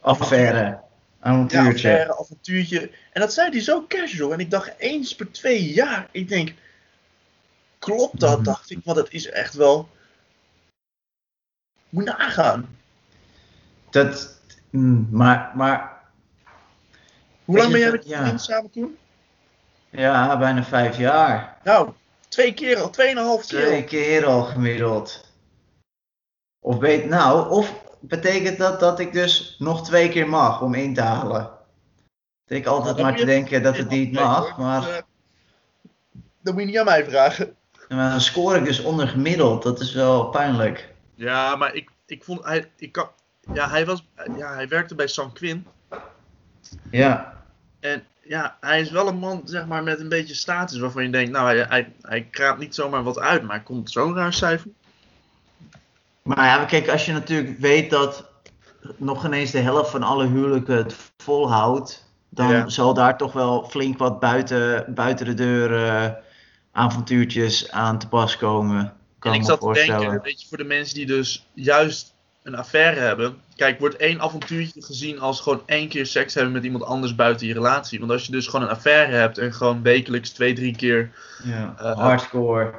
Affaire, 0.00 0.58
ja, 0.58 0.84
avontuurtje. 1.20 1.88
affaire, 1.88 2.18
avontuurtje. 2.18 2.90
En 3.12 3.20
dat 3.20 3.32
zei 3.32 3.50
hij 3.50 3.60
zo 3.60 3.86
casual. 3.86 4.32
En 4.32 4.38
ik 4.38 4.50
dacht 4.50 4.74
eens 4.78 5.14
per 5.14 5.30
twee 5.30 5.72
jaar. 5.72 6.08
Ik 6.10 6.28
denk, 6.28 6.52
klopt 7.78 8.20
dat? 8.20 8.36
Mhm. 8.36 8.44
Dacht 8.44 8.70
ik, 8.70 8.80
want 8.84 8.96
het 8.96 9.12
is 9.12 9.30
echt 9.30 9.54
wel. 9.54 9.88
Moet 11.88 12.04
nagaan. 12.04 12.78
Dat, 13.90 14.40
mm, 14.70 15.08
maar, 15.10 15.50
maar 15.54 15.97
Hoe 17.48 17.56
lang 17.56 17.70
ben 17.70 17.78
je 17.78 17.84
jij 17.84 17.92
met 17.92 18.04
je 18.04 18.10
ja. 18.10 18.22
vriend 18.24 18.42
samen 18.42 18.70
toen? 18.70 18.98
ja, 19.90 20.38
bijna 20.38 20.64
vijf 20.64 20.96
jaar. 20.98 21.56
Nou, 21.64 21.90
twee 22.28 22.54
keer 22.54 22.80
al, 22.80 22.90
tweeënhalf 22.90 23.46
keer. 23.46 23.66
Twee 23.66 23.84
keer 23.84 24.26
al 24.26 24.42
gemiddeld. 24.42 25.32
Of 26.60 26.78
weet 26.78 27.04
nou, 27.08 27.50
of 27.50 27.82
betekent 28.00 28.58
dat 28.58 28.80
dat 28.80 29.00
ik 29.00 29.12
dus 29.12 29.56
nog 29.58 29.84
twee 29.84 30.08
keer 30.08 30.28
mag 30.28 30.60
om 30.62 30.74
in 30.74 30.94
te 30.94 31.00
halen? 31.00 31.50
Dat 32.44 32.58
ik 32.58 32.66
altijd 32.66 32.96
dan 32.96 33.04
maar 33.04 33.16
te 33.16 33.24
denken 33.24 33.62
dat 33.62 33.76
het 33.76 33.88
niet 33.88 34.12
mag, 34.12 34.50
hoor. 34.50 34.64
maar, 34.64 34.88
Eh, 34.88 35.02
Dat 36.42 36.52
moet 36.54 36.62
je 36.62 36.68
niet 36.68 36.78
aan 36.78 36.84
mij 36.84 37.04
vragen. 37.04 37.56
maar 37.88 38.10
dan 38.10 38.20
scoor 38.20 38.56
ik 38.56 38.64
dus 38.64 38.80
onder 38.80 39.08
gemiddeld. 39.08 39.62
Dat 39.62 39.80
is 39.80 39.92
wel 39.92 40.28
pijnlijk. 40.28 40.94
Ja, 41.14 41.56
maar 41.56 41.74
ik, 41.74 41.90
ik 42.06 42.24
vond. 42.24 42.44
Hij, 42.44 42.70
ik 42.76 42.92
kan, 42.92 43.10
ja, 43.52 43.68
hij 43.68 43.86
was. 43.86 44.06
Ja, 44.36 44.54
hij 44.54 44.68
werkte 44.68 44.94
bij 44.94 45.06
San 45.06 45.32
Quin. 45.32 45.66
Ja, 46.90 47.37
En 47.80 48.02
ja, 48.22 48.56
hij 48.60 48.80
is 48.80 48.90
wel 48.90 49.08
een 49.08 49.18
man, 49.18 49.42
zeg 49.44 49.66
maar, 49.66 49.82
met 49.82 50.00
een 50.00 50.08
beetje 50.08 50.34
status 50.34 50.78
waarvan 50.78 51.02
je 51.02 51.10
denkt, 51.10 51.30
nou, 51.30 51.46
hij, 51.46 51.66
hij, 51.68 51.92
hij 52.02 52.22
kraapt 52.30 52.58
niet 52.58 52.74
zomaar 52.74 53.02
wat 53.02 53.18
uit, 53.18 53.42
maar 53.42 53.56
hij 53.56 53.64
komt 53.64 53.90
zo'n 53.90 54.14
raar 54.14 54.32
cijfer. 54.32 54.70
maar 56.22 56.44
ja, 56.46 56.64
kijk, 56.64 56.88
als 56.88 57.06
je 57.06 57.12
natuurlijk 57.12 57.58
weet 57.58 57.90
dat 57.90 58.24
nog 58.96 59.24
ineens 59.24 59.50
de 59.50 59.58
helft 59.58 59.90
van 59.90 60.02
alle 60.02 60.26
huwelijken 60.26 60.76
het 60.76 60.96
volhoudt, 61.16 62.06
dan 62.28 62.48
Ja. 62.48 62.68
zal 62.68 62.94
daar 62.94 63.16
toch 63.16 63.32
wel 63.32 63.64
flink 63.68 63.98
wat 63.98 64.20
buiten, 64.20 64.94
buiten 64.94 65.26
de 65.26 65.34
deur 65.34 65.86
eh, 65.86 66.10
avontuurtjes 66.72 67.70
aan 67.70 67.98
te 67.98 68.08
pas 68.08 68.36
komen. 68.36 68.92
Kan 69.18 69.32
en 69.32 69.38
ik 69.38 69.44
zat 69.44 69.60
te 69.60 69.72
denken, 69.72 70.20
weet 70.22 70.42
je, 70.42 70.48
voor 70.48 70.58
de 70.58 70.64
mensen 70.64 70.94
die 70.94 71.06
dus 71.06 71.46
juist 71.54 72.14
een 72.48 72.58
affaire 72.58 73.00
hebben. 73.00 73.36
Kijk, 73.56 73.78
wordt 73.78 73.96
één 73.96 74.20
avontuurtje 74.20 74.82
gezien 74.82 75.20
als 75.20 75.40
gewoon 75.40 75.62
één 75.66 75.88
keer 75.88 76.06
seks 76.06 76.34
hebben 76.34 76.52
met 76.52 76.64
iemand 76.64 76.84
anders 76.84 77.14
buiten 77.14 77.46
je 77.46 77.52
relatie. 77.52 77.98
Want 77.98 78.10
als 78.10 78.26
je 78.26 78.32
dus 78.32 78.46
gewoon 78.46 78.62
een 78.66 78.72
affaire 78.74 79.12
hebt 79.16 79.38
en 79.38 79.52
gewoon 79.54 79.82
wekelijks 79.82 80.30
twee, 80.30 80.52
drie 80.52 80.76
keer. 80.76 81.10
Ja, 81.44 81.74
Eh, 81.78 81.98
hardcore. 81.98 82.74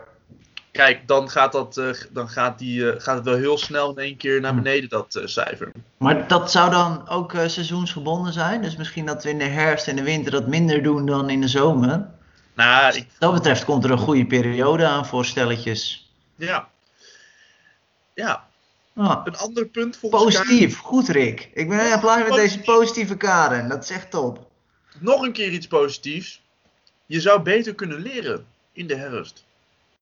Kijk, 0.71 1.07
dan 1.07 1.29
gaat, 1.29 1.51
dat, 1.51 1.77
eh, 1.77 1.89
dan 2.09 2.29
gaat, 2.29 2.59
die, 2.59 2.91
eh, 2.91 3.01
gaat 3.01 3.15
het 3.15 3.25
wel 3.25 3.35
heel 3.35 3.57
snel 3.57 3.89
in 3.89 3.97
één 3.97 4.17
keer 4.17 4.41
naar 4.41 4.51
Hm. 4.53 4.61
beneden, 4.61 4.89
dat 4.89 5.15
eh, 5.15 5.25
cijfer. 5.25 5.71
Maar 5.97 6.27
dat 6.27 6.51
zou 6.51 6.69
dan 6.71 7.09
ook 7.09 7.33
eh, 7.33 7.47
seizoensgebonden 7.47 8.33
zijn? 8.33 8.61
Dus 8.61 8.75
misschien 8.75 9.05
dat 9.05 9.23
we 9.23 9.29
in 9.29 9.37
de 9.37 9.43
herfst 9.43 9.87
en 9.87 9.95
de 9.95 10.03
winter 10.03 10.31
dat 10.31 10.47
minder 10.47 10.83
doen 10.83 11.05
dan 11.05 11.29
in 11.29 11.41
de 11.41 11.47
zomer? 11.47 12.07
Nou, 12.55 12.95
ik, 12.95 13.05
Wat 13.09 13.19
dat 13.19 13.33
betreft 13.33 13.65
komt 13.65 13.83
er 13.83 13.91
een 13.91 13.97
goede 13.97 14.25
periode 14.25 14.85
aan 14.85 15.05
voor 15.05 15.25
stelletjes. 15.25 16.11
ja. 16.35 16.67
Ja, 18.13 18.47
Ah, 18.99 19.21
een 19.23 19.35
ander 19.37 19.65
punt 19.67 19.97
volgens 19.97 20.33
Karen- 20.35 20.47
positief, 20.47 20.77
goed 20.77 21.07
Rick. 21.07 21.49
Ik 21.53 21.69
ben 21.69 21.79
heel 21.87 21.99
blij 21.99 22.23
met 22.23 22.33
deze 22.33 22.59
positieve 22.59 23.17
Karen. 23.17 23.69
Dat 23.69 23.83
is 23.83 23.89
echt 23.89 24.11
top. 24.11 24.51
Nog 24.99 25.21
een 25.21 25.31
keer 25.31 25.51
iets 25.51 25.67
positiefs. 25.67 26.41
Je 27.05 27.21
zou 27.21 27.41
beter 27.41 27.75
kunnen 27.75 27.99
leren 27.99 28.45
in 28.71 28.87
de 28.87 28.95
herfst. 28.95 29.45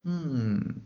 Hmm. 0.02 0.86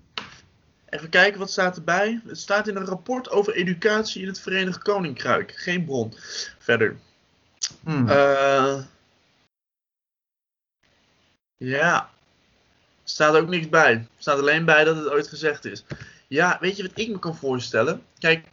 Even 0.89 1.09
kijken, 1.09 1.39
wat 1.39 1.51
staat 1.51 1.75
erbij? 1.75 2.21
Het 2.27 2.37
staat 2.37 2.67
in 2.67 2.75
een 2.75 2.85
rapport 2.85 3.29
over 3.29 3.53
educatie 3.53 4.21
in 4.21 4.27
het 4.27 4.39
Verenigd 4.39 4.81
Koninkrijk. 4.81 5.51
Geen 5.55 5.85
bron. 5.85 6.13
Verder. 6.57 6.97
Hmm. 7.83 8.09
Eh 8.09 8.77
ja. 11.57 12.09
Staat 13.03 13.35
ook 13.35 13.47
niks 13.47 13.69
bij. 13.69 14.07
Staat 14.17 14.39
alleen 14.39 14.65
bij 14.65 14.83
dat 14.83 14.95
het 14.95 15.09
ooit 15.09 15.27
gezegd 15.27 15.65
is. 15.65 15.83
Ja, 16.31 16.57
weet 16.59 16.77
je 16.77 16.83
wat 16.83 16.91
ik 16.99 17.09
me 17.09 17.19
kan 17.19 17.35
voorstellen? 17.35 18.03
Kijk, 18.19 18.47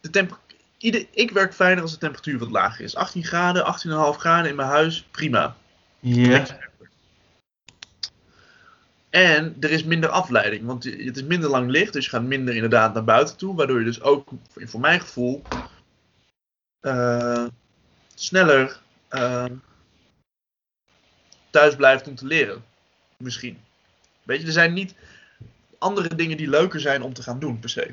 de 0.00 0.10
temper 0.10 0.38
ieder, 0.78 1.06
ik 1.10 1.30
werk 1.30 1.54
fijner 1.54 1.82
als 1.82 1.92
de 1.92 1.98
temperatuur 1.98 2.38
wat 2.38 2.50
lager 2.50 2.84
is. 2.84 2.96
18 2.96 3.24
graden, 3.24 3.64
18,5 3.64 4.18
graden 4.18 4.50
in 4.50 4.56
mijn 4.56 4.68
huis, 4.68 5.02
prima. 5.10 5.56
ja. 6.00 6.46
En 9.10 9.56
er 9.60 9.70
is 9.70 9.84
minder 9.84 10.10
afleiding, 10.10 10.66
want 10.66 10.84
het 10.84 11.16
is 11.16 11.22
minder 11.22 11.50
lang 11.50 11.70
licht, 11.70 11.92
dus 11.92 12.04
je 12.04 12.10
gaat 12.10 12.22
minder 12.22 12.54
inderdaad 12.54 12.94
naar 12.94 13.04
buiten 13.04 13.36
toe, 13.36 13.54
waardoor 13.54 13.78
je 13.78 13.84
dus 13.84 14.00
ook, 14.00 14.28
voor 14.50 14.68
voor 14.68 14.80
mijn 14.80 15.00
gevoel, 15.00 15.42
eh, 16.80 17.46
sneller 18.14 18.80
eh, 19.08 19.44
thuis 21.50 21.76
blijft 21.76 22.08
om 22.08 22.14
te 22.14 22.26
leren. 22.26 22.64
Misschien. 23.16 23.58
Weet 24.22 24.40
je, 24.40 24.46
er 24.46 24.52
zijn 24.52 24.72
niet 24.72 24.94
andere 25.78 26.14
dingen 26.14 26.36
die 26.36 26.48
leuker 26.48 26.80
zijn 26.80 27.02
om 27.02 27.12
te 27.12 27.22
gaan 27.22 27.38
doen, 27.38 27.58
per 27.58 27.70
se. 27.70 27.90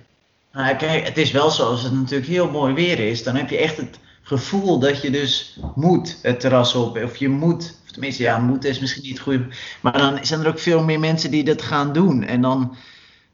Nou, 0.53 0.75
kijk, 0.75 1.07
het 1.07 1.17
is 1.17 1.31
wel 1.31 1.51
zo, 1.51 1.63
als 1.63 1.83
het 1.83 1.93
natuurlijk 1.93 2.29
heel 2.29 2.49
mooi 2.51 2.73
weer 2.73 2.99
is, 2.99 3.23
dan 3.23 3.36
heb 3.36 3.49
je 3.49 3.57
echt 3.57 3.77
het 3.77 3.99
gevoel 4.21 4.79
dat 4.79 5.01
je 5.01 5.11
dus 5.11 5.59
moet 5.75 6.19
het 6.21 6.39
terras 6.39 6.75
op. 6.75 6.97
Of 7.03 7.15
je 7.17 7.29
moet, 7.29 7.79
of 7.83 7.91
tenminste, 7.91 8.23
ja, 8.23 8.38
moet 8.38 8.65
is 8.65 8.79
misschien 8.79 9.03
niet 9.03 9.11
het 9.11 9.21
goede. 9.21 9.47
Maar 9.81 9.97
dan 9.97 10.25
zijn 10.25 10.39
er 10.41 10.47
ook 10.47 10.59
veel 10.59 10.83
meer 10.83 10.99
mensen 10.99 11.31
die 11.31 11.43
dat 11.43 11.61
gaan 11.61 11.93
doen. 11.93 12.23
En 12.23 12.41
dan, 12.41 12.75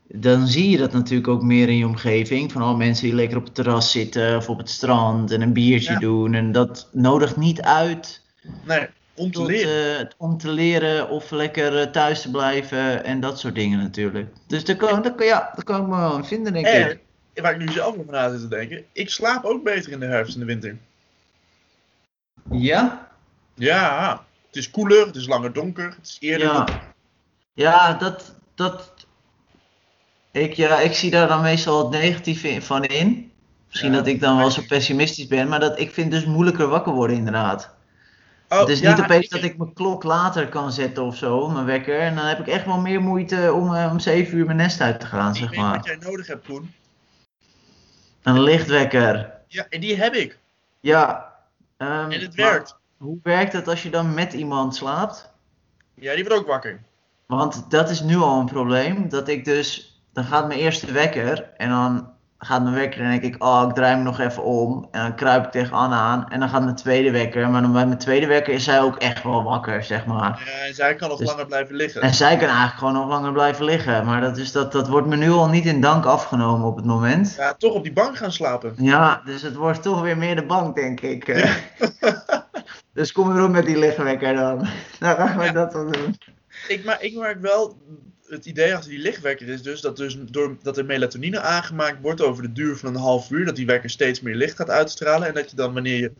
dan 0.07 0.47
zie 0.47 0.69
je 0.69 0.77
dat 0.77 0.93
natuurlijk 0.93 1.27
ook 1.27 1.41
meer 1.41 1.69
in 1.69 1.77
je 1.77 1.85
omgeving. 1.85 2.51
Van 2.51 2.61
al 2.61 2.75
mensen 2.75 3.05
die 3.05 3.15
lekker 3.15 3.37
op 3.37 3.43
het 3.43 3.55
terras 3.55 3.91
zitten 3.91 4.37
of 4.37 4.49
op 4.49 4.57
het 4.57 4.69
strand 4.69 5.31
en 5.31 5.41
een 5.41 5.53
biertje 5.53 5.93
Ja. 5.93 5.99
doen. 5.99 6.33
En 6.33 6.51
dat 6.51 6.89
nodigt 6.91 7.37
niet 7.37 7.61
uit 7.61 8.21
Nee, 8.65 8.87
om 9.15 9.31
te 9.31 9.39
tot, 9.39 9.47
leren. 9.47 10.09
om 10.17 10.37
te 10.37 10.49
leren 10.49 11.09
of 11.09 11.31
lekker 11.31 11.79
eh, 11.79 11.87
thuis 11.87 12.21
te 12.21 12.31
blijven 12.31 13.03
en 13.03 13.19
dat 13.19 13.39
soort 13.39 13.55
dingen 13.55 13.79
natuurlijk. 13.79 14.33
Dus 14.47 14.65
daar 14.65 14.75
kan, 14.75 15.01
daar 15.01 15.23
ja, 15.23 15.51
daar 15.55 15.63
kan 15.63 15.81
ik 15.81 15.87
me 15.87 15.97
wel 15.97 16.17
in 16.17 16.25
vinden, 16.25 16.53
denk 16.53 16.67
ik. 16.67 16.73
En, 17.33 17.43
waar 17.43 17.51
ik 17.53 17.59
nu 17.59 17.71
zelf 17.71 17.97
over 17.97 18.11
na 18.11 18.31
zit 18.31 18.41
te 18.41 18.47
denken, 18.47 18.85
ik 18.91 19.09
slaap 19.09 19.43
ook 19.43 19.63
beter 19.63 19.91
in 19.91 19.99
de 19.99 20.05
herfst 20.05 20.33
en 20.33 20.39
de 20.39 20.45
winter. 20.45 20.77
Ja? 22.51 23.07
Ja, 23.55 24.25
het 24.47 24.55
is 24.55 24.71
koeler, 24.71 25.05
het 25.05 25.15
is 25.15 25.27
langer 25.27 25.53
donker, 25.53 25.85
het 25.85 26.07
is 26.07 26.17
eerder 26.19 26.47
Ja, 26.47 26.67
ja 27.53 27.93
dat, 27.93 28.35
dat 28.55 28.93
ik, 30.31 30.53
ja, 30.53 30.79
ik 30.79 30.93
zie 30.93 31.11
daar 31.11 31.27
dan 31.27 31.41
meestal 31.41 31.79
het 31.79 32.01
negatieve 32.01 32.61
van 32.61 32.83
in. 32.83 33.31
Misschien 33.67 33.91
Ja. 33.91 33.97
dat 33.97 34.07
ik 34.07 34.19
dan 34.19 34.37
wel 34.37 34.51
zo 34.51 34.61
pessimistisch 34.67 35.27
ben, 35.27 35.47
maar 35.47 35.59
dat, 35.59 35.79
ik 35.79 35.91
vind 35.91 36.11
dus 36.11 36.25
moeilijker 36.25 36.67
wakker 36.67 36.93
worden 36.93 37.17
inderdaad. 37.17 37.75
Oh, 38.51 38.59
het 38.59 38.69
is 38.69 38.79
ja, 38.79 38.89
niet 38.95 39.03
opeens 39.03 39.29
dat 39.29 39.43
ik 39.43 39.57
mijn 39.57 39.73
klok 39.73 40.03
later 40.03 40.47
kan 40.49 40.71
zetten 40.71 41.03
of 41.03 41.15
zo, 41.15 41.49
mijn 41.49 41.65
wekker. 41.65 41.99
En 41.99 42.15
dan 42.15 42.25
heb 42.25 42.39
ik 42.39 42.47
echt 42.47 42.65
wel 42.65 42.79
meer 42.79 43.01
moeite 43.01 43.53
om 43.53 43.75
eh, 43.75 43.91
om 43.91 43.99
7 43.99 44.37
uur 44.37 44.45
mijn 44.45 44.57
nest 44.57 44.81
uit 44.81 44.99
te 44.99 45.05
gaan, 45.05 45.29
Ik 45.29 45.35
zeg 45.35 45.49
weet 45.49 45.59
wat 45.59 45.67
maar. 45.67 45.85
jij 45.85 45.95
nodig 45.99 46.27
hebt, 46.27 46.45
Koen. 46.45 46.73
Een 48.23 48.41
lichtwekker. 48.41 49.31
Ja, 49.47 49.65
en 49.69 49.79
die 49.79 49.95
heb 49.95 50.13
ik. 50.13 50.39
Ja. 50.79 51.33
ehm, 51.77 52.11
En 52.11 52.19
het 52.21 52.37
maar 52.37 52.51
werkt. 52.51 52.77
Hoe 52.97 53.17
werkt 53.23 53.53
het 53.53 53.67
als 53.67 53.83
je 53.83 53.89
dan 53.89 54.13
met 54.13 54.33
iemand 54.33 54.75
slaapt? 54.75 55.31
Ja, 55.93 56.15
die 56.15 56.23
wordt 56.25 56.39
ook 56.39 56.47
wakker. 56.47 56.81
Want 57.25 57.71
dat 57.71 57.89
is 57.89 58.01
nu 58.01 58.15
al 58.17 58.39
een 58.39 58.45
probleem. 58.45 59.09
Dat 59.09 59.27
ik 59.27 59.45
dus. 59.45 59.99
Dan 60.13 60.23
gaat 60.23 60.47
mijn 60.47 60.59
eerste 60.59 60.91
wekker. 60.91 61.49
En 61.57 61.69
dan. 61.69 62.09
Gaat 62.45 62.61
mijn 62.63 62.75
wekker 62.75 63.01
en 63.01 63.09
denk 63.09 63.21
ik, 63.35 63.43
oh, 63.43 63.65
ik 63.69 63.75
draai 63.75 63.95
me 63.97 64.03
nog 64.03 64.19
even 64.19 64.43
om. 64.43 64.87
En 64.91 65.01
dan 65.01 65.15
kruip 65.15 65.45
ik 65.45 65.51
tegen 65.51 65.73
Anne 65.73 65.95
aan 65.95 66.29
en 66.29 66.39
dan 66.39 66.49
gaat 66.49 66.63
mijn 66.63 66.75
tweede 66.75 67.11
wekker. 67.11 67.49
Maar 67.49 67.61
dan 67.61 67.71
bij 67.71 67.85
mijn 67.85 67.97
tweede 67.97 68.27
wekker 68.27 68.53
is 68.53 68.63
zij 68.63 68.81
ook 68.81 68.95
echt 68.95 69.23
wel 69.23 69.43
wakker, 69.43 69.83
zeg 69.83 70.05
maar. 70.05 70.43
Ja, 70.45 70.67
en 70.67 70.73
zij 70.73 70.95
kan 70.95 71.09
nog 71.09 71.17
Dus- 71.17 71.27
langer 71.27 71.45
blijven 71.45 71.75
liggen. 71.75 72.01
En 72.01 72.13
zij 72.13 72.37
kan 72.37 72.47
eigenlijk 72.47 72.77
gewoon 72.77 72.93
nog 72.93 73.07
langer 73.07 73.31
blijven 73.31 73.65
liggen. 73.65 74.05
Maar 74.05 74.21
dat, 74.21 74.37
is, 74.37 74.51
dat, 74.51 74.71
dat 74.71 74.87
wordt 74.87 75.07
me 75.07 75.15
nu 75.15 75.29
al 75.31 75.47
niet 75.49 75.65
in 75.65 75.81
dank 75.81 76.05
afgenomen 76.05 76.67
op 76.67 76.75
het 76.75 76.85
moment. 76.85 77.33
Ja, 77.37 77.53
toch 77.53 77.73
op 77.73 77.83
die 77.83 77.93
bank 77.93 78.17
gaan 78.17 78.31
slapen. 78.31 78.73
Ja, 78.77 79.21
dus 79.25 79.41
het 79.41 79.55
wordt 79.55 79.81
toch 79.81 80.01
weer 80.01 80.17
meer 80.17 80.35
de 80.35 80.45
bank, 80.45 80.75
denk 80.75 80.99
ik. 81.01 81.25
dus 82.93 83.11
kom 83.11 83.35
erop 83.37 83.49
met 83.51 83.65
die 83.65 83.77
lichtwekker 83.77 84.33
dan. 84.35 84.57
Dan 84.99 85.15
gaan 85.15 85.37
we 85.37 85.43
Ja. 85.43 85.51
dat 85.51 85.73
wel 85.73 85.91
doen. 85.91 86.17
Ik, 86.67 86.85
maar 86.85 86.97
ik 87.03 87.15
merk 87.15 87.41
wel, 87.41 87.77
het 88.31 88.45
idee 88.45 88.75
achter 88.75 88.89
die 88.89 88.99
lichtwekker 88.99 89.47
is 89.47 89.61
dus 89.61 89.81
dat, 89.81 89.97
dus 89.97 90.17
door, 90.19 90.57
dat 90.61 90.77
er 90.77 90.85
melatonine 90.85 91.39
aangemaakt 91.39 92.01
wordt 92.01 92.21
over 92.21 92.43
de 92.43 92.51
duur 92.51 92.77
van 92.77 92.89
een 92.95 93.01
half 93.01 93.29
uur. 93.31 93.45
Dat 93.45 93.55
die 93.55 93.65
wekker 93.65 93.89
steeds 93.89 94.21
meer 94.21 94.35
licht 94.35 94.55
gaat 94.55 94.69
uitstralen. 94.69 95.27
En 95.27 95.33
dat 95.33 95.49
je 95.49 95.55
dan 95.55 95.73
wanneer 95.73 95.97
je 95.99 96.11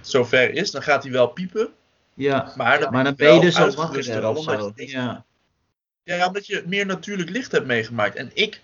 zover 0.00 0.50
is, 0.50 0.70
dan 0.70 0.82
gaat 0.82 1.02
hij 1.02 1.12
wel 1.12 1.26
piepen. 1.26 1.68
Ja, 2.14 2.52
Maar 2.56 2.80
dan, 2.80 2.92
maar 2.92 3.04
dan 3.04 3.14
ben 3.14 3.34
je 3.34 3.40
dus 3.40 3.56
al 3.56 3.70
wakker 3.74 4.22
al, 4.24 4.30
of 4.30 4.38
omdat 4.38 4.60
zo. 4.60 4.72
je- 4.76 4.90
Ja. 4.90 5.24
Ja, 6.04 6.26
omdat 6.26 6.46
je 6.46 6.62
meer 6.66 6.86
natuurlijk 6.86 7.30
licht 7.30 7.52
hebt 7.52 7.66
meegemaakt. 7.66 8.14
En 8.16 8.30
ik, 8.34 8.60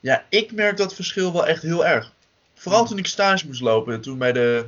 ja, 0.00 0.24
ik 0.28 0.52
merk 0.52 0.76
dat 0.76 0.94
verschil 0.94 1.32
wel 1.32 1.46
echt 1.46 1.62
heel 1.62 1.86
erg. 1.86 2.12
Vooral 2.54 2.80
Hmm. 2.80 2.88
toen 2.88 2.98
ik 2.98 3.06
stage 3.06 3.46
moest 3.46 3.60
lopen. 3.60 4.00
Toen, 4.00 4.18
bij 4.18 4.32
de, 4.32 4.64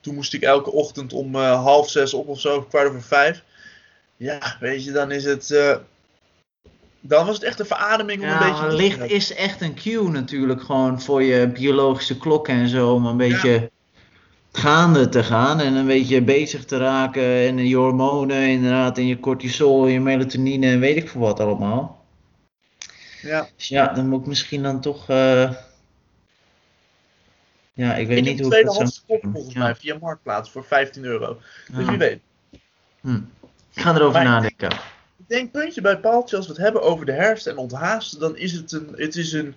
toen 0.00 0.14
moest 0.14 0.34
ik 0.34 0.42
elke 0.42 0.70
ochtend 0.72 1.12
om 1.12 1.34
eh, 1.34 1.62
half 1.62 1.90
zes 1.90 2.14
op 2.14 2.28
of 2.28 2.40
zo, 2.40 2.62
kwart 2.62 2.88
over 2.88 3.02
vijf. 3.02 3.42
Ja, 4.16 4.56
weet 4.60 4.84
je, 4.84 4.92
dan 4.92 5.10
is 5.10 5.24
het. 5.24 5.50
eh, 5.50 5.76
dan 7.06 7.26
was 7.26 7.34
het 7.34 7.44
echt 7.44 7.60
een 7.60 7.66
verademing 7.66 8.20
om 8.22 8.26
Ja, 8.28 8.40
een 8.46 8.50
beetje. 8.52 8.68
te 8.68 8.74
licht 8.74 9.10
is 9.10 9.34
echt 9.34 9.60
een 9.60 9.74
cue 9.74 10.08
natuurlijk 10.10 10.62
gewoon 10.62 11.00
voor 11.02 11.22
je 11.22 11.48
biologische 11.48 12.16
klok 12.18 12.48
en 12.48 12.68
zo. 12.68 12.92
Om 12.92 13.06
een 13.06 13.16
beetje 13.16 13.70
gaande 14.52 15.08
te 15.08 15.22
gaan 15.24 15.60
en 15.60 15.74
een 15.74 15.86
beetje 15.86 16.22
bezig 16.22 16.64
te 16.64 16.76
raken. 16.76 17.22
En 17.22 17.56
je 17.68 17.76
hormonen 17.76 18.48
inderdaad 18.48 18.98
en 18.98 19.06
je 19.06 19.20
cortisol, 19.20 19.86
je 19.86 20.00
melatonine 20.00 20.66
en 20.66 20.80
weet 20.80 20.96
ik 20.96 21.08
veel 21.08 21.20
wat 21.20 21.40
allemaal. 21.40 22.04
Ja, 23.22 23.48
Dus 23.56 23.68
ja, 23.68 23.86
dan 23.92 24.08
moet 24.08 24.20
ik 24.20 24.26
misschien 24.26 24.62
dan 24.62 24.80
toch... 24.80 25.08
eh, 25.08 25.50
Ja, 27.72 27.94
ik 27.94 28.06
weet 28.06 28.18
ik 28.18 28.24
niet 28.24 28.40
hoe 28.40 28.58
ik 28.58 28.64
dat 28.66 28.74
zou 28.74 29.20
doen. 29.20 29.32
volgens 29.32 29.54
Ja. 29.54 29.60
mij 29.62 29.74
via 29.74 29.96
Marktplaats 30.00 30.50
voor 30.50 30.64
15 30.64 31.04
euro. 31.04 31.38
Dus 31.72 31.84
Ja. 31.84 31.88
wie 31.90 31.98
weet. 31.98 32.20
Hm. 33.00 33.14
Ik 33.74 33.82
ga 33.82 33.94
erover 33.94 34.12
Maar- 34.12 34.24
nadenken. 34.24 34.70
Ik 35.28 35.36
denk, 35.36 35.50
puntje 35.52 35.80
bij 35.80 35.98
paaltje, 35.98 36.36
als 36.36 36.46
we 36.46 36.52
het 36.52 36.62
hebben 36.62 36.82
over 36.82 37.06
de 37.06 37.12
herfst 37.12 37.46
en 37.46 37.56
onthaasten, 37.56 38.20
dan 38.20 38.36
is 38.36 38.52
het 38.52 38.72
een, 38.72 38.88
het 38.96 39.16
is 39.16 39.32
een, 39.32 39.54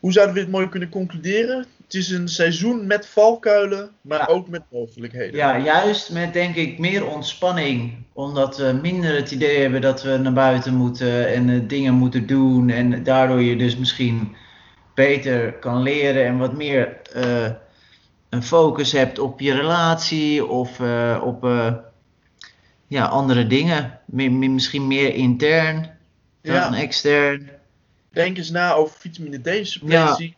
hoe 0.00 0.12
zouden 0.12 0.34
we 0.34 0.40
dit 0.40 0.50
mooi 0.50 0.68
kunnen 0.68 0.88
concluderen? 0.88 1.66
Het 1.84 1.94
is 1.94 2.10
een 2.10 2.28
seizoen 2.28 2.86
met 2.86 3.06
valkuilen, 3.06 3.90
maar 4.00 4.18
Ja. 4.18 4.26
ook 4.26 4.48
met 4.48 4.62
mogelijkheden. 4.70 5.36
Ja, 5.36 5.58
juist 5.58 6.10
met 6.12 6.32
denk 6.32 6.54
ik 6.56 6.78
meer 6.78 7.06
ontspanning. 7.06 7.92
Omdat 8.12 8.56
we 8.56 8.78
minder 8.82 9.14
het 9.16 9.30
idee 9.30 9.60
hebben 9.60 9.80
dat 9.80 10.02
we 10.02 10.16
naar 10.16 10.32
buiten 10.32 10.74
moeten 10.74 11.28
en 11.28 11.48
eh, 11.50 11.60
dingen 11.68 11.94
moeten 11.94 12.26
doen. 12.26 12.70
En 12.70 13.02
daardoor 13.02 13.40
je 13.42 13.56
dus 13.56 13.76
misschien 13.76 14.36
beter 14.94 15.52
kan 15.52 15.82
leren 15.82 16.24
en 16.26 16.38
wat 16.38 16.52
meer 16.56 16.96
eh, 17.12 17.50
een 18.28 18.42
focus 18.42 18.92
hebt 18.92 19.18
op 19.18 19.40
je 19.40 19.54
relatie 19.54 20.46
of 20.46 20.80
eh, 20.80 21.22
op 21.24 21.42
ja, 22.90 23.04
andere 23.04 23.46
dingen. 23.46 23.98
Mi- 24.06 24.30
mi- 24.30 24.48
misschien 24.48 24.86
meer 24.86 25.14
intern 25.14 25.90
dan 26.42 26.54
Ja. 26.54 26.74
extern. 26.74 27.50
Denk 28.12 28.36
eens 28.36 28.50
na 28.50 28.72
over 28.72 28.96
vitamine 28.98 29.38
D-suppletie. 29.38 30.36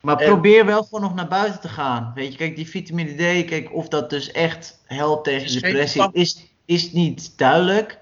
Maar 0.00 0.16
En- 0.16 0.26
probeer 0.26 0.66
wel 0.66 0.82
gewoon 0.82 1.00
nog 1.00 1.14
naar 1.14 1.28
buiten 1.28 1.60
te 1.60 1.68
gaan. 1.68 2.12
Weet 2.14 2.32
je, 2.32 2.38
kijk, 2.38 2.56
die 2.56 2.68
vitamine 2.68 3.12
D, 3.12 3.44
kijk, 3.44 3.68
of 3.74 3.88
dat 3.88 4.10
dus 4.10 4.30
echt 4.32 4.80
helpt 4.86 5.24
tegen 5.24 5.52
depressie, 5.60 6.08
is, 6.12 6.46
is 6.64 6.92
niet 6.92 7.32
duidelijk. 7.38 7.98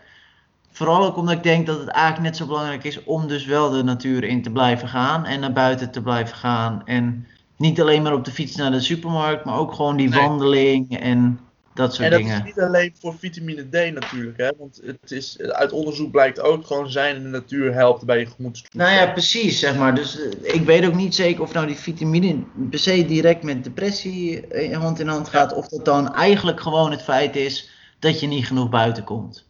Vooral 0.70 1.05
ook 1.05 1.16
omdat 1.16 1.34
ik 1.34 1.42
denk 1.42 1.66
dat 1.66 1.78
het 1.78 1.88
eigenlijk 1.88 2.24
net 2.24 2.36
zo 2.36 2.46
belangrijk 2.46 2.84
is 2.84 3.05
om 3.05 3.26
dus 3.28 3.44
wel 3.44 3.70
de 3.70 3.82
natuur 3.84 4.24
in 4.24 4.42
te 4.42 4.51
blijven 4.51 4.88
gaan 4.88 5.24
en 5.24 5.40
naar 5.40 5.53
buiten 5.53 5.90
te 5.90 6.03
blijven 6.03 6.36
gaan. 6.36 6.82
En 6.84 7.26
niet 7.57 7.80
alleen 7.80 8.03
maar 8.03 8.12
op 8.14 8.24
de 8.24 8.30
fiets 8.30 8.57
naar 8.57 8.70
de 8.70 8.80
supermarkt, 8.80 9.44
maar 9.44 9.59
ook 9.59 9.72
gewoon 9.74 9.96
die 9.96 10.09
Nee. 10.09 10.20
wandeling 10.20 10.99
en 10.99 11.40
dat 11.79 11.95
soort 11.95 12.05
En 12.05 12.11
dat 12.11 12.20
dingen. 12.20 12.37
is 12.39 12.45
niet 12.45 12.61
alleen 12.61 12.95
voor 13.01 13.14
vitamine 13.18 13.62
D 13.70 13.95
natuurlijk, 13.95 14.37
hè? 14.39 14.51
want 14.59 14.81
het 14.85 15.11
is, 15.11 15.39
uit 15.41 15.72
onderzoek 15.72 16.11
blijkt 16.11 16.41
ook 16.41 16.66
gewoon 16.66 16.91
zijn 16.91 17.16
in 17.16 17.22
de 17.22 17.29
natuur 17.29 17.74
helpt 17.74 18.05
bij 18.05 18.18
je 18.18 18.26
gemoedstoestand. 18.26 18.83
Nou 18.91 19.07
ja, 19.07 19.12
precies, 19.12 19.59
zeg 19.59 19.76
maar. 19.76 19.95
Dus 19.95 20.18
eh, 20.20 20.55
ik 20.55 20.62
weet 20.62 20.87
ook 20.87 20.95
niet 20.95 21.14
zeker 21.14 21.43
of 21.43 21.53
nou 21.53 21.66
die 21.66 21.76
vitamine 21.76 22.43
per 22.70 22.79
se 22.79 23.05
direct 23.07 23.43
met 23.43 23.64
depressie 23.64 24.47
eh, 24.47 24.76
hand 24.79 25.01
in 25.01 25.09
hand 25.09 25.29
gaat. 25.29 25.53
Of 25.55 25.68
dat 25.68 25.85
dan 25.85 26.14
eigenlijk 26.14 26.61
gewoon 26.61 26.91
het 26.91 27.03
feit 27.03 27.37
is 27.37 27.70
dat 27.99 28.20
je 28.20 28.26
niet 28.26 28.47
genoeg 28.47 28.68
buiten 28.68 29.05
komt. 29.05 29.45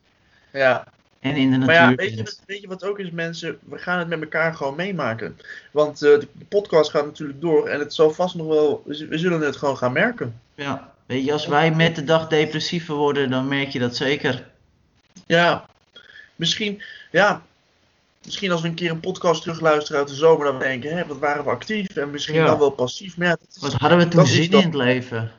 ja. 0.50 0.84
En 1.20 1.34
in 1.36 1.50
de 1.50 1.58
Maar 1.58 1.66
natuur 1.66 1.90
ja, 1.90 1.94
weet 1.94 2.10
je, 2.10 2.16
wat- 2.24 2.40
weet 2.46 2.60
je 2.60 2.68
wat 2.68 2.84
ook 2.84 2.98
is, 2.98 3.10
mensen? 3.10 3.58
We 3.64 3.78
gaan 3.78 3.98
het 3.98 4.08
met 4.08 4.20
elkaar 4.20 4.54
gewoon 4.54 4.76
meemaken. 4.76 5.38
Want 5.72 6.02
eh, 6.02 6.18
de, 6.20 6.28
podcast 6.48 6.90
gaat 6.90 7.04
natuurlijk 7.04 7.40
door 7.40 7.66
en 7.68 7.78
het 7.78 7.94
zal 7.94 8.10
vast 8.10 8.34
nog 8.34 8.46
wel. 8.46 8.82
We 8.86 9.18
zullen 9.18 9.40
het 9.40 9.56
gewoon 9.56 9.76
gaan 9.76 9.92
merken. 9.92 10.40
Ja. 10.54 10.92
Weet 11.08 11.24
je, 11.24 11.32
als 11.32 11.46
wij 11.46 11.74
met 11.74 11.94
de 11.94 12.04
dag 12.04 12.28
depressiever 12.28 12.94
worden, 12.94 13.30
dan 13.30 13.48
merk 13.48 13.68
je 13.68 13.78
dat 13.78 13.96
zeker. 13.96 14.50
Ja, 15.26 15.66
misschien, 16.36 16.82
ja, 17.10 17.42
misschien 18.24 18.50
als 18.52 18.60
we 18.60 18.68
een 18.68 18.74
keer 18.74 18.90
een 18.90 19.00
podcast 19.00 19.42
terugluisteren 19.42 20.00
uit 20.00 20.08
de 20.08 20.14
zomer, 20.14 20.46
dan 20.46 20.58
denken, 20.58 20.96
hè, 20.96 21.06
wat 21.06 21.18
waren 21.18 21.44
we 21.44 21.50
actief 21.50 21.96
en 21.96 22.10
misschien 22.10 22.34
Ja. 22.34 22.46
dan 22.46 22.58
wel 22.58 22.70
passief. 22.70 23.16
Maar 23.16 23.26
ja, 23.26 23.36
dat 23.40 23.48
is- 23.54 23.62
Wat 23.62 23.72
hadden 23.72 23.98
we 23.98 24.08
toen 24.08 24.26
zin 24.26 24.50
in 24.50 24.58
het 24.64 24.74
leven? 24.74 25.32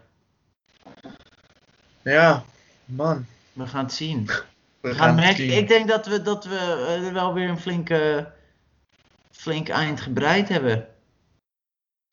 ja 2.03 2.43
man. 2.85 3.25
We 3.53 3.67
gaan 3.67 3.83
het 3.83 3.93
zien. 3.93 4.25
We 4.25 4.43
We 4.89 4.93
gaan 4.95 5.15
merken. 5.15 5.35
zien. 5.35 5.57
Ik 5.57 5.67
denk 5.67 5.87
dat 5.87 6.05
we, 6.07 6.21
dat 6.21 6.45
we 6.45 6.55
eh, 6.57 7.05
er 7.07 7.13
wel 7.13 7.33
weer 7.33 7.49
een 7.49 7.59
flinke, 7.59 8.31
flink 9.31 9.69
eind 9.69 10.01
gebreid 10.01 10.49
hebben. 10.49 10.87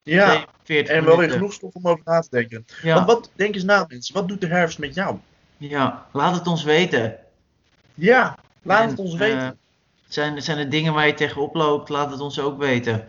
Ja, 0.02 0.44
42 0.66 0.96
en 0.96 1.04
wel 1.04 1.16
weer 1.16 1.30
genoeg 1.30 1.52
stof 1.52 1.74
om 1.74 1.88
over 1.88 2.02
na 2.04 2.20
te 2.20 2.28
denken. 2.30 2.66
Ja. 2.82 2.94
Want 2.94 3.06
wat, 3.06 3.30
denk 3.34 3.54
eens 3.54 3.64
na 3.64 3.84
mensen, 3.88 4.14
wat 4.14 4.28
doet 4.28 4.40
de 4.40 4.46
herfst 4.46 4.78
met 4.78 4.94
jou? 4.94 5.16
ja, 5.56 6.06
laat 6.12 6.34
het 6.34 6.46
ons 6.46 6.62
weten. 6.62 7.18
Ja, 7.94 8.38
laat 8.62 8.82
En, 8.82 8.88
het 8.88 8.98
ons 8.98 9.12
eh, 9.12 9.18
weten. 9.18 9.58
Zijn, 10.08 10.42
zijn 10.42 10.58
er 10.58 10.70
dingen 10.70 10.92
waar 10.92 11.06
je 11.06 11.14
tegenop 11.14 11.54
loopt? 11.54 11.88
Laat 11.88 12.10
het 12.10 12.20
ons 12.20 12.40
ook 12.40 12.58
weten. 12.58 13.08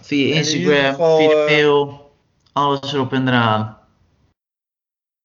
Via 0.00 0.26
in 0.28 0.34
Instagram, 0.34 0.90
geval, 0.90 1.18
via 1.18 1.30
eh, 1.30 1.44
mail, 1.44 2.10
alles 2.52 2.92
erop 2.92 3.12
en 3.12 3.28
eraan. 3.28 3.78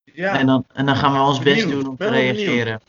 ja, 0.03 0.39
En, 0.39 0.45
dan, 0.45 0.65
en 0.73 0.85
dan 0.85 0.95
gaan 0.95 1.13
we 1.13 1.19
ons 1.19 1.39
best 1.39 1.69
doen 1.69 1.87
om 1.87 1.97
te 1.97 2.07
reageren. 2.07 2.81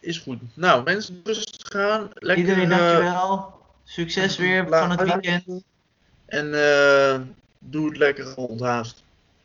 is 0.00 0.18
goed. 0.18 0.38
Nou, 0.54 0.82
mensen, 0.82 1.20
rustig 1.24 1.68
gaan. 1.68 2.10
Lekker, 2.14 2.44
Iedereen 2.44 2.72
eh, 2.72 2.78
dankjewel. 2.78 3.61
Succes 3.92 4.36
weer 4.36 4.68
van 4.68 4.90
het 4.90 5.02
weekend. 5.02 5.64
En 6.26 6.54
eh, 6.54 7.20
doe 7.58 7.88
het 7.88 7.96
lekker 7.96 8.36
onthaast. 8.36 9.04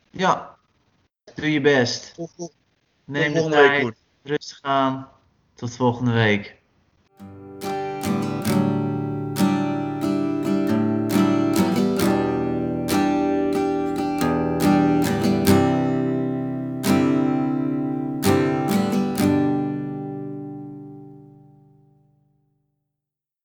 Ja, 0.09 0.55
doe 1.35 1.51
je 1.51 1.61
best. 1.61 2.15
Neem 3.05 3.33
de 3.33 3.49
tijd, 3.49 3.95
rustig 4.23 4.59
aan. 4.61 5.09
Tot 5.55 5.75
volgende 5.75 6.11
week. 6.11 6.56